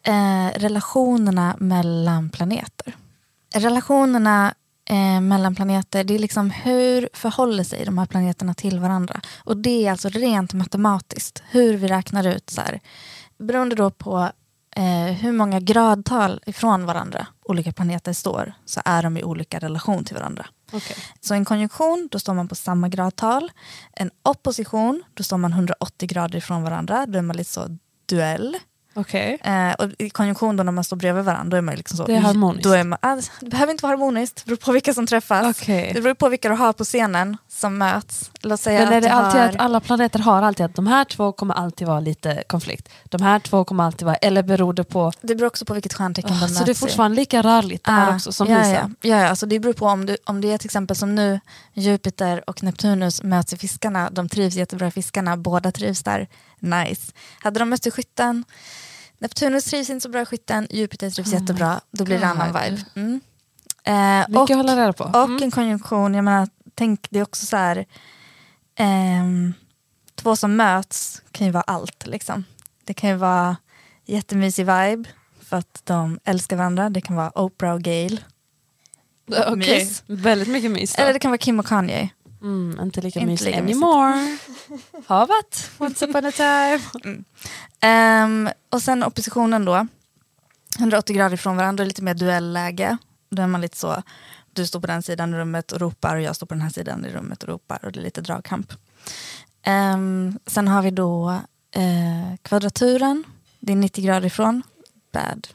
eh, 0.04 0.60
relationerna 0.60 1.56
mellan 1.60 2.30
planeter. 2.30 2.96
Relationerna 3.56 4.54
eh, 4.90 5.22
mellan 5.22 5.56
planeter, 5.56 6.04
det 6.04 6.16
är 6.16 6.20
liksom 6.20 6.50
hur 6.50 7.10
förhåller 7.14 7.64
sig 7.64 7.86
de 7.86 7.98
här 7.98 8.06
planeterna 8.06 8.54
till 8.54 8.80
varandra. 8.80 9.22
Och 9.44 9.58
det 9.58 9.86
är 9.88 9.92
alltså 9.92 10.10
rent 10.10 10.54
matematiskt, 10.54 11.44
hur 11.50 11.78
vi 11.78 11.88
räknar 11.88 12.28
ut 12.28 12.50
så 12.50 12.62
här. 12.62 12.80
Beroende 13.38 13.76
då 13.76 13.90
på 13.90 14.30
eh, 14.76 15.14
hur 15.14 15.32
många 15.32 15.60
gradtal 15.60 16.42
ifrån 16.46 16.86
varandra 16.86 17.28
olika 17.52 17.72
planeter 17.72 18.14
står, 18.14 18.54
så 18.66 18.82
är 18.86 19.04
de 19.04 19.18
i 19.18 19.24
olika 19.24 19.60
relation 19.60 20.04
till 20.04 20.16
varandra. 20.16 20.46
Okay. 20.72 20.96
Så 21.20 21.34
en 21.34 21.46
konjunktion, 21.46 22.08
då 22.12 22.20
står 22.20 22.34
man 22.34 22.48
på 22.48 22.56
samma 22.56 22.90
gradtal. 22.90 23.52
En 23.92 24.12
opposition, 24.24 25.04
då 25.14 25.24
står 25.24 25.38
man 25.38 25.52
180 25.54 26.08
grader 26.08 26.38
ifrån 26.38 26.64
varandra. 26.64 27.06
Då 27.06 27.18
är 27.18 27.22
man 27.22 27.38
lite 27.38 27.50
så 27.50 27.78
duell. 28.06 28.58
Okej. 28.94 29.38
Eh, 29.44 29.72
och 29.74 29.90
i 29.98 30.10
konjunktion 30.10 30.58
då 30.58 30.64
när 30.64 30.72
man 30.72 30.84
står 30.84 30.98
bredvid 30.98 31.24
varandra, 31.24 31.50
då 31.50 31.58
är 31.58 31.62
man 31.62 31.76
liksom 31.76 31.98
så... 31.98 32.06
Det 32.06 32.16
är 32.16 32.20
harmoniskt. 32.20 32.64
Då 32.64 32.72
är 32.74 32.84
man, 32.84 33.00
ah, 33.02 33.18
det 33.40 33.50
behöver 33.50 33.72
inte 33.72 33.84
vara 33.86 33.94
harmoniskt, 33.98 34.36
det 34.36 34.46
beror 34.46 34.58
på 34.58 34.72
vilka 34.72 34.94
som 34.94 35.08
träffas. 35.08 35.62
Okej. 35.62 35.92
Det 35.94 36.02
beror 36.02 36.14
på 36.14 36.30
vilka 36.30 36.50
du 36.50 36.56
har 36.56 36.74
på 36.74 36.84
scenen 36.84 37.38
som 37.48 37.78
möts. 37.78 38.32
Låt 38.42 38.60
säga 38.60 38.84
Men 38.86 38.94
är 38.94 39.02
det 39.02 39.12
alltid 39.12 39.42
har... 39.42 39.50
att 39.50 39.60
alla 39.60 39.80
planeter 39.80 40.20
har 40.20 40.42
alltid 40.42 40.66
att 40.66 40.76
de 40.76 40.88
här 40.88 41.06
två 41.06 41.32
kommer 41.32 41.54
alltid 41.54 41.88
vara 41.88 42.00
lite 42.00 42.44
konflikt? 42.48 42.90
De 43.04 43.22
här 43.22 43.40
två 43.40 43.64
kommer 43.66 43.84
alltid 43.84 44.06
vara, 44.06 44.16
eller 44.16 44.44
beror 44.44 44.74
det 44.74 44.84
på... 44.84 45.12
Det 45.22 45.36
beror 45.36 45.48
också 45.48 45.66
på 45.66 45.74
vilket 45.74 45.94
stjärntecken 45.94 46.32
Ah, 46.32 46.40
de 46.40 46.48
så 46.48 46.54
möts 46.54 46.66
det 46.66 46.72
är 46.72 46.74
i. 46.74 46.76
fortfarande 46.76 47.16
lika 47.16 47.42
rörligt 47.42 47.86
det 47.86 47.92
här 47.92 48.12
Ah, 48.12 48.16
också 48.16 48.32
som 48.32 48.48
ja, 48.48 48.68
ja, 48.68 48.90
ja, 49.02 49.20
ja, 49.22 49.28
alltså 49.28 49.46
det 49.46 49.60
beror 49.60 49.74
på 49.74 49.86
om, 49.86 50.06
du, 50.06 50.18
om 50.26 50.42
det 50.42 50.52
är 50.54 50.58
till 50.58 50.68
exempel 50.68 50.96
som 50.96 51.16
nu, 51.16 51.40
Jupiter 51.74 52.50
och 52.50 52.64
Neptunus 52.64 53.24
möts 53.24 53.54
i 53.54 53.58
fiskarna, 53.58 54.10
de 54.12 54.30
trivs 54.30 54.56
jättebra 54.56 54.88
i 54.88 54.92
fiskarna, 54.92 55.38
båda 55.38 55.72
trivs 55.72 56.04
där, 56.04 56.28
nice. 56.62 57.12
Hade 57.40 57.60
de 57.60 57.70
mötts 57.70 57.88
i 57.88 57.92
skytten, 57.92 58.44
Neptunus 59.20 59.66
trivs 59.66 59.90
inte 59.90 60.04
så 60.04 60.10
bra 60.10 60.22
i 60.22 60.26
skytten, 60.26 60.68
Jupiter 60.70 61.10
trivs 61.12 61.28
Oh 61.34 61.40
jättebra, 61.40 61.82
då 61.92 62.04
blir 62.06 62.20
det 62.20 62.28
annan 62.28 62.48
vibe. 62.48 62.82
Mm. 62.96 63.22
Eh, 63.84 64.20
Mycket 64.30 64.38
och, 64.38 64.52
att 64.52 64.58
hålla 64.58 64.76
reda 64.82 64.94
på. 64.94 65.04
och 65.04 65.16
Mm. 65.16 65.44
en 65.44 65.52
konjunktion, 65.52 66.14
jag 66.14 66.24
menar, 66.24 66.48
tänk 66.76 67.08
det 67.10 67.20
är 67.20 67.24
också 67.24 67.46
så 67.46 67.58
här, 67.58 67.86
ehm, 68.76 69.54
två 70.16 70.36
som 70.36 70.56
möts 70.56 71.22
kan 71.32 71.48
ju 71.48 71.54
vara 71.54 71.64
allt 71.64 72.08
liksom. 72.08 72.44
Det 72.86 72.94
kan 72.94 73.10
ju 73.10 73.16
vara 73.16 73.56
jättemysig 74.06 74.66
vibe, 74.66 75.10
för 75.42 75.58
att 75.58 75.82
de 75.84 76.20
älskar 76.24 76.58
varandra, 76.58 76.90
det 76.90 77.02
kan 77.02 77.16
vara 77.16 77.40
Oprah 77.40 77.74
och 77.74 77.82
Gail. 77.82 78.24
Okej, 79.48 79.56
mys. 79.80 80.04
Väldigt 80.08 80.48
mycket 80.48 80.72
mys. 80.72 80.96
då. 80.96 81.02
Eller 81.02 81.14
det 81.14 81.20
kan 81.20 81.32
vara 81.32 81.38
Kim 81.38 81.60
och 81.60 81.66
Kanye. 81.66 82.10
Mm, 82.42 82.80
inte 82.82 83.02
lika 83.02 83.20
Inte 83.20 83.32
mys 83.32 83.42
lika 83.42 83.62
mysigt. 83.64 83.84
anymore. 83.84 84.38
Har 85.08 85.28
varit, 85.28 85.72
once 85.78 86.06
upon 86.06 86.26
a 86.26 86.32
time. 86.32 86.80
Ehm, 87.80 88.50
och 88.70 88.82
sen 88.82 89.04
oppositionen 89.04 89.66
då. 89.66 89.88
180 90.80 91.16
grader 91.16 91.34
ifrån 91.34 91.58
varandra, 91.58 91.84
lite 91.84 92.02
mer 92.04 92.14
duelläge. 92.14 92.98
Då 93.30 93.42
är 93.42 93.48
man 93.48 93.62
lite 93.62 93.78
så, 93.78 94.04
du 94.54 94.66
står 94.68 94.80
på 94.80 94.88
den 94.88 95.04
sidan 95.04 95.34
i 95.34 95.38
rummet 95.38 95.72
och 95.72 95.80
ropar 95.80 96.16
och 96.16 96.22
jag 96.22 96.36
står 96.36 96.48
på 96.48 96.54
den 96.54 96.62
här 96.62 96.70
sidan 96.70 97.06
i 97.06 97.10
rummet 97.10 97.44
och 97.44 97.50
ropar 97.50 97.86
och 97.86 97.92
det 97.92 98.00
är 98.00 98.04
lite 98.04 98.22
dragkamp. 98.22 98.74
Ehm, 99.64 100.40
sen 100.46 100.68
har 100.68 100.82
vi 100.82 100.92
då 100.92 101.30
eh, 101.76 102.38
kvadraturen, 102.42 103.24
det 103.60 103.72
är 103.72 103.76
90 103.76 104.04
grader 104.06 104.28
ifrån. 104.28 104.64
Bad, 105.12 105.48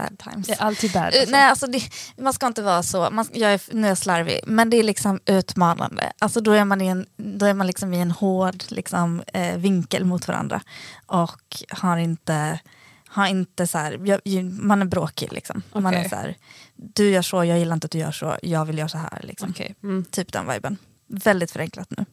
bad 0.00 0.18
times. 0.18 0.46
Det 0.46 0.52
är 0.52 0.62
alltid 0.62 0.92
bad. 0.92 1.02
Eh, 1.14 1.20
Alltså. 1.20 1.30
Nej, 1.32 1.44
alltså 1.44 1.66
det, 1.66 1.82
man 2.16 2.32
ska 2.32 2.46
inte 2.46 2.62
vara 2.62 2.82
så, 2.82 3.10
man, 3.10 3.26
jag 3.32 3.52
är, 3.52 3.60
nu 3.74 3.84
är 3.86 3.88
jag 3.88 3.98
slarvig, 3.98 4.40
men 4.46 4.70
det 4.70 4.76
är 4.76 4.82
liksom 4.82 5.20
utmanande. 5.26 6.12
Alltså 6.18 6.40
då 6.40 6.52
är 6.52 6.64
man 6.64 6.80
i 6.80 6.86
en, 6.86 7.06
då 7.16 7.46
är 7.46 7.54
man 7.54 7.66
liksom 7.66 7.94
i 7.94 8.00
en 8.00 8.10
hård 8.10 8.64
liksom, 8.68 9.22
eh, 9.26 9.56
vinkel 9.56 10.04
mot 10.04 10.28
varandra 10.28 10.60
och 11.06 11.62
har 11.70 11.96
inte, 11.96 12.60
har 13.08 13.26
inte 13.26 13.66
så 13.66 13.78
här, 13.78 14.60
man 14.62 14.82
är 14.82 14.86
bråkig 14.86 15.32
liksom. 15.32 15.62
Man 15.74 15.94
är 15.94 16.08
så 16.08 16.16
här, 16.16 16.36
du 16.76 17.10
gör 17.10 17.22
så, 17.22 17.44
jag 17.44 17.58
gillar 17.58 17.74
inte 17.74 17.84
att 17.84 17.90
du 17.90 17.98
gör 17.98 18.12
så, 18.12 18.36
jag 18.42 18.64
vill 18.64 18.78
göra 18.78 18.88
så 18.88 18.98
här. 18.98 19.20
Liksom. 19.22 19.50
Okej. 19.50 19.74
Mm. 19.82 20.04
Typ 20.10 20.32
den 20.32 20.48
viben. 20.48 20.76
Väldigt 21.08 21.50
förenklat 21.50 21.88
nu. 21.90 22.04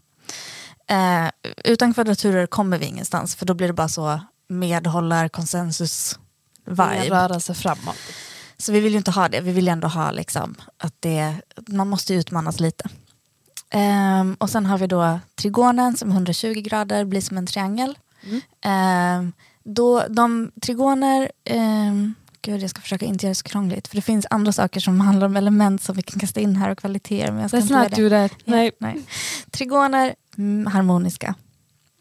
Eh, 0.87 1.29
utan 1.63 1.93
kvadraturer 1.93 2.47
kommer 2.47 2.77
vi 2.77 2.85
ingenstans, 2.85 3.35
för 3.35 3.45
då 3.45 3.53
blir 3.53 3.67
det 3.67 3.73
bara 3.73 3.89
så 3.89 4.19
medhållar, 4.49 5.29
konsensus, 5.29 6.19
Vibe. 6.65 7.09
rörelse 7.09 7.53
framåt. 7.53 7.97
Så 8.57 8.71
vi 8.71 8.79
vill 8.79 8.91
ju 8.91 8.97
inte 8.97 9.11
ha 9.11 9.29
det, 9.29 9.41
vi 9.41 9.51
vill 9.51 9.65
ju 9.65 9.71
ändå 9.71 9.87
ha 9.87 10.11
liksom 10.11 10.55
att 10.77 10.95
det, 10.99 11.33
man 11.67 11.87
måste 11.87 12.13
utmanas 12.13 12.59
lite. 12.59 12.89
Ehm, 13.69 14.35
och 14.39 14.49
sen 14.49 14.65
har 14.65 14.77
vi 14.77 14.87
då 14.87 15.19
trigonen 15.35 15.97
som 15.97 16.09
är 16.09 16.13
120 16.13 16.61
grader 16.61 17.05
blir 17.05 17.21
som 17.21 17.37
en 17.37 17.47
triangel. 17.47 17.97
Ehm, 18.61 19.33
då, 19.63 20.03
de 20.09 20.51
trigoner, 20.61 21.31
um, 21.49 22.13
gud 22.41 22.63
jag 22.63 22.69
ska 22.69 22.81
försöka 22.81 23.05
inte 23.05 23.25
göra 23.25 23.31
det 23.31 23.35
så 23.35 23.43
krångligt 23.43 23.87
för 23.87 23.95
det 23.95 24.01
finns 24.01 24.27
andra 24.29 24.51
saker 24.51 24.79
som 24.79 25.01
handlar 25.01 25.27
om 25.27 25.35
element 25.35 25.83
som 25.83 25.95
vi 25.95 26.01
kan 26.01 26.19
kasta 26.19 26.39
in 26.39 26.55
här 26.55 26.69
och 26.69 26.77
kvaliteter 26.77 27.31
men 27.31 27.41
jag 27.41 27.49
ska 27.49 27.57
Let's 27.57 27.61
inte 27.61 27.79
not 27.79 27.95
det. 27.95 28.01
do 28.01 28.09
that. 28.09 28.37
Nej. 28.45 28.71
Nej. 28.79 29.01
Trigoner, 29.51 30.15
mm, 30.37 30.67
harmoniska, 30.67 31.35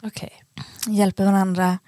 Okej. 0.03 0.44
Hjälper 0.87 1.25
varandra 1.25 1.79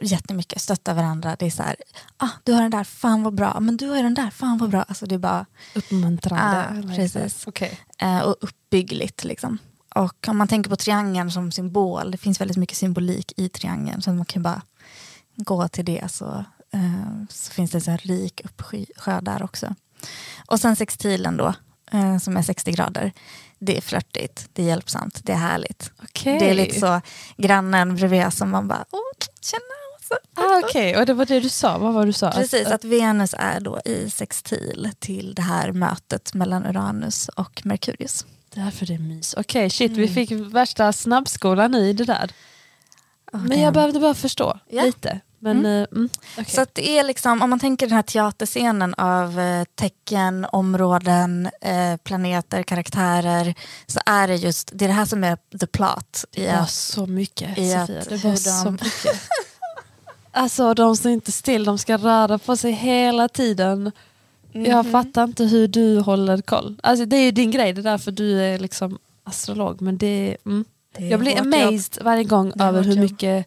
jättemycket, 0.00 0.62
stöttar 0.62 0.94
varandra. 0.94 1.36
Det 1.38 1.46
är 1.46 1.50
så 1.50 1.62
här, 1.62 1.76
ah, 2.16 2.28
du 2.44 2.52
har 2.52 2.62
den 2.62 2.70
där, 2.70 2.84
fan 2.84 3.22
vad 3.22 3.34
bra, 3.34 3.60
men 3.60 3.76
du 3.76 3.88
har 3.88 4.02
den 4.02 4.14
där, 4.14 4.30
fan 4.30 4.58
vad 4.58 4.70
bra. 4.70 4.82
Alltså 4.82 5.06
det 5.06 5.14
är 5.14 5.18
bara 5.18 5.46
Uppmuntrande. 5.74 6.90
Ah, 6.92 6.96
precis. 6.96 7.46
Okej. 7.46 7.80
eh, 7.98 8.20
och 8.20 8.36
uppbyggligt. 8.40 9.24
Liksom. 9.24 9.58
Och 9.94 10.28
om 10.28 10.36
man 10.36 10.48
tänker 10.48 10.70
på 10.70 10.76
triangeln 10.76 11.30
som 11.30 11.52
symbol, 11.52 12.10
det 12.10 12.18
finns 12.18 12.40
väldigt 12.40 12.56
mycket 12.56 12.76
symbolik 12.78 13.32
i 13.36 13.48
triangeln, 13.48 14.02
så 14.02 14.12
man 14.12 14.24
kan 14.24 14.42
bara 14.42 14.62
gå 15.36 15.68
till 15.68 15.84
det 15.84 16.10
så, 16.12 16.44
eh, 16.72 17.24
så 17.30 17.52
finns 17.52 17.70
det 17.70 17.80
så 17.80 17.90
här 17.90 17.98
rik 17.98 18.40
uppsjö 18.44 19.20
där 19.20 19.42
också. 19.42 19.74
Och 20.46 20.60
sen 20.60 20.76
sextilen 20.76 21.36
då, 21.36 21.54
eh, 21.92 22.18
som 22.18 22.36
är 22.36 22.42
60 22.42 22.72
grader. 22.72 23.12
Det 23.58 23.76
är 23.76 23.80
flörtigt, 23.80 24.48
det 24.52 24.62
är 24.62 24.66
hjälpsamt, 24.66 25.20
det 25.24 25.32
är 25.32 25.36
härligt. 25.36 25.90
Okej. 26.02 26.38
Det 26.38 26.50
är 26.50 26.54
lite 26.54 26.80
så 26.80 27.00
grannen 27.36 27.96
bredvid 27.96 28.32
som 28.32 28.50
man 28.50 28.68
bara, 28.68 28.84
åh. 28.90 29.00
Så. 30.08 30.14
Ah, 30.34 30.60
Okej, 30.64 30.96
och 30.96 31.06
det 31.06 31.14
var 31.14 31.26
det 31.26 31.40
du 31.40 31.48
sa. 31.48 31.78
Vad 31.78 31.94
var 31.94 32.06
du 32.06 32.12
sa? 32.12 32.30
Precis, 32.30 32.66
att 32.66 32.84
Venus 32.84 33.34
är 33.38 33.60
då 33.60 33.80
i 33.84 34.10
sextil 34.10 34.90
till 34.98 35.34
det 35.34 35.42
här 35.42 35.72
mötet 35.72 36.34
mellan 36.34 36.66
Uranus 36.66 37.28
och 37.28 37.62
Merkurius. 37.64 38.26
Därför 38.54 38.86
det 38.86 38.94
är 38.94 38.98
mys. 38.98 39.34
Okej, 39.38 39.70
shit 39.70 39.90
vi 39.92 40.02
Mm. 40.02 40.14
fick 40.14 40.30
värsta 40.32 40.92
snabbskolan 40.92 41.74
i 41.74 41.92
det 41.92 42.04
där. 42.04 42.30
Men 43.32 43.60
jag 43.60 43.74
behövde 43.74 44.00
bara 44.00 44.14
förstå 44.14 44.58
Ja. 44.68 44.82
lite. 44.82 45.20
Men, 45.46 45.58
Mm. 45.58 45.82
eh, 45.82 45.86
mm, 45.92 46.08
okej. 46.38 46.54
Så 46.54 46.60
att 46.60 46.74
det 46.74 46.98
är 46.98 47.04
liksom, 47.04 47.42
om 47.42 47.50
man 47.50 47.58
tänker 47.60 47.86
den 47.86 47.96
här 47.96 48.02
teaterscenen 48.02 48.94
av 48.94 49.40
eh, 49.40 49.64
tecken, 49.74 50.46
områden, 50.52 51.48
eh, 51.60 51.96
planeter, 52.04 52.62
karaktärer, 52.62 53.54
så 53.86 54.00
är 54.06 54.28
det 54.28 54.36
just, 54.36 54.70
det 54.74 54.84
är 54.84 54.88
det 54.88 54.94
här 54.94 55.04
som 55.04 55.24
är 55.24 55.38
the 55.60 55.66
plot. 55.66 56.24
I 56.32 56.40
det 56.40 56.52
var 56.52 56.58
att, 56.58 56.70
så 56.70 57.06
mycket 57.06 57.58
i 57.58 57.70
Sofia. 57.72 58.02
Det 58.08 58.24
var 58.24 58.30
hur 58.30 58.36
så 58.36 58.64
de- 58.64 58.72
mycket. 58.72 59.20
Alltså 60.32 60.74
de 60.74 60.96
står 60.96 61.12
inte 61.12 61.32
still, 61.32 61.64
de 61.64 61.78
ska 61.78 61.96
röra 61.96 62.38
på 62.38 62.56
sig 62.56 62.72
hela 62.72 63.28
tiden. 63.28 63.92
Jag 64.52 64.84
Mhm. 64.84 64.92
fattar 64.92 65.24
inte 65.24 65.44
hur 65.44 65.68
du 65.68 66.00
håller 66.00 66.42
koll. 66.42 66.80
Alltså, 66.82 67.04
det 67.04 67.16
är 67.16 67.24
ju 67.24 67.30
din 67.30 67.50
grej, 67.50 67.72
det 67.72 67.80
är 67.80 67.82
därför 67.82 68.10
du 68.10 68.40
är 68.42 68.58
liksom 68.58 68.98
astrolog. 69.24 69.82
Men 69.82 69.98
det, 69.98 70.36
mm. 70.46 70.64
Jag 70.98 71.20
blir 71.20 71.40
amazed 71.40 71.96
jobb. 71.96 72.04
varje 72.04 72.24
gång 72.24 72.52
över 72.60 72.82
hur 72.82 72.96
mycket 72.96 73.46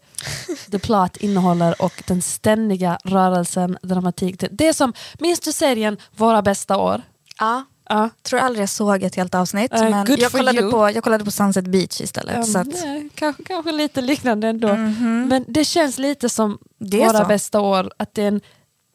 The 0.71 0.79
Plot 0.79 1.17
innehåller 1.17 1.81
och 1.81 2.03
den 2.07 2.21
ständiga 2.21 2.99
rörelsen, 3.03 3.77
dramatik. 3.81 4.43
Det 4.51 4.67
är 4.67 4.73
som, 4.73 4.93
minns 5.19 5.39
du 5.39 5.51
serien 5.51 5.97
Våra 6.15 6.41
bästa 6.41 6.77
år? 6.77 7.01
Ja. 7.39 7.65
Ja. 7.89 8.09
tror 8.23 8.39
aldrig 8.39 8.61
jag 8.61 8.69
såg 8.69 9.03
ett 9.03 9.15
helt 9.15 9.35
avsnitt. 9.35 9.73
Uh, 9.73 9.89
men 9.89 10.07
jag 10.19 10.31
kollade, 10.31 10.61
på, 10.61 10.91
jag 10.91 11.03
kollade 11.03 11.25
på 11.25 11.31
Sunset 11.31 11.65
Beach 11.65 12.01
istället. 12.01 12.37
Um, 12.37 12.43
så 12.43 12.59
att... 12.59 12.67
nej, 12.67 13.09
kanske, 13.15 13.43
kanske 13.43 13.71
lite 13.71 14.01
liknande 14.01 14.47
ändå. 14.47 14.67
Mm 14.67 14.93
-hmm. 14.93 15.27
Men 15.27 15.45
det 15.47 15.65
känns 15.65 15.97
lite 15.97 16.29
som 16.29 16.57
Våra 16.77 17.21
så. 17.21 17.25
bästa 17.25 17.59
år, 17.59 17.91
att 17.97 18.13
det 18.13 18.23
är 18.23 18.27
en 18.27 18.41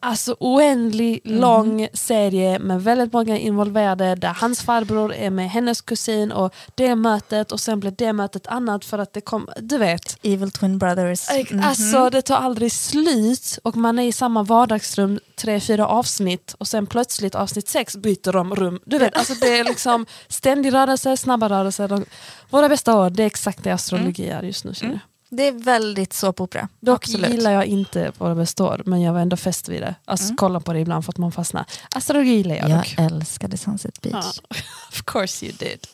alltså 0.05 0.35
oändlig 0.39 1.21
mm. 1.25 1.41
lång 1.41 1.87
serie 1.93 2.59
med 2.59 2.83
väldigt 2.83 3.13
många 3.13 3.37
involverade 3.37 4.15
där 4.15 4.33
hans 4.33 4.61
farbror 4.61 5.13
är 5.13 5.29
med 5.29 5.49
hennes 5.49 5.81
kusin 5.81 6.31
och 6.31 6.53
det 6.75 6.95
mötet 6.95 7.51
och 7.51 7.59
sen 7.59 7.79
blir 7.79 7.91
det 7.91 8.13
mötet 8.13 8.47
annat 8.47 8.85
för 8.85 8.99
att 8.99 9.13
det 9.13 9.21
kom, 9.21 9.49
du 9.57 9.77
vet. 9.77 10.17
Evil 10.23 10.51
Twin 10.51 10.77
Brothers. 10.77 11.29
Mm 11.29 11.45
-hmm. 11.45 11.67
Alltså 11.67 12.09
det 12.09 12.21
tar 12.21 12.35
aldrig 12.35 12.71
slut 12.71 13.59
och 13.63 13.75
man 13.75 13.99
är 13.99 14.03
i 14.03 14.11
samma 14.11 14.43
vardagsrum 14.43 15.19
tre, 15.35 15.59
fyra 15.59 15.87
avsnitt 15.87 16.55
och 16.57 16.67
sen 16.67 16.87
plötsligt 16.87 17.35
avsnitt 17.35 17.67
sex 17.67 17.95
byter 17.95 18.31
de 18.31 18.55
rum. 18.55 18.79
Du 18.85 18.97
vet, 18.97 19.17
alltså 19.17 19.33
det 19.33 19.59
är 19.59 19.63
liksom 19.63 20.05
ständig 20.27 20.73
rörelse, 20.73 21.17
snabba 21.17 21.49
rörelser. 21.49 21.87
De, 21.87 22.05
våra 22.49 22.69
bästa 22.69 22.95
år, 22.95 23.09
det 23.09 23.23
är 23.23 23.27
exakt 23.27 23.63
det 23.63 23.71
astrologi 23.71 24.29
är 24.29 24.43
just 24.43 24.65
nu 24.65 24.73
känner 24.73 24.93
jag. 24.93 25.14
Det 25.29 25.43
är 25.43 25.51
väldigt 25.51 26.13
såpopera. 26.13 26.69
Dock 26.79 27.03
Absolut. 27.03 27.31
gillar 27.31 27.51
jag 27.51 27.65
inte 27.65 28.11
vad 28.17 28.31
det 28.31 28.35
består, 28.35 28.81
men 28.85 29.01
jag 29.01 29.13
var 29.13 29.19
ändå 29.19 29.37
fäst 29.37 29.69
vid 29.69 29.81
det. 29.81 29.95
Alltså 30.05 30.25
mm. 30.25 30.37
kolla 30.37 30.59
på 30.59 30.73
det 30.73 30.79
ibland 30.79 31.05
för 31.05 31.11
att 31.11 31.17
man 31.17 31.31
fastnar. 31.31 31.65
Astrologi 31.95 32.31
gillar 32.31 32.55
jag 32.55 32.69
Jag 32.69 32.79
dock. 32.79 32.95
älskade 32.97 33.57
Sunset 33.57 34.01
Beach. 34.01 34.39
Ja. 34.49 34.57
of 34.89 35.03
course 35.05 35.45
you 35.45 35.55
did. 35.57 35.87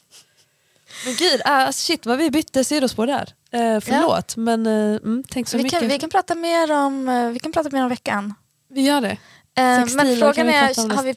Men 1.05 1.15
gud, 1.15 1.41
uh, 1.47 1.71
shit 1.71 2.05
vad 2.05 2.17
vi 2.17 2.31
bytte 2.31 2.63
sidospår 2.63 3.07
där. 3.07 3.33
Uh, 3.55 3.79
förlåt, 3.79 4.33
ja. 4.35 4.41
men 4.41 4.67
uh, 4.67 4.97
mm, 5.03 5.23
tänk 5.29 5.47
så 5.47 5.57
vi 5.57 5.63
mycket. 5.63 5.79
Kan, 5.79 5.89
vi, 5.89 5.99
kan 5.99 6.09
prata 6.09 6.35
mer 6.35 6.71
om, 6.71 7.09
uh, 7.09 7.31
vi 7.31 7.39
kan 7.39 7.51
prata 7.51 7.69
mer 7.69 7.83
om 7.83 7.89
veckan. 7.89 8.33
Vi 8.69 8.81
gör 8.81 9.01
det. 9.01 9.17
men 9.55 10.17
frågan 10.17 10.49
är, 10.49 10.95
har 10.95 11.03
vi, 11.03 11.15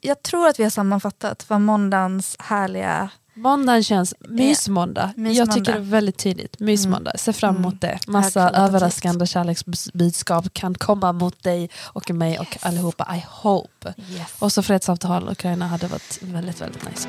jag 0.00 0.22
tror 0.22 0.48
att 0.48 0.58
vi 0.58 0.62
har 0.62 0.70
sammanfattat 0.70 1.44
vad 1.48 1.60
måndagens 1.60 2.36
härliga 2.38 3.10
Måndagen 3.38 3.82
känns 3.82 4.14
mysmåndag. 4.28 5.12
Mys 5.16 5.38
jag 5.38 5.52
tycker 5.52 5.72
det 5.72 5.78
är 5.78 5.82
väldigt 5.82 6.18
tydligt. 6.18 6.60
Mysmåndag. 6.60 7.10
Mm. 7.10 7.18
Se 7.18 7.32
fram 7.32 7.56
emot 7.56 7.80
det. 7.80 7.98
Massa 8.06 8.50
överraskande 8.50 9.26
kärleksbudskap 9.26 10.52
kan 10.52 10.74
komma 10.74 11.12
mot 11.12 11.42
dig 11.42 11.70
och 11.82 12.10
mig 12.10 12.38
och 12.38 12.46
yes. 12.52 12.64
allihopa. 12.64 13.16
I 13.16 13.24
hope. 13.28 13.94
Yes. 14.10 14.26
Och 14.38 14.52
så 14.52 14.62
fredsavtal 14.62 15.28
Ukraina 15.28 15.66
hade 15.66 15.86
varit 15.86 16.18
väldigt, 16.22 16.60
väldigt 16.60 16.90
nice. 16.90 17.08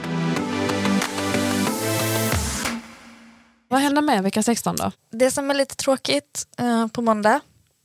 Vad 3.69 3.79
händer 3.79 4.01
med 4.01 4.23
vecka 4.23 4.43
16 4.43 4.75
då? 4.75 4.91
Det 5.11 5.31
som 5.31 5.49
är 5.49 5.53
lite 5.53 5.75
tråkigt 5.75 6.47
uh, 6.61 6.87
på 6.87 7.01
måndag 7.01 7.33
Eh, 7.33 7.39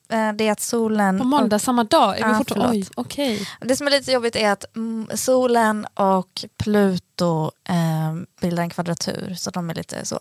det 0.09 0.49
är 0.49 0.53
att 0.53 0.61
solen... 0.61 1.19
På 1.19 1.25
måndag 1.25 1.57
och, 1.57 1.63
samma 1.63 1.85
dag? 1.85 2.19
Är 2.19 2.29
vi 2.29 2.35
fortfarande, 2.35 2.71
oj, 2.71 2.87
okay. 2.97 3.47
Det 3.61 3.77
som 3.77 3.87
är 3.87 3.91
lite 3.91 4.13
jobbigt 4.13 4.37
är 4.37 4.51
att 4.51 4.65
solen 5.15 5.87
och 5.95 6.45
Pluto 6.57 7.51
eh, 7.69 8.15
bildar 8.41 8.63
en 8.63 8.71
kvadratur 8.71 9.35
så 9.35 9.51
de 9.51 9.71
är 9.71 9.75
lite 9.75 10.05
så 10.05 10.21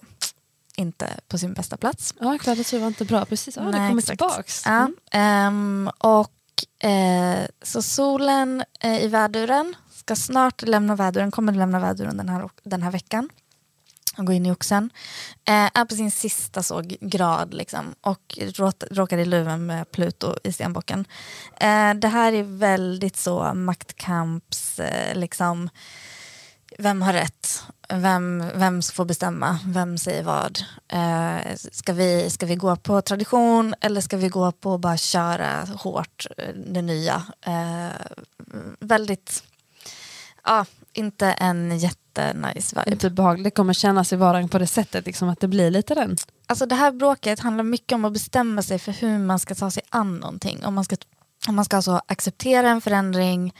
inte 0.76 1.10
på 1.28 1.38
sin 1.38 1.54
bästa 1.54 1.78
plats. 1.78 2.14
Ja, 2.20 2.38
kvadratur 2.38 2.80
var 2.80 2.88
inte 2.88 3.06
bra, 3.06 3.26
precis. 3.26 3.58
Ah, 3.58 3.64
Nej, 3.64 3.72
det 3.72 3.88
kommer 3.88 4.02
tillbaks. 4.02 4.64
Ja, 4.66 4.90
mm. 5.12 5.48
um, 5.48 5.92
och 5.98 6.88
eh, 6.90 7.46
Så 7.62 7.82
solen 7.82 8.64
eh, 8.80 9.04
i 9.04 9.08
väduren 9.08 9.76
ska 9.92 10.16
snart 10.16 10.62
lämna 10.62 10.96
väduren, 10.96 11.32
kommer 11.32 11.54
lämna 11.54 11.80
väduren 11.80 12.18
den 12.18 12.30
här, 12.30 12.50
den 12.64 12.84
här 12.84 12.92
veckan 12.92 13.30
och 14.18 14.26
gå 14.26 14.34
in 14.34 14.46
i 14.46 14.52
oxen. 14.52 14.90
Eh, 15.46 15.70
är 15.74 15.86
på 15.86 15.96
sin 15.96 16.12
sista 16.12 16.64
så 16.64 16.82
grad 17.02 17.54
liksom, 17.54 17.96
och 18.02 18.40
råkar 18.92 19.18
i 19.18 19.26
luven 19.26 19.66
med 19.66 19.92
Pluto 19.92 20.36
i 20.44 20.54
stenbocken. 20.54 21.06
Eh, 21.56 21.94
det 21.94 22.08
här 22.08 22.34
är 22.34 22.44
väldigt 22.44 23.18
så 23.18 23.54
maktkamps, 23.54 24.80
eh, 24.80 25.16
liksom, 25.16 25.70
vem 26.78 27.02
har 27.02 27.14
rätt? 27.14 27.64
Vem, 27.90 28.44
vem 28.56 28.82
får 28.82 29.06
bestämma? 29.06 29.60
Vem 29.66 29.98
säger 29.98 30.24
vad? 30.24 30.60
Eh, 30.88 31.56
ska, 31.72 31.94
vi, 31.94 32.30
ska 32.30 32.46
vi 32.46 32.56
gå 32.56 32.76
på 32.76 33.02
tradition 33.02 33.76
eller 33.82 34.02
ska 34.02 34.18
vi 34.18 34.30
gå 34.30 34.52
på 34.52 34.74
att 34.74 34.82
bara 34.82 34.98
köra 34.98 35.66
hårt 35.66 36.28
eh, 36.38 36.54
det 36.56 36.82
nya? 36.82 37.24
Eh, 37.42 38.02
väldigt, 38.80 39.44
ja, 40.44 40.66
inte 40.94 41.28
en 41.28 41.78
jätte 41.78 42.03
jättenice 42.22 42.76
vibe. 42.76 42.92
Inte 42.92 43.10
behagligt, 43.10 43.44
det 43.44 43.52
kommer 43.52 43.74
kännas 43.74 44.14
i 44.14 44.16
vardagen 44.16 44.50
på 44.50 44.60
det 44.60 44.68
sättet, 44.68 45.06
liksom 45.06 45.30
att 45.30 45.40
det 45.40 45.48
blir 45.48 45.72
lite 45.72 45.96
den. 45.96 46.18
Alltså 46.48 46.66
det 46.66 46.76
här 46.76 46.92
bråket 46.92 47.40
handlar 47.40 47.64
mycket 47.64 47.96
om 47.96 48.06
att 48.06 48.14
bestämma 48.14 48.62
sig 48.62 48.80
för 48.80 48.92
hur 48.92 49.18
man 49.18 49.40
ska 49.40 49.56
ta 49.56 49.72
sig 49.72 49.84
an 49.90 50.16
någonting. 50.16 50.66
Om 50.66 50.74
man 50.74 50.86
ska, 50.86 50.96
om 51.48 51.56
man 51.56 51.66
ska 51.66 51.76
alltså 51.76 52.02
acceptera 52.08 52.70
en 52.70 52.82
förändring 52.82 53.54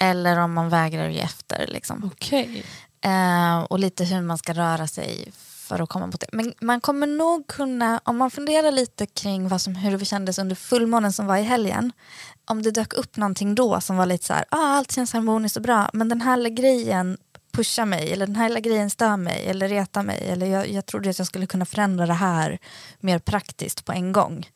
eller 0.00 0.38
om 0.38 0.52
man 0.52 0.68
vägrar 0.68 1.08
ge 1.08 1.20
efter. 1.20 1.66
Liksom. 1.66 2.04
Okay. 2.04 2.62
Eh, 3.00 3.58
och 3.58 3.78
lite 3.78 4.04
hur 4.04 4.22
man 4.22 4.38
ska 4.38 4.52
röra 4.52 4.86
sig 4.86 5.32
för 5.68 5.82
att 5.82 5.88
komma 5.88 6.06
mot 6.06 6.20
det. 6.20 6.26
Men 6.32 6.54
man 6.60 6.80
kommer 6.80 7.06
nog 7.06 7.46
kunna, 7.46 8.00
om 8.04 8.16
man 8.16 8.30
funderar 8.30 8.72
lite 8.72 9.06
kring 9.06 9.48
vad 9.48 9.60
som, 9.60 9.74
hur 9.74 9.98
det 9.98 10.04
kändes 10.04 10.38
under 10.38 10.56
fullmånen 10.56 11.12
som 11.12 11.26
var 11.26 11.36
i 11.36 11.42
helgen, 11.42 11.92
om 12.44 12.62
det 12.62 12.70
dök 12.70 12.92
upp 12.92 13.16
någonting 13.16 13.54
då 13.54 13.80
som 13.80 13.96
var 13.96 14.06
lite 14.06 14.26
så 14.26 14.34
här, 14.34 14.44
ah, 14.50 14.76
allt 14.76 14.92
känns 14.92 15.12
harmoniskt 15.12 15.56
och 15.56 15.62
bra, 15.62 15.90
men 15.92 16.08
den 16.08 16.20
här 16.20 16.48
grejen 16.48 17.18
pushar 17.58 17.84
mig 17.84 18.12
eller 18.12 18.26
den 18.26 18.36
här 18.36 18.48
lilla 18.48 18.60
grejen 18.60 18.90
stör 18.90 19.16
mig 19.16 19.46
eller 19.46 19.68
retar 19.68 20.02
mig 20.02 20.28
eller 20.28 20.46
jag, 20.46 20.68
jag 20.68 20.86
trodde 20.86 21.10
att 21.10 21.18
jag 21.18 21.26
skulle 21.26 21.46
kunna 21.46 21.64
förändra 21.64 22.06
det 22.06 22.12
här 22.14 22.58
mer 23.00 23.18
praktiskt 23.18 23.84
på 23.84 23.92
en 23.92 24.12
gång 24.12 24.50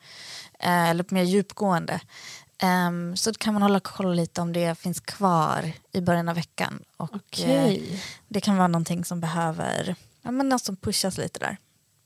eh, 0.58 0.90
eller 0.90 1.04
mer 1.08 1.22
djupgående. 1.22 2.00
Um, 2.62 3.16
så 3.16 3.32
kan 3.32 3.54
man 3.54 3.62
hålla 3.62 3.80
koll 3.80 4.14
lite 4.14 4.40
om 4.40 4.52
det 4.52 4.78
finns 4.78 5.00
kvar 5.00 5.72
i 5.92 6.00
början 6.00 6.28
av 6.28 6.34
veckan. 6.34 6.82
Och, 6.96 7.16
okay. 7.16 7.76
eh, 7.76 7.98
det 8.28 8.40
kan 8.40 8.56
vara 8.56 8.68
någonting 8.68 9.04
som 9.04 9.20
behöver, 9.20 9.94
ja, 10.22 10.30
men 10.30 10.48
något 10.48 10.64
som 10.64 10.76
pushas 10.76 11.18
lite 11.18 11.38
där. 11.38 11.56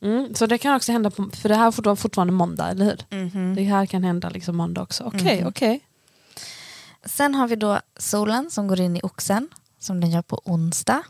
Mm, 0.03 0.34
så 0.34 0.47
det 0.47 0.59
kan 0.59 0.76
också 0.76 0.92
hända, 0.92 1.11
på, 1.11 1.30
för 1.32 1.49
det 1.49 1.55
här 1.55 1.66
är 1.66 1.94
fortfarande 1.94 2.32
måndag, 2.32 2.70
eller 2.70 2.84
hur? 2.84 3.01
Mm 3.11 3.30
-hmm. 3.30 3.55
Det 3.55 3.64
här 3.64 3.86
kan 3.86 4.05
hända 4.05 4.28
liksom 4.28 4.57
måndag 4.57 4.82
också. 4.82 5.05
Okej, 5.05 5.20
okay, 5.20 5.32
mm 5.32 5.44
-hmm. 5.44 5.51
okej. 5.51 5.76
Okay. 5.76 5.80
Sen 7.05 7.34
har 7.34 7.49
vi 7.49 7.57
då 7.57 7.80
solen 7.97 8.51
som 8.51 8.68
går 8.68 8.80
in 8.80 8.97
i 8.97 9.01
oxen 9.03 9.49
som 9.79 10.01
den 10.01 10.11
gör 10.11 10.22
på 10.22 10.41
onsdag. 10.45 11.03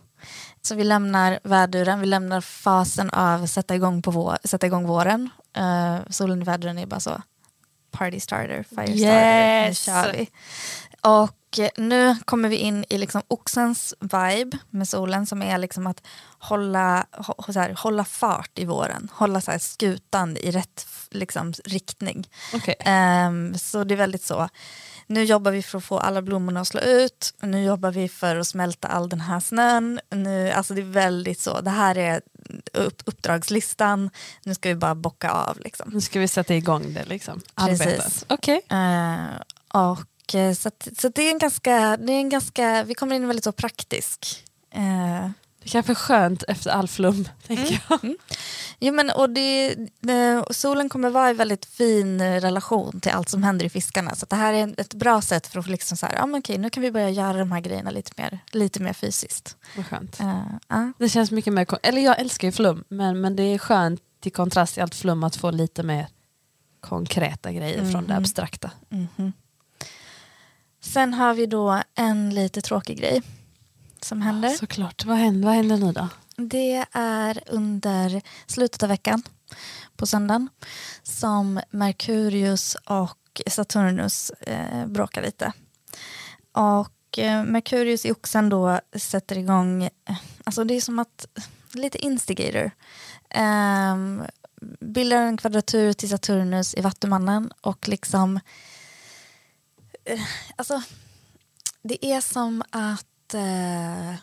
Så 0.62 0.74
vi 0.74 0.84
lämnar 0.84 1.40
väduren, 1.42 2.00
vi 2.00 2.06
lämnar 2.06 2.40
fasen 2.40 3.10
av 3.10 3.46
sätta 3.46 3.74
igång, 3.74 4.02
på 4.02 4.10
vår, 4.10 4.38
sätta 4.44 4.66
igång 4.66 4.86
våren. 4.86 5.30
Uh, 5.58 5.98
solen 6.10 6.42
i 6.42 6.44
väduren 6.44 6.78
är 6.78 6.86
bara 6.86 7.00
så 7.00 7.22
party 7.90 8.20
starter, 8.20 8.62
fire 8.62 8.96
yes. 8.96 9.82
starter, 9.82 10.08
nu 10.08 10.14
kör 10.14 10.18
vi. 10.18 10.30
Och 11.00 11.32
nu 11.76 12.16
kommer 12.24 12.48
vi 12.48 12.56
in 12.56 12.84
i 12.88 12.98
liksom 12.98 13.22
oxens 13.28 13.94
vibe 14.00 14.58
med 14.70 14.88
solen 14.88 15.26
som 15.26 15.42
är 15.42 15.58
liksom 15.58 15.86
att 15.86 16.02
hålla, 16.38 17.06
så 17.48 17.60
här, 17.60 17.74
hålla 17.78 18.04
fart 18.04 18.58
i 18.58 18.64
våren, 18.64 19.08
hålla 19.12 19.40
så 19.40 19.50
här, 19.50 19.58
skutan 19.58 20.36
i 20.36 20.50
rätt 20.50 20.86
liksom, 21.10 21.52
riktning. 21.64 22.28
Okay. 22.54 22.74
Um, 22.78 22.86
ehm, 22.86 23.58
så 23.58 23.84
det 23.84 23.94
är 23.94 23.98
väldigt 23.98 24.24
så 24.24 24.48
nu 25.06 25.24
jobbar 25.24 25.52
vi 25.52 25.62
för 25.62 25.78
att 25.78 25.84
få 25.84 25.98
alla 25.98 26.22
blommorna 26.22 26.60
att 26.60 26.68
slå 26.68 26.80
ut, 26.80 27.34
nu 27.40 27.64
jobbar 27.64 27.90
vi 27.90 28.08
för 28.08 28.36
att 28.36 28.46
smälta 28.46 28.88
all 28.88 29.08
den 29.08 29.20
här 29.20 29.40
snön. 29.40 30.00
Nu, 30.10 30.50
alltså 30.50 30.74
det 30.74 30.80
är 30.80 30.84
väldigt 30.84 31.40
så, 31.40 31.60
det 31.60 31.70
här 31.70 31.98
är 31.98 32.20
upp, 32.72 33.02
uppdragslistan, 33.04 34.10
nu 34.42 34.54
ska 34.54 34.68
vi 34.68 34.74
bara 34.74 34.94
bocka 34.94 35.30
av. 35.30 35.60
Liksom. 35.60 35.90
Nu 35.92 36.00
ska 36.00 36.20
vi 36.20 36.28
sätta 36.28 36.54
igång 36.54 36.94
det, 36.94 37.04
liksom. 37.04 37.40
arbetet. 37.54 38.24
Okay. 38.28 38.60
Uh, 38.72 39.24
eh, 39.24 39.40
och, 39.68 40.34
eh, 40.34 40.54
så, 40.54 40.68
att, 40.68 40.88
så 40.98 41.08
det 41.08 41.22
är 41.22 41.30
en 41.30 41.38
ganska, 41.38 41.96
det 41.96 42.12
är 42.12 42.18
en 42.18 42.28
ganska, 42.28 42.84
vi 42.84 42.94
kommer 42.94 43.16
in 43.16 43.26
väldigt 43.26 43.44
så 43.44 43.52
praktisk. 43.52 44.44
Uh, 44.76 45.30
det 45.66 45.70
kanske 45.70 45.92
är 45.92 45.94
skönt 45.94 46.42
efter 46.48 46.70
all 46.70 46.88
flum, 46.88 47.28
tänker 47.46 47.66
mm. 47.66 47.80
jag. 47.88 48.04
Mm. 48.04 48.16
Jo, 48.78 48.94
men, 48.94 49.10
och 49.10 49.30
det, 49.30 49.74
det, 50.00 50.44
solen 50.50 50.88
kommer 50.88 51.10
vara 51.10 51.30
i 51.30 51.34
väldigt 51.34 51.66
fin 51.66 52.20
relation 52.20 53.00
till 53.00 53.12
allt 53.12 53.28
som 53.28 53.42
händer 53.42 53.66
i 53.66 53.68
fiskarna. 53.68 54.14
Så 54.14 54.26
det 54.26 54.36
här 54.36 54.52
är 54.52 54.80
ett 54.80 54.94
bra 54.94 55.20
sätt 55.20 55.46
för 55.46 55.58
att 55.58 55.66
liksom 55.66 55.96
så 55.96 56.06
här, 56.06 56.14
ja, 56.14 56.26
men 56.26 56.40
okej, 56.40 56.58
nu 56.58 56.70
kan 56.70 56.82
vi 56.82 56.90
börja 56.90 57.10
göra 57.10 57.38
de 57.38 57.52
här 57.52 57.60
grejerna 57.60 57.90
lite 57.90 58.12
mer, 58.16 58.38
lite 58.50 58.82
mer 58.82 58.92
fysiskt. 58.92 59.56
Vad 59.76 59.86
skönt. 59.86 60.20
Uh, 60.20 60.44
uh. 60.72 60.90
Det 60.98 61.08
känns 61.08 61.30
mycket 61.30 61.52
mer, 61.52 61.66
eller 61.82 62.00
jag 62.00 62.20
älskar 62.20 62.48
ju 62.48 62.52
flum, 62.52 62.84
men, 62.88 63.20
men 63.20 63.36
det 63.36 63.42
är 63.42 63.58
skönt 63.58 64.02
i 64.24 64.30
kontrast 64.30 64.74
till 64.74 64.82
allt 64.82 64.94
flum 64.94 65.24
att 65.24 65.36
få 65.36 65.50
lite 65.50 65.82
mer 65.82 66.06
konkreta 66.80 67.52
grejer 67.52 67.78
mm. 67.78 67.92
från 67.92 68.02
det 68.06 68.14
mhm. 68.14 68.22
abstrakta. 68.22 68.70
Mm. 68.90 69.32
Sen 70.80 71.14
har 71.14 71.34
vi 71.34 71.46
då 71.46 71.82
en 71.94 72.34
lite 72.34 72.60
tråkig 72.60 72.98
grej 72.98 73.22
som 74.04 74.22
händer. 74.22 74.48
Såklart. 74.48 75.04
Vad 75.04 75.16
händer, 75.16 75.48
vad 75.48 75.54
händer 75.54 75.76
nu 75.76 75.92
då? 75.92 76.08
Det 76.36 76.84
är 76.92 77.42
under 77.46 78.22
slutet 78.46 78.82
av 78.82 78.88
veckan 78.88 79.22
på 79.96 80.06
söndagen 80.06 80.48
som 81.02 81.60
Merkurius 81.70 82.74
och 82.74 83.42
Saturnus 83.46 84.30
eh, 84.30 84.86
bråkar 84.86 85.22
lite. 85.22 85.52
Och 86.52 87.18
eh, 87.18 87.44
Merkurius 87.44 88.06
i 88.06 88.12
oxen 88.12 88.48
då 88.48 88.80
sätter 88.96 89.38
igång, 89.38 89.88
alltså 90.44 90.64
det 90.64 90.74
är 90.74 90.80
som 90.80 90.98
att 90.98 91.26
lite 91.72 91.98
instigator. 91.98 92.70
Um, 93.92 94.24
bildar 94.80 95.22
en 95.22 95.36
kvadratur 95.36 95.92
till 95.92 96.08
Saturnus 96.08 96.74
i 96.74 96.80
Vattumannen 96.80 97.52
och 97.60 97.88
liksom... 97.88 98.40
Uh, 100.10 100.22
alltså, 100.56 100.82
det 101.82 102.06
är 102.06 102.20
som 102.20 102.62
att 102.70 103.06
uh, 103.34 104.10
eh, 104.10 104.14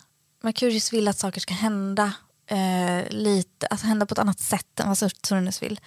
Merkurius 0.43 0.93
vill 0.93 1.07
att 1.07 1.17
saker 1.17 1.41
ska 1.41 1.53
hända 1.53 2.13
eh, 2.47 3.09
lite, 3.09 3.67
alltså 3.67 3.87
hända 3.87 4.05
på 4.05 4.13
ett 4.13 4.19
annat 4.19 4.39
sätt 4.39 4.79
än 4.79 4.87
vad 4.87 4.97
Saturnus 4.97 5.63
vill. 5.63 5.79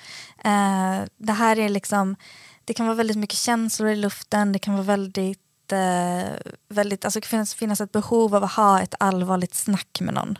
Eh, 0.44 1.00
det 1.16 1.32
här 1.32 1.58
är 1.58 1.68
liksom, 1.68 2.16
det 2.64 2.74
kan 2.74 2.86
vara 2.86 2.96
väldigt 2.96 3.16
mycket 3.16 3.38
känslor 3.38 3.90
i 3.90 3.96
luften, 3.96 4.52
det 4.52 4.58
kan 4.58 4.74
vara 4.74 4.84
väldigt 4.84 5.72
eh, 5.72 6.32
väldigt, 6.68 7.04
alltså 7.04 7.20
det 7.20 7.26
finns, 7.26 7.54
finnas 7.54 7.80
ett 7.80 7.92
behov 7.92 8.34
av 8.34 8.44
att 8.44 8.52
ha 8.52 8.82
ett 8.82 8.94
allvarligt 9.00 9.54
snack 9.54 10.00
med 10.00 10.14
någon. 10.14 10.38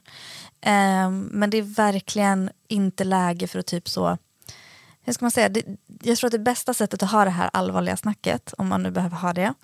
Eh, 0.61 1.11
men 1.11 1.51
det 1.51 1.59
är 1.59 1.63
verkligen 1.63 2.51
inte 2.69 3.05
läge 3.05 3.47
för 3.47 3.59
att 3.59 3.67
typ 3.67 3.89
så 3.89 4.19
hur 5.03 5.13
ska 5.13 5.25
man 5.25 5.31
säga, 5.31 5.49
det, 5.49 5.65
jag 6.03 6.19
tror 6.19 6.29
att 6.29 6.33
det 6.33 6.39
bästa 6.39 6.75
sättet 6.75 7.03
att 7.03 7.11
ha 7.11 7.25
det 7.25 7.31
här 7.31 7.51
allvarliga 7.53 7.97
snacket, 7.97 8.55
om 8.59 8.69
man 8.69 8.83
nu 8.83 8.91
behöver 8.91 9.17
ha 9.17 9.33
det, 9.33 9.55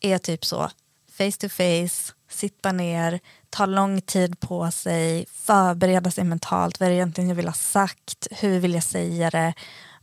är 0.00 0.18
typ 0.18 0.44
så 0.44 0.70
face 1.18 1.38
to 1.38 1.48
face, 1.48 2.12
sitta 2.30 2.72
ner, 2.72 3.20
ta 3.50 3.66
lång 3.66 4.00
tid 4.00 4.40
på 4.40 4.70
sig, 4.70 5.26
förbereda 5.32 6.10
sig 6.10 6.24
mentalt, 6.24 6.80
vad 6.80 6.86
är 6.86 6.90
det 6.90 6.96
egentligen 6.96 7.28
jag 7.28 7.36
vill 7.36 7.48
ha 7.48 7.54
sagt, 7.54 8.26
hur 8.30 8.60
vill 8.60 8.74
jag 8.74 8.82
säga 8.82 9.30
det, 9.30 9.54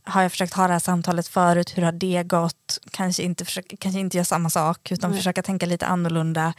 har 0.04 0.22
jag 0.22 0.30
försökt 0.30 0.54
ha 0.54 0.66
det 0.66 0.72
här 0.72 0.80
samtalet 0.80 1.28
förut, 1.28 1.78
hur 1.78 1.82
har 1.82 1.92
det 1.92 2.22
gått, 2.22 2.78
kanske 2.90 3.22
inte, 3.22 3.44
försöka, 3.44 3.76
kanske 3.76 4.00
inte 4.00 4.16
göra 4.16 4.24
samma 4.24 4.50
sak 4.50 4.92
utan 4.92 5.10
mm. 5.10 5.16
försöka 5.16 5.42
tänka 5.42 5.66
lite 5.66 5.86
annorlunda. 5.86 6.54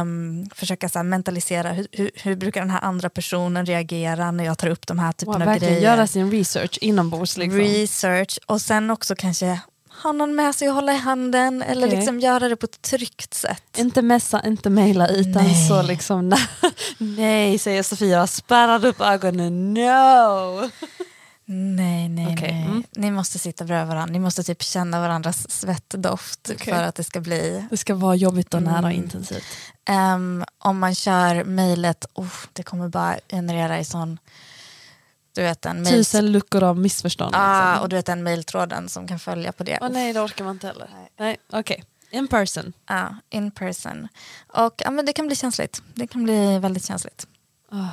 Um, 0.00 0.50
försöka 0.54 0.88
så 0.88 1.02
mentalisera 1.02 1.72
hur, 1.72 1.86
hur, 1.92 2.10
hur, 2.14 2.36
brukar 2.36 2.60
den 2.60 2.70
här 2.70 2.80
andra 2.80 3.10
personen 3.10 3.66
reagera 3.66 4.30
när 4.30 4.44
jag 4.44 4.58
tar 4.58 4.68
upp 4.68 4.86
de 4.86 4.98
här 4.98 5.12
typen 5.12 5.40
wow, 5.40 5.48
av 5.48 5.58
grejer. 5.58 5.80
Göra 5.80 6.06
sin 6.06 6.30
research 6.30 6.78
inombords. 6.80 7.36
Liksom. 7.36 7.60
Research 7.60 8.38
och 8.46 8.60
sen 8.60 8.90
också 8.90 9.14
kanske 9.14 9.60
ha 10.02 10.12
någon 10.12 10.34
med 10.34 10.54
sig 10.54 10.68
och 10.68 10.74
hålla 10.74 10.92
i 10.92 10.96
handen 10.96 11.62
eller 11.62 11.86
okay. 11.86 11.96
liksom 11.96 12.20
göra 12.20 12.48
det 12.48 12.56
på 12.56 12.64
ett 12.64 12.82
tryggt 12.82 13.34
sätt. 13.34 13.78
Inte 13.78 14.02
messa, 14.02 14.42
inte 14.46 14.70
mejla 14.70 15.08
utan 15.08 15.44
nej. 15.44 15.68
så 15.68 15.82
liksom 15.82 16.36
nej 16.98 17.58
säger 17.58 17.82
Sofia 17.82 18.22
och 18.22 18.30
spärrar 18.30 18.84
upp 18.84 19.00
ögonen, 19.00 19.74
no! 19.74 20.70
Nej, 21.50 22.08
nej, 22.08 22.32
okay. 22.32 22.52
nej. 22.52 22.62
Mm. 22.62 22.84
Ni 22.90 23.10
måste 23.10 23.38
sitta 23.38 23.64
bredvid 23.64 23.88
varandra. 23.88 24.12
Ni 24.12 24.18
måste 24.18 24.42
typ 24.42 24.62
känna 24.62 25.00
varandras 25.00 25.50
svettdoft 25.50 26.50
okay. 26.50 26.74
för 26.74 26.82
att 26.82 26.94
det 26.94 27.04
ska 27.04 27.20
bli... 27.20 27.66
Det 27.70 27.76
ska 27.76 27.94
vara 27.94 28.14
jobbigt 28.14 28.54
och 28.54 28.62
nära 28.62 28.78
och 28.78 28.92
mm. 28.92 29.02
intensivt. 29.02 29.44
Um, 29.90 30.44
om 30.58 30.78
man 30.78 30.94
kör 30.94 31.44
mejlet, 31.44 32.06
oh, 32.14 32.34
det 32.52 32.62
kommer 32.62 32.88
bara 32.88 33.16
generera 33.30 33.78
i 33.80 33.84
sån... 33.84 34.18
Du 35.38 35.44
vet, 35.44 35.66
en 35.66 35.82
mail... 35.82 35.94
Tusen 35.94 36.32
luckor 36.32 36.62
av 36.62 36.78
missförstånd. 36.78 37.34
Ah, 37.34 37.70
liksom. 37.70 37.82
och 37.82 37.88
du 37.88 37.96
vet 37.96 38.06
den 38.06 38.22
mejltråden 38.22 38.88
som 38.88 39.08
kan 39.08 39.18
följa 39.18 39.52
på 39.52 39.64
det. 39.64 39.78
Oh, 39.80 39.88
nej, 39.88 40.12
det 40.12 40.20
orkar 40.20 40.44
man 40.44 40.54
inte 40.54 40.66
heller. 40.66 40.88
Nej, 41.18 41.36
okej. 41.46 41.58
Okay. 41.60 42.18
In 42.18 42.28
person. 42.28 42.72
Ja, 42.86 43.00
uh, 43.00 43.38
in 43.38 43.50
person. 43.50 44.08
Och 44.46 44.82
ja, 44.84 44.90
men 44.90 45.06
det 45.06 45.12
kan 45.12 45.26
bli 45.26 45.36
känsligt. 45.36 45.82
Det 45.94 46.06
kan 46.06 46.24
bli 46.24 46.58
väldigt 46.58 46.84
känsligt. 46.84 47.26
Oh. 47.72 47.86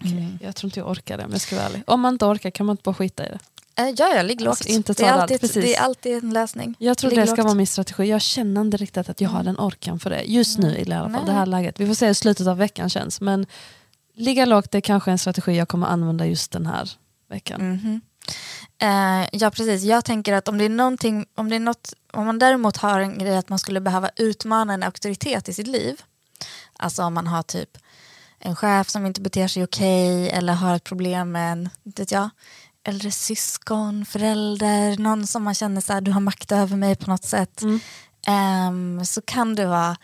Okay. 0.00 0.12
Mm. 0.12 0.38
Jag 0.42 0.56
tror 0.56 0.68
inte 0.68 0.80
jag 0.80 0.90
orkar 0.90 1.18
det 1.18 1.24
om 1.24 1.30
jag 1.32 1.40
ska 1.40 1.56
vara 1.56 1.66
ärlig. 1.66 1.82
Om 1.86 2.00
man 2.00 2.14
inte 2.14 2.24
orkar 2.24 2.50
kan 2.50 2.66
man 2.66 2.74
inte 2.74 2.82
bara 2.82 2.94
skita 2.94 3.26
i 3.26 3.28
det. 3.28 3.38
Äh, 3.82 3.94
ja, 3.96 4.16
ja, 4.16 4.22
ligg 4.22 4.46
alltså, 4.46 4.64
lågt. 4.64 4.76
Inte 4.76 4.92
det, 4.92 5.04
är 5.04 5.12
alltid, 5.12 5.40
Precis. 5.40 5.64
det 5.64 5.76
är 5.76 5.82
alltid 5.82 6.24
en 6.24 6.30
lösning. 6.30 6.74
Jag 6.78 6.98
tror 6.98 7.10
ligg 7.10 7.20
det 7.20 7.26
ska 7.26 7.36
lågt. 7.36 7.44
vara 7.44 7.54
min 7.54 7.66
strategi. 7.66 8.04
Jag 8.04 8.20
känner 8.20 8.60
inte 8.60 8.76
riktigt 8.76 9.08
att 9.08 9.20
jag 9.20 9.30
har 9.30 9.42
den 9.42 9.56
orkan 9.58 10.00
för 10.00 10.10
det. 10.10 10.22
Just 10.22 10.58
nu 10.58 10.78
i 10.78 10.92
alla 10.92 11.10
fall, 11.10 11.26
det 11.26 11.32
här 11.32 11.46
läget. 11.46 11.80
Vi 11.80 11.86
får 11.86 11.94
se 11.94 12.06
hur 12.06 12.14
slutet 12.14 12.46
av 12.46 12.56
veckan 12.56 12.90
känns. 12.90 13.20
Men 13.20 13.46
ligga 14.20 14.46
lågt 14.46 14.70
det 14.70 14.78
är 14.78 14.82
kanske 14.82 15.10
en 15.10 15.18
strategi 15.18 15.56
jag 15.56 15.68
kommer 15.68 15.86
använda 15.86 16.26
just 16.26 16.52
den 16.52 16.66
här 16.66 16.90
veckan. 17.28 17.60
Mm 17.60 17.78
-hmm. 17.78 18.00
Ja 19.32 19.50
precis, 19.50 19.82
jag 19.82 20.04
tänker 20.04 20.32
att 20.32 20.48
om 20.48 20.58
det 20.58 20.64
är 20.64 20.68
någonting, 20.68 21.26
om 21.34 21.50
det 21.50 21.56
är 21.56 21.60
något, 21.60 21.94
om 22.12 22.26
man 22.26 22.38
däremot 22.38 22.76
har 22.76 23.00
en 23.00 23.18
grej 23.18 23.36
att 23.36 23.48
man 23.48 23.58
skulle 23.58 23.80
behöva 23.80 24.10
utmana 24.16 24.74
en 24.74 24.82
auktoritet 24.82 25.48
i 25.48 25.52
sitt 25.52 25.66
liv, 25.66 26.02
alltså 26.76 27.02
om 27.02 27.14
man 27.14 27.26
har 27.26 27.42
typ 27.42 27.78
en 28.38 28.56
chef 28.56 28.88
som 28.88 29.06
inte 29.06 29.20
beter 29.20 29.48
sig 29.48 29.64
okej 29.64 30.24
okay, 30.24 30.38
eller 30.38 30.52
har 30.52 30.76
ett 30.76 30.84
problem 30.84 31.32
med 31.32 31.52
en 31.52 31.68
vet 31.82 32.10
jag, 32.10 32.30
äldre 32.84 33.10
syskon, 33.10 34.04
förälder, 34.04 34.96
någon 34.98 35.26
som 35.26 35.42
man 35.42 35.54
känner 35.54 35.80
så 35.80 35.92
här, 35.92 36.00
du 36.00 36.12
har 36.12 36.20
makt 36.20 36.52
över 36.52 36.76
mig 36.76 36.96
på 36.96 37.10
något 37.10 37.24
sätt. 37.24 37.62
Mm. 37.62 37.80
Um, 38.68 39.04
så 39.06 39.22
kan 39.22 39.54
det 39.54 39.66
vara, 39.66 39.96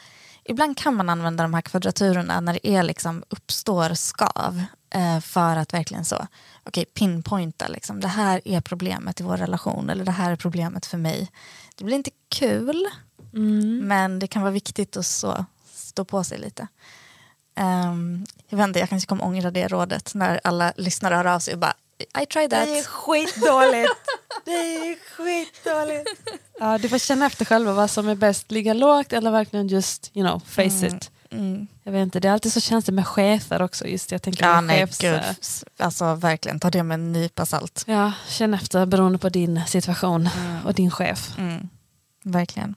ibland 0.48 0.76
kan 0.76 0.94
man 0.94 1.08
använda 1.08 1.42
de 1.42 1.54
här 1.54 1.60
kvadraturerna 1.60 2.40
när 2.40 2.52
det 2.52 2.68
är 2.68 2.82
liksom 2.82 3.24
uppstår 3.28 3.94
skav 3.94 4.62
uh, 4.96 5.20
för 5.20 5.56
att 5.56 5.74
verkligen 5.74 6.04
så, 6.04 6.26
okay, 6.64 6.84
pinpointa 6.84 7.68
liksom, 7.68 8.00
det 8.00 8.08
här 8.08 8.40
är 8.44 8.60
problemet 8.60 9.20
i 9.20 9.24
vår 9.24 9.36
relation 9.36 9.90
eller 9.90 10.04
det 10.04 10.12
här 10.12 10.32
är 10.32 10.36
problemet 10.36 10.86
för 10.86 10.98
mig. 10.98 11.30
Det 11.76 11.84
blir 11.84 11.96
inte 11.96 12.10
kul 12.28 12.86
mm. 13.34 13.78
men 13.78 14.18
det 14.18 14.26
kan 14.26 14.42
vara 14.42 14.52
viktigt 14.52 14.96
att 14.96 15.06
så, 15.06 15.44
stå 15.72 16.04
på 16.04 16.24
sig 16.24 16.38
lite. 16.38 16.68
Um, 17.60 18.26
jag 18.48 18.56
vet 18.58 18.66
inte, 18.66 18.78
jag 18.78 18.88
kanske 18.88 19.08
kommer 19.08 19.24
ångra 19.24 19.50
det 19.50 19.68
rådet 19.68 20.14
när 20.14 20.40
alla 20.44 20.72
lyssnare 20.76 21.14
hör 21.14 21.24
av 21.24 21.38
sig 21.38 21.54
och 21.54 21.60
bara 21.60 21.74
I 21.98 22.26
tried 22.26 22.50
that. 22.50 22.66
Det 22.66 22.78
är 22.78 22.84
skitdåligt. 22.84 23.92
det 24.44 24.50
är 24.50 24.96
skitdåligt. 25.16 26.10
Ja, 26.58 26.78
du 26.78 26.88
får 26.88 26.98
känna 26.98 27.26
efter 27.26 27.44
själva 27.44 27.72
vad 27.72 27.90
som 27.90 28.08
är 28.08 28.14
bäst, 28.14 28.50
ligga 28.50 28.74
lågt 28.74 29.12
eller 29.12 29.30
verkligen 29.30 29.68
just 29.68 30.10
you 30.14 30.26
know, 30.26 30.40
face 30.40 30.86
mm. 30.86 30.96
it. 30.96 31.10
Mm. 31.30 31.66
Jag 31.82 31.92
vet 31.92 32.02
inte, 32.02 32.20
det 32.20 32.28
är 32.28 32.32
alltid 32.32 32.52
så 32.52 32.60
känsligt 32.60 32.94
med 32.94 33.06
chefer 33.06 33.62
också. 33.62 33.86
Just 33.86 34.12
jag 34.12 34.22
tänker 34.22 34.44
ja, 34.44 34.60
nej, 34.60 34.86
chefs... 34.86 34.98
gud. 34.98 35.20
Alltså 35.78 36.14
verkligen, 36.14 36.60
ta 36.60 36.70
det 36.70 36.82
med 36.82 36.94
en 36.94 37.12
nypa 37.12 37.46
salt. 37.46 37.84
Ja, 37.86 38.12
känn 38.28 38.54
efter 38.54 38.86
beroende 38.86 39.18
på 39.18 39.28
din 39.28 39.62
situation 39.66 40.28
mm. 40.36 40.66
och 40.66 40.74
din 40.74 40.90
chef. 40.90 41.38
Mm. 41.38 41.68
Verkligen. 42.24 42.74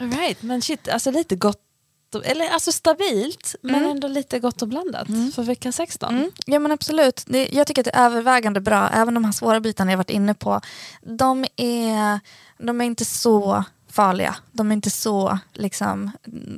All 0.00 0.10
right, 0.10 0.42
men 0.42 0.62
shit, 0.62 0.88
alltså 0.88 1.10
lite 1.10 1.36
gott 1.36 1.69
eller 2.14 2.48
alltså 2.48 2.72
stabilt 2.72 3.54
men 3.62 3.74
mm. 3.74 3.90
ändå 3.90 4.08
lite 4.08 4.38
gott 4.38 4.62
och 4.62 4.68
blandat 4.68 5.08
mm. 5.08 5.32
för 5.32 5.42
vecka 5.42 5.72
16. 5.72 6.14
Mm. 6.14 6.30
Ja 6.46 6.58
men 6.58 6.72
absolut, 6.72 7.24
det, 7.26 7.48
jag 7.52 7.66
tycker 7.66 7.82
att 7.82 7.84
det 7.84 7.94
är 7.94 8.04
övervägande 8.04 8.60
bra, 8.60 8.88
även 8.88 9.14
de 9.14 9.24
här 9.24 9.32
svåra 9.32 9.60
bitarna 9.60 9.92
jag 9.92 9.96
varit 9.96 10.10
inne 10.10 10.34
på. 10.34 10.60
De 11.02 11.46
är, 11.56 12.20
de 12.58 12.80
är 12.80 12.84
inte 12.84 13.04
så 13.04 13.64
farliga, 13.88 14.36
de 14.52 14.70
är 14.70 14.72
inte 14.72 14.90
så 14.90 15.38
liksom, 15.52 16.10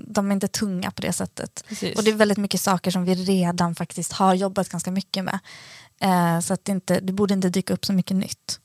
de 0.07 0.31
är 0.31 0.35
inte 0.35 0.49
tunga 0.49 0.91
på 0.91 1.03
det 1.03 1.13
sättet. 1.13 1.65
Precis. 1.69 1.97
Och 1.97 2.05
det 2.05 2.11
är 2.11 2.15
väldigt 2.15 2.39
mycket 2.39 2.61
saker 2.61 2.91
som 2.91 3.05
vi 3.05 3.15
redan 3.15 3.75
faktiskt 3.75 4.13
har 4.13 4.35
jobbat 4.35 4.69
ganska 4.69 4.91
mycket 4.91 5.25
med. 5.25 5.39
Eh, 6.01 6.41
så 6.41 6.55
att 6.55 6.65
det, 6.65 6.73
inte, 6.73 7.01
det 7.01 7.13
borde 7.13 7.35
inte 7.35 7.49
dyka 7.49 7.75
upp 7.75 7.85
så 7.85 7.93
mycket 7.93 8.17
nytt. 8.17 8.59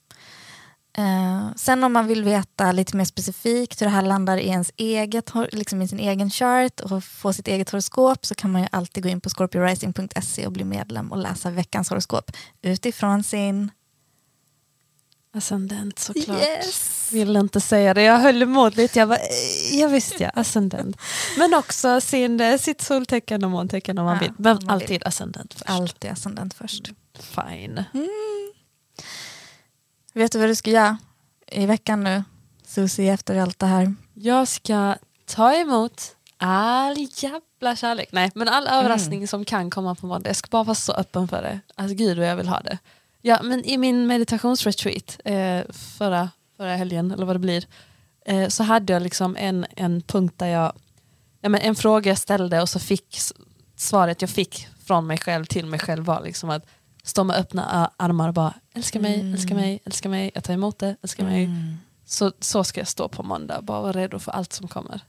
Eh, 0.97 1.49
sen 1.55 1.83
om 1.83 1.93
man 1.93 2.07
vill 2.07 2.23
veta 2.23 2.71
lite 2.71 2.97
mer 2.97 3.05
specifikt 3.05 3.81
hur 3.81 3.85
det 3.85 3.91
här 3.91 4.01
landar 4.01 4.37
i 4.37 4.47
ens 4.47 4.71
eget, 4.77 5.31
liksom 5.51 5.81
i 5.81 5.87
sin 5.87 5.99
egen 5.99 6.29
chart 6.29 6.79
och 6.79 7.03
få 7.03 7.33
sitt 7.33 7.47
eget 7.47 7.69
horoskop 7.69 8.25
så 8.25 8.35
kan 8.35 8.51
man 8.51 8.61
ju 8.61 8.67
alltid 8.71 9.03
gå 9.03 9.09
in 9.09 9.21
på 9.21 9.29
scorpiorising.se 9.29 10.45
och 10.45 10.51
bli 10.51 10.63
medlem 10.63 11.11
och 11.11 11.17
läsa 11.17 11.49
veckans 11.49 11.89
horoskop 11.89 12.31
utifrån 12.61 13.23
sin 13.23 13.71
Ascendent 15.37 15.99
såklart. 15.99 16.41
Yes. 16.41 17.09
Vill 17.13 17.35
inte 17.35 17.61
säga 17.61 17.93
det, 17.93 18.01
jag 18.01 18.19
höll 18.19 18.41
emot 18.41 18.75
lite. 18.75 18.99
Jag 18.99 19.09
bara, 19.09 19.17
eh, 19.17 19.79
jag 19.79 19.89
visste 19.89 20.23
ja, 20.23 20.29
ascendent. 20.33 20.97
Men 21.37 21.53
också 21.53 22.01
sin, 22.01 22.39
eh, 22.39 22.57
sitt 22.57 22.81
soltecken 22.81 23.43
och 23.43 23.51
måntecken 23.51 23.97
om 23.97 24.05
man 24.05 24.15
ja, 24.15 24.21
vill. 24.21 24.31
Men 24.37 24.69
alltid 24.69 25.03
ascendent 25.05 25.53
först. 25.53 25.69
Alltid 25.69 26.11
ascendent 26.11 26.53
först. 26.53 26.91
Fine. 27.19 27.83
Mm. 27.93 28.46
Vet 30.17 30.31
du 30.31 30.39
vad 30.39 30.49
du 30.49 30.55
ska 30.55 30.71
göra 30.71 30.97
i 31.51 31.65
veckan 31.65 32.03
nu, 32.03 32.23
Susie, 32.65 33.13
efter 33.13 33.39
allt 33.39 33.59
det 33.59 33.65
här? 33.65 33.93
Jag 34.13 34.47
ska 34.47 34.95
ta 35.25 35.53
emot 35.53 36.15
all 36.37 36.95
jävla 37.15 37.75
kärlek. 37.75 38.09
Nej, 38.11 38.31
men 38.35 38.47
all 38.47 38.67
mm. 38.67 38.79
överraskning 38.79 39.27
som 39.27 39.45
kan 39.45 39.69
komma 39.69 39.95
på 39.95 40.05
måndag. 40.05 40.29
Jag 40.29 40.35
ska 40.35 40.47
bara 40.51 40.63
vara 40.63 40.75
så 40.75 40.93
öppen 40.93 41.27
för 41.27 41.41
det. 41.41 41.59
Alltså 41.75 41.95
gud 41.95 42.17
vad 42.17 42.27
jag 42.27 42.35
vill 42.35 42.47
ha 42.47 42.59
det. 42.59 42.77
Ja, 43.21 43.39
men 43.43 43.65
i 43.65 43.77
min 43.77 44.07
meditationsretreat 44.07 45.19
eh, 45.25 45.61
förra, 45.69 46.29
förra 46.57 46.75
helgen, 46.75 47.11
eller 47.11 47.25
vad 47.25 47.35
det 47.35 47.39
blir, 47.39 47.65
eh, 48.25 48.47
så 48.47 48.63
hade 48.63 48.93
jag 48.93 49.01
liksom 49.01 49.35
en, 49.39 49.65
en 49.75 50.01
punkt 50.01 50.33
där 50.37 50.47
jag, 50.47 50.73
ja, 51.41 51.49
men 51.49 51.61
en 51.61 51.75
fråga 51.75 52.11
jag 52.11 52.17
ställde 52.17 52.61
och 52.61 52.69
så 52.69 52.79
fick 52.79 53.17
svaret 53.75 54.21
jag 54.21 54.29
fick 54.29 54.67
från 54.85 55.07
mig 55.07 55.17
själv 55.17 55.45
till 55.45 55.65
mig 55.65 55.79
själv 55.79 56.05
var 56.05 56.21
liksom 56.21 56.49
att 56.49 56.65
stå 57.07 57.23
med 57.23 57.35
öppna 57.35 57.91
armar 57.97 58.27
och 58.27 58.33
bara 58.33 58.53
älska 58.73 58.99
mig, 58.99 59.19
mm. 59.19 59.33
älska 59.33 59.55
mig, 59.55 59.79
älska 59.85 60.09
mig, 60.09 60.31
jag 60.33 60.43
tar 60.43 60.53
emot 60.53 60.79
det, 60.79 60.95
älska 61.03 61.23
mig. 61.23 61.43
Mm. 61.43 61.77
Så, 62.05 62.31
så 62.39 62.63
ska 62.63 62.79
jag 62.79 62.87
stå 62.87 63.07
på 63.07 63.23
måndag, 63.23 63.61
bara 63.61 63.81
vara 63.81 63.91
redo 63.91 64.19
för 64.19 64.31
allt 64.31 64.53
som 64.53 64.67
kommer. 64.67 65.01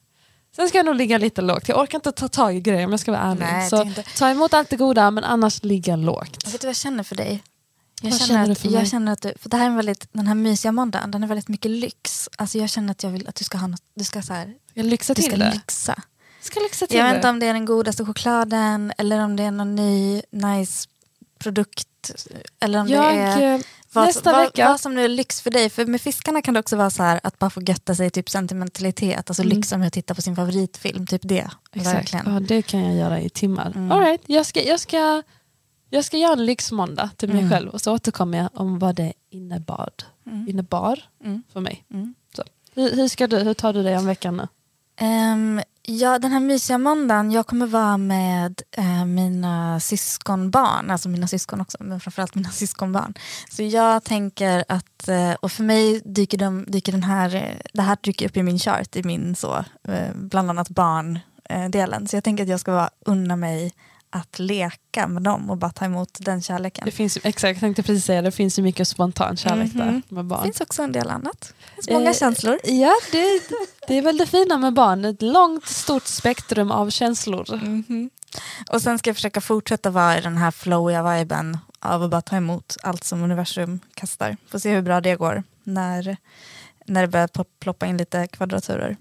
Sen 0.56 0.68
ska 0.68 0.78
jag 0.78 0.86
nog 0.86 0.94
ligga 0.94 1.18
lite 1.18 1.42
lågt, 1.42 1.68
jag 1.68 1.78
orkar 1.78 1.98
inte 1.98 2.12
ta 2.12 2.28
tag 2.28 2.56
i 2.56 2.60
grejer 2.60 2.84
om 2.84 2.90
jag 2.90 3.00
ska 3.00 3.12
vara 3.12 3.22
ärlig. 3.22 3.40
Nej, 3.40 3.70
så 3.70 3.92
ta 4.16 4.28
emot 4.28 4.54
allt 4.54 4.70
det 4.70 4.76
goda 4.76 5.10
men 5.10 5.24
annars 5.24 5.62
ligga 5.62 5.96
lågt. 5.96 6.46
Vet 6.46 6.60
du 6.60 6.66
vad 6.66 6.70
jag 6.70 6.76
känner 6.76 7.02
för 7.02 7.16
dig? 7.16 7.42
Jag 8.02 8.10
vad 8.10 8.20
känner, 8.20 8.50
att, 8.50 8.64
jag 8.64 8.88
känner 8.88 9.12
att 9.12 9.22
du, 9.22 9.32
för 9.38 9.48
det 9.48 9.56
här 9.56 9.70
är 9.70 9.76
väldigt, 9.76 10.08
den 10.12 10.26
här 10.26 10.34
mysiga 10.34 10.72
måndagen, 10.72 11.10
den 11.10 11.22
är 11.22 11.26
väldigt 11.26 11.48
mycket 11.48 11.70
lyx. 11.70 12.28
Alltså 12.36 12.58
jag 12.58 12.70
känner 12.70 12.90
att 12.90 13.02
jag 13.02 13.10
vill 13.10 13.28
att 13.28 13.34
du 13.34 13.44
ska 13.44 13.58
ha 13.58 13.66
något, 13.66 13.82
du 13.94 14.04
ska 14.04 14.22
så 14.22 14.32
här, 14.32 14.54
jag 14.74 14.86
lyxa 14.86 15.14
du 15.14 15.22
till 15.22 15.30
ska 15.30 15.36
det. 15.36 15.52
lyxa. 15.54 16.02
Jag 16.90 17.04
vet 17.04 17.16
inte 17.16 17.28
om 17.28 17.38
det 17.38 17.46
är 17.46 17.52
den 17.52 17.64
godaste 17.64 18.04
chokladen 18.04 18.92
eller 18.98 19.24
om 19.24 19.36
det 19.36 19.42
är 19.42 19.50
någon 19.50 19.74
ny 19.74 20.22
nice 20.30 20.88
produkt. 21.38 22.10
Eller 22.60 22.80
om 22.80 22.88
Jag, 22.88 23.04
det 23.14 23.20
är 23.20 23.54
eh, 23.54 23.60
vad, 23.92 24.06
nästa 24.06 24.32
vad, 24.32 24.40
vecka- 24.40 24.68
vad 24.68 24.80
som 24.80 24.94
nu 24.94 25.04
är 25.04 25.08
lyx 25.08 25.40
för 25.40 25.50
dig. 25.50 25.70
För 25.70 25.86
med 25.86 26.00
fiskarna 26.00 26.42
kan 26.42 26.54
det 26.54 26.60
också 26.60 26.76
vara 26.76 26.90
så 26.90 27.02
här 27.02 27.20
att 27.22 27.38
bara 27.38 27.50
få 27.50 27.62
götta 27.62 27.94
sig, 27.94 28.10
typ 28.10 28.30
sentimentalitet. 28.30 29.30
Alltså 29.30 29.42
Mm. 29.42 29.56
lyx 29.56 29.68
som 29.68 29.82
att 29.82 29.92
titta 29.92 30.14
på 30.14 30.22
sin 30.22 30.36
favoritfilm, 30.36 31.06
typ 31.06 31.20
det. 31.24 31.50
Exakt. 31.72 31.96
Verkligen. 31.96 32.34
Ja, 32.34 32.40
det 32.40 32.62
kan 32.62 32.80
jag 32.84 32.96
göra 32.96 33.20
i 33.20 33.28
timmar. 33.30 33.72
Mm. 33.76 33.92
All 33.92 34.00
right. 34.00 34.20
jag, 34.26 34.46
ska, 34.46 34.62
jag, 34.62 34.80
ska, 34.80 35.22
jag 35.90 36.04
ska 36.04 36.16
göra 36.16 36.32
en 36.32 36.46
lyxmåndag 36.46 37.10
till 37.16 37.28
mig 37.28 37.38
Mm. 37.38 37.50
själv 37.50 37.68
och 37.70 37.80
så 37.80 37.92
återkommer 37.94 38.38
jag 38.38 38.48
om 38.54 38.78
vad 38.78 38.94
det 38.94 39.12
innebar, 39.30 39.90
Mm. 40.26 40.48
innebar 40.48 41.00
Mm. 41.24 41.42
för 41.52 41.60
mig. 41.60 41.84
Mm. 41.94 42.14
Så. 42.36 42.42
Hur, 42.74 42.96
hur, 42.96 43.08
ska 43.08 43.26
du, 43.26 43.38
hur 43.38 43.54
tar 43.54 43.72
du 43.72 43.82
dig 43.82 43.96
om 43.98 44.06
veckan 44.06 44.36
nu? 44.36 44.48
Ehm, 45.00 45.60
ja, 45.90 46.18
den 46.18 46.32
här 46.32 46.40
mysiga 46.40 46.78
måndagen, 46.78 47.30
jag 47.30 47.46
kommer 47.46 47.66
vara 47.66 47.96
med 47.96 48.62
eh, 48.70 49.04
mina 49.04 49.80
syskonbarn, 49.80 50.90
alltså 50.90 51.08
mina 51.08 51.26
syskon 51.26 51.60
också, 51.60 51.78
men 51.80 52.00
framförallt 52.00 52.34
mina 52.34 52.48
syskonbarn. 52.52 53.14
Så 53.50 53.62
jag 53.62 54.04
tänker 54.04 54.64
att, 54.68 55.08
eh, 55.08 55.32
och 55.32 55.52
för 55.52 55.64
mig 55.64 56.02
dyker, 56.04 56.38
de, 56.38 56.64
dyker 56.68 56.92
den 56.92 57.02
här, 57.02 57.34
eh, 57.34 57.56
det 57.72 57.82
här 57.82 57.96
dyker 58.02 58.26
upp 58.26 58.36
i 58.36 58.42
min 58.42 58.58
chart, 58.58 58.96
i 58.96 59.02
min 59.02 59.34
så, 59.34 59.64
eh, 59.88 60.14
bland 60.14 60.50
annat 60.50 60.70
barndelen. 60.70 62.02
Eh, 62.02 62.06
så 62.06 62.16
jag 62.16 62.24
tänker 62.24 62.42
att 62.42 62.50
jag 62.50 62.60
ska 62.60 62.72
vara, 62.72 62.90
unna 63.06 63.36
mig 63.36 63.72
att 64.10 64.38
leka 64.38 65.06
med 65.08 65.22
dem 65.22 65.50
och 65.50 65.56
bara 65.56 65.70
ta 65.70 65.84
emot 65.84 66.18
den 66.20 66.42
kärleken. 66.42 66.84
Det 66.84 66.90
finns, 66.90 67.16
exakt, 67.22 67.42
jag 67.56 67.60
tänkte 67.60 67.82
precis 67.82 68.04
säga 68.04 68.22
det 68.22 68.30
finns 68.30 68.58
ju 68.58 68.62
mycket 68.62 68.88
spontan 68.88 69.36
kärlek 69.36 69.72
där 69.74 69.84
Mhm. 69.84 70.02
med 70.08 70.24
Det 70.24 70.28
barn. 70.28 70.42
finns 70.42 70.60
också 70.60 70.82
en 70.82 70.92
del 70.92 71.10
annat. 71.10 71.40
Det 71.66 71.74
finns 71.74 71.90
många 71.90 72.10
Eh, 72.10 72.16
känslor. 72.16 72.58
Ja, 72.64 72.94
det, 73.12 73.40
det 73.88 73.98
är 73.98 74.02
väl 74.02 74.16
det 74.18 74.26
fina 74.26 74.58
med 74.58 74.72
barn. 74.74 75.04
Ett 75.04 75.22
långt 75.22 75.66
stort 75.66 76.06
spektrum 76.06 76.70
av 76.70 76.90
känslor. 76.90 77.56
Mhm. 77.62 78.10
Och 78.70 78.82
sen 78.82 78.98
ska 78.98 79.10
jag 79.10 79.16
försöka 79.16 79.40
fortsätta 79.40 79.90
vara 79.90 80.18
i 80.18 80.20
den 80.20 80.36
här 80.36 80.50
flowiga 80.50 81.16
viben 81.18 81.58
av 81.80 82.02
att 82.02 82.10
bara 82.10 82.20
ta 82.22 82.36
emot 82.36 82.76
allt 82.82 83.04
som 83.04 83.22
universum 83.22 83.80
kastar. 83.94 84.36
Får 84.50 84.58
se 84.58 84.74
hur 84.74 84.82
bra 84.82 85.00
det 85.00 85.14
går 85.16 85.42
när, 85.64 86.16
när 86.86 87.00
det 87.02 87.08
börjar 87.08 87.28
ploppa 87.60 87.86
in 87.86 87.96
lite 87.96 88.26
kvadraturer. 88.26 88.96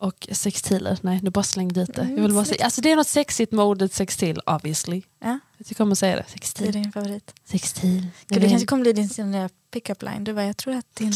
Och 0.00 0.28
sextiler, 0.32 0.98
nej 1.02 1.20
du 1.22 1.30
bara 1.30 1.42
slängde 1.44 1.80
ut 1.82 1.94
det. 1.94 2.02
Mm, 2.02 2.16
Jag 2.16 2.22
vill 2.22 2.32
bara 2.32 2.44
snyggt. 2.44 2.58
säga, 2.58 2.64
alltså 2.64 2.80
det 2.80 2.90
är 2.92 2.96
något 2.96 3.06
sexigt 3.06 3.52
med 3.52 3.64
ordet 3.64 3.92
sextil, 3.92 4.40
obviously. 4.46 5.02
Ja, 5.20 5.38
Jag 5.58 5.66
tycker 5.66 5.82
om 5.84 5.92
att 5.92 5.98
säga 5.98 6.16
det. 6.16 6.22
det 6.22 6.26
är 6.28 6.30
Sextil. 6.32 6.72
din 6.72 6.92
favorit. 6.92 7.34
Sextil. 7.44 8.06
Gud, 8.28 8.42
det 8.42 8.48
kanske 8.48 8.66
kommer 8.66 8.82
bli 8.82 8.92
din 8.92 9.30
nya 9.30 9.48
pick-up 9.70 10.02
line. 10.02 10.24
Du 10.24 10.32
bara, 10.34 10.44
jag 10.46 10.56
tror 10.56 10.74
att 10.74 10.94
din 10.96 11.12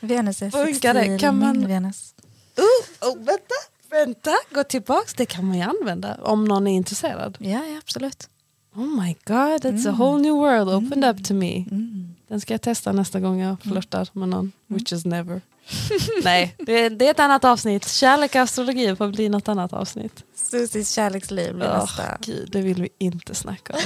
Venus 0.00 0.42
är 0.42 0.50
Funkar 0.50 0.94
det? 0.94 1.00
sextil, 1.00 1.20
Kan 1.20 1.38
man- 1.38 1.66
Venus. 1.66 2.14
Oh, 2.56 3.08
oh, 3.10 3.16
vänta, 3.16 3.54
vänta, 3.90 4.30
gå 4.54 4.64
tillbaks. 4.64 5.14
Det 5.14 5.26
kan 5.26 5.44
man 5.46 5.56
ju 5.56 5.62
använda 5.62 6.14
om 6.22 6.44
någon 6.44 6.66
är 6.66 6.76
intresserad. 6.76 7.36
Ja, 7.40 7.64
ja, 7.66 7.78
absolut. 7.78 8.28
Oh 8.74 9.02
my 9.02 9.16
god, 9.24 9.64
it's 9.64 9.88
a 9.88 9.92
whole 9.98 10.22
new 10.22 10.34
world 10.34 10.68
opened 10.68 11.04
up 11.04 11.24
to 11.24 11.34
me. 11.34 11.64
Den 12.28 12.40
ska 12.40 12.54
jag 12.54 12.62
testa 12.62 12.92
nästa 12.92 13.20
gång 13.20 13.40
jag 13.40 13.62
flörtar 13.62 14.08
med 14.12 14.28
någon, 14.28 14.52
which 14.66 14.92
is 14.92 15.04
never. 15.04 15.40
Nej, 16.24 16.54
det, 16.58 16.88
det 16.88 17.06
är 17.06 17.10
ett 17.10 17.20
annat 17.20 17.44
avsnitt. 17.44 17.88
Kärlek 17.88 18.34
och 18.34 18.40
astrologi 18.40 18.96
får 18.96 19.08
bli 19.08 19.28
något 19.28 19.48
annat 19.48 19.72
avsnitt. 19.72 20.24
Susis 20.34 20.90
kärleksliv 20.92 21.54
blir 21.54 21.66
Åh, 21.68 21.80
nästa. 21.80 22.02
gud, 22.20 22.48
det 22.52 22.60
vill 22.60 22.82
vi 22.82 22.88
inte 22.98 23.34
snacka 23.34 23.72
om. 23.72 23.78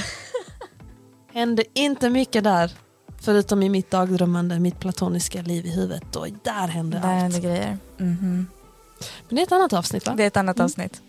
Hände 1.33 1.63
inte 1.73 2.09
mycket 2.09 2.43
där. 2.43 2.71
Förutom 3.21 3.63
i 3.63 3.69
mitt 3.69 3.91
dagdrömmande, 3.91 4.59
mitt 4.59 4.79
platoniska 4.79 5.41
liv 5.41 5.65
i 5.65 5.69
huvudet. 5.69 6.15
Och 6.15 6.27
där 6.43 6.67
hände 6.67 6.97
Där 6.99 7.07
allt. 7.07 7.21
händer 7.21 7.39
grejer. 7.39 7.77
Mhm. 7.97 8.47
Men 9.27 9.35
det 9.35 9.41
är 9.41 9.43
ett 9.43 9.51
annat 9.51 9.73
avsnitt 9.73 10.07
va? 10.07 10.13
Det 10.17 10.23
är 10.23 10.27
ett 10.27 10.37
annat 10.37 10.55
Mm. 10.57 10.65
avsnitt. 10.65 11.01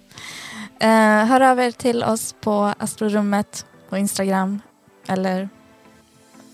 Eh, 0.81 0.89
hör 1.25 1.41
av 1.41 1.61
er 1.61 1.71
till 1.71 2.05
oss 2.05 2.35
på 2.41 2.75
Astrorummet 2.79 3.67
på 3.89 3.97
Instagram 3.97 4.61
eller 5.07 5.49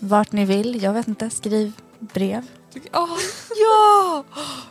vart 0.01 0.31
ni 0.31 0.45
vill. 0.45 0.83
Jag 0.83 0.93
vet 0.93 1.07
inte, 1.07 1.29
skriv 1.29 1.71
brev. 1.99 2.41
Åh, 2.93 3.17
ja! 3.59 4.23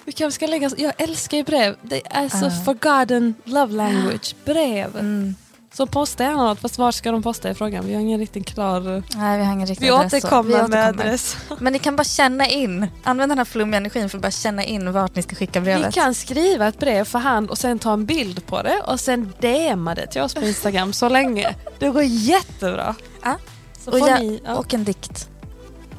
Vi 0.05 0.13
kanske 0.13 0.35
ska 0.35 0.47
lägga... 0.47 0.71
Jag 0.77 0.93
älskar 0.99 1.37
ju 1.37 1.45
brev. 1.45 1.77
Det 1.83 2.03
är 2.11 2.29
så 2.29 2.45
Ja. 2.45 2.51
forgotten 2.65 3.35
love 3.45 3.75
language. 3.75 4.35
Brev. 4.45 4.97
Mm. 4.97 5.35
Så 5.73 5.87
posta 5.87 6.23
gärna 6.25 6.45
något. 6.45 6.61
Fast 6.61 6.79
var 6.79 6.93
ska 6.93 7.13
de 7.13 7.23
posta 7.23 7.51
i 7.51 7.55
frågan? 7.55 7.87
Vi 7.87 7.95
har 7.95 8.01
ingen 8.01 8.21
riktigt 8.21 8.47
klar... 8.47 9.03
Nej, 9.17 9.39
vi 9.39 9.45
har 9.45 9.53
ingen 9.53 9.67
riktig 9.67 9.87
Vi 9.87 9.91
adress. 9.91 10.15
återkommer 10.15 10.49
Vi 10.49 10.55
med 10.55 10.65
återkommer. 10.65 11.05
adress. 11.05 11.37
Men 11.59 11.73
ni 11.73 11.79
kan 11.79 11.97
bara 11.97 12.05
känna 12.05 12.47
in. 12.49 12.87
Använd 13.05 13.31
den 13.31 13.39
här 13.39 13.45
flummiga 13.45 13.77
energin 13.77 14.09
för 14.11 14.19
att 14.19 14.23
bara 14.23 14.31
känna 14.31 14.65
in 14.65 14.93
vart 14.93 15.15
ni 15.17 15.23
ska 15.23 15.37
skicka 15.37 15.61
Vi 15.61 15.65
brevet. 15.65 15.95
kan 15.95 16.15
skriva 16.15 16.69
ett 16.69 16.79
brev 16.79 17.05
för 17.05 17.19
hand 17.19 17.51
och 17.51 17.59
sen 17.59 17.79
ta 17.79 17.93
en 17.93 18.07
bild 18.07 18.47
på 18.47 18.63
det 18.63 18.81
och 18.87 19.01
sen 19.01 19.33
DMa 19.41 19.95
det 19.95 20.07
till 20.07 20.21
oss 20.23 20.35
på 20.35 20.41
Instagram 20.43 20.93
så 20.93 21.09
länge. 21.09 21.55
Det 21.79 21.89
går 21.89 22.03
jättebra. 22.03 22.95
Ja. 23.23 23.37
Så 23.85 23.91
och, 23.91 23.99
jag, 23.99 24.21
ni, 24.21 24.41
ja. 24.45 24.55
och 24.55 24.75
en 24.75 24.85
dikt. 24.85 25.29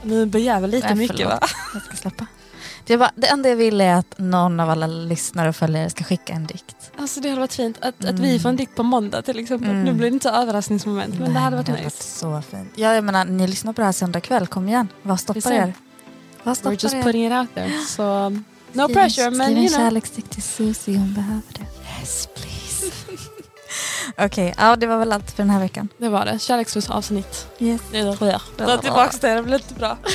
Nu 0.04 0.26
begär 0.26 0.60
vi 0.62 0.68
lite 0.68 0.88
Nej, 0.88 0.96
mycket 0.96 1.28
va? 1.28 1.40
Jag 1.74 1.84
ska 1.84 1.96
släppa. 1.96 2.26
Det, 2.86 2.98
bara, 2.98 3.12
det 3.16 3.28
enda 3.28 3.50
jag 3.50 3.56
vill 3.56 3.82
är 3.82 3.96
att 3.96 4.18
någon 4.18 4.60
av 4.60 4.70
alla 4.70 4.88
lyssnare 4.88 5.50
och 5.50 5.56
följare 5.56 5.90
ska 5.90 6.04
skicka 6.04 6.34
en 6.34 6.46
dikt. 6.48 6.92
Alltså 6.98 7.20
det 7.22 7.30
hade 7.30 7.42
varit 7.42 7.54
fint 7.54 7.78
att, 7.82 7.88
att 7.88 8.04
Mm. 8.10 8.22
vi 8.22 8.40
får 8.40 8.50
en 8.50 8.56
dikt 8.56 8.76
på 8.76 8.84
måndag 8.84 9.22
till 9.22 9.40
exempel. 9.40 9.70
Mm. 9.70 9.84
Nu 9.84 9.94
blir 9.94 10.10
det 10.10 10.14
inte 10.14 10.30
överraskningsmoment 10.30 11.14
men 11.14 11.28
det 11.28 11.34
Nej, 11.34 11.42
hade 11.44 11.56
varit 11.56 11.66
det 11.66 11.84
nice. 11.84 12.04
så 12.20 12.42
fint. 12.42 12.70
Ja, 12.76 12.94
jag 12.96 13.04
menar, 13.04 13.26
ni 13.26 13.48
lyssnar 13.48 13.74
på 13.74 13.82
det 13.82 13.86
här 13.86 13.92
söndag 13.92 14.20
kväll. 14.22 14.48
Kom 14.48 14.68
igen. 14.70 14.88
Vad 15.02 15.20
stoppar 15.20 15.52
er? 15.52 15.74
Vad 16.44 16.52
We're 16.52 16.56
stoppar 16.58 16.72
just 16.72 16.94
er? 16.96 17.04
putting 17.04 17.26
it 17.28 17.34
out 17.34 17.56
there. 17.56 17.72
Så 17.88 18.04
um, 18.26 18.44
no 18.74 18.84
Skriv 18.88 18.94
pressure 18.96 19.32
men 19.32 19.46
Skriv 19.48 19.58
en 19.58 19.64
you 19.64 19.70
know. 19.70 19.80
kärleksdikt 19.80 20.32
till 20.32 20.44
Susie, 20.44 20.98
hon 20.98 21.14
behöver 21.14 21.42
det. 21.54 21.66
Yes 22.02 22.30
please. 22.36 22.61
Okej, 24.18 24.54
ja 24.58 24.76
det 24.76 24.88
var 24.88 24.98
väl 24.98 25.12
allt 25.12 25.32
för 25.32 25.38
den 25.44 25.50
här 25.50 25.60
veckan. 25.60 25.88
Det 25.98 26.10
var 26.10 26.26
det. 26.26 26.40
Kärleksfull 26.40 26.84
avsnitt. 26.90 27.48
Yes. 27.60 27.82
Nu 27.92 28.00
är 28.00 28.04
det. 28.26 28.42
Dra 28.66 28.78
tillbaka 28.78 29.18
det, 29.22 29.34
det 29.34 29.44
blir 29.44 29.56
inte 29.56 29.74
bra. 29.74 29.98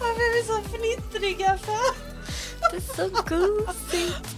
Varför 0.00 0.20
är 0.20 0.42
vi 0.42 0.42
så 0.46 0.68
fnittriga 0.68 1.58
för? 1.58 2.14
Det 2.70 2.76
är 2.76 2.80
så 2.96 3.08
gosigt. 3.28 4.36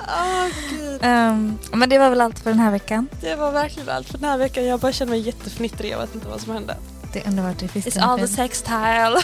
Gud. 0.70 1.00
Ehm, 1.02 1.58
men 1.72 1.88
det 1.88 1.98
var 1.98 2.10
väl 2.10 2.20
allt 2.20 2.38
för 2.38 2.50
den 2.50 2.58
här 2.58 2.70
veckan. 2.70 3.08
Det 3.20 3.34
var 3.34 3.52
verkligen 3.52 3.88
allt 3.88 4.06
för 4.06 4.18
den 4.18 4.30
här 4.30 4.38
veckan. 4.38 4.64
Jag 4.64 4.80
bara 4.80 4.92
känner 4.92 5.10
mig 5.10 5.20
jättefnittrig. 5.20 5.92
Jag 5.92 5.98
vet 5.98 6.14
inte 6.14 6.28
vad 6.28 6.40
som 6.40 6.52
hände. 6.52 6.76
Det 7.12 7.20
är 7.20 7.28
underbart. 7.28 7.58
Det 7.58 7.68
finns 7.68 7.86
It's 7.86 8.02
all 8.02 8.18
the 8.18 8.28
sextile. 8.28 9.22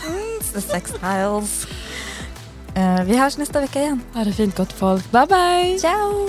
the 0.55 0.61
sex 0.61 0.91
tiles. 0.91 1.67
Eh, 2.75 3.05
vi 3.05 3.17
hörs 3.17 3.37
nästa 3.39 3.61
vecka 3.61 3.81
igen. 3.81 4.01
Ha 4.15 4.25
det 4.25 4.33
fint 4.33 4.57
gott 4.57 4.73
folk. 4.73 5.11
Bye 5.11 5.27
bye. 5.27 5.79
Ciao! 5.79 6.29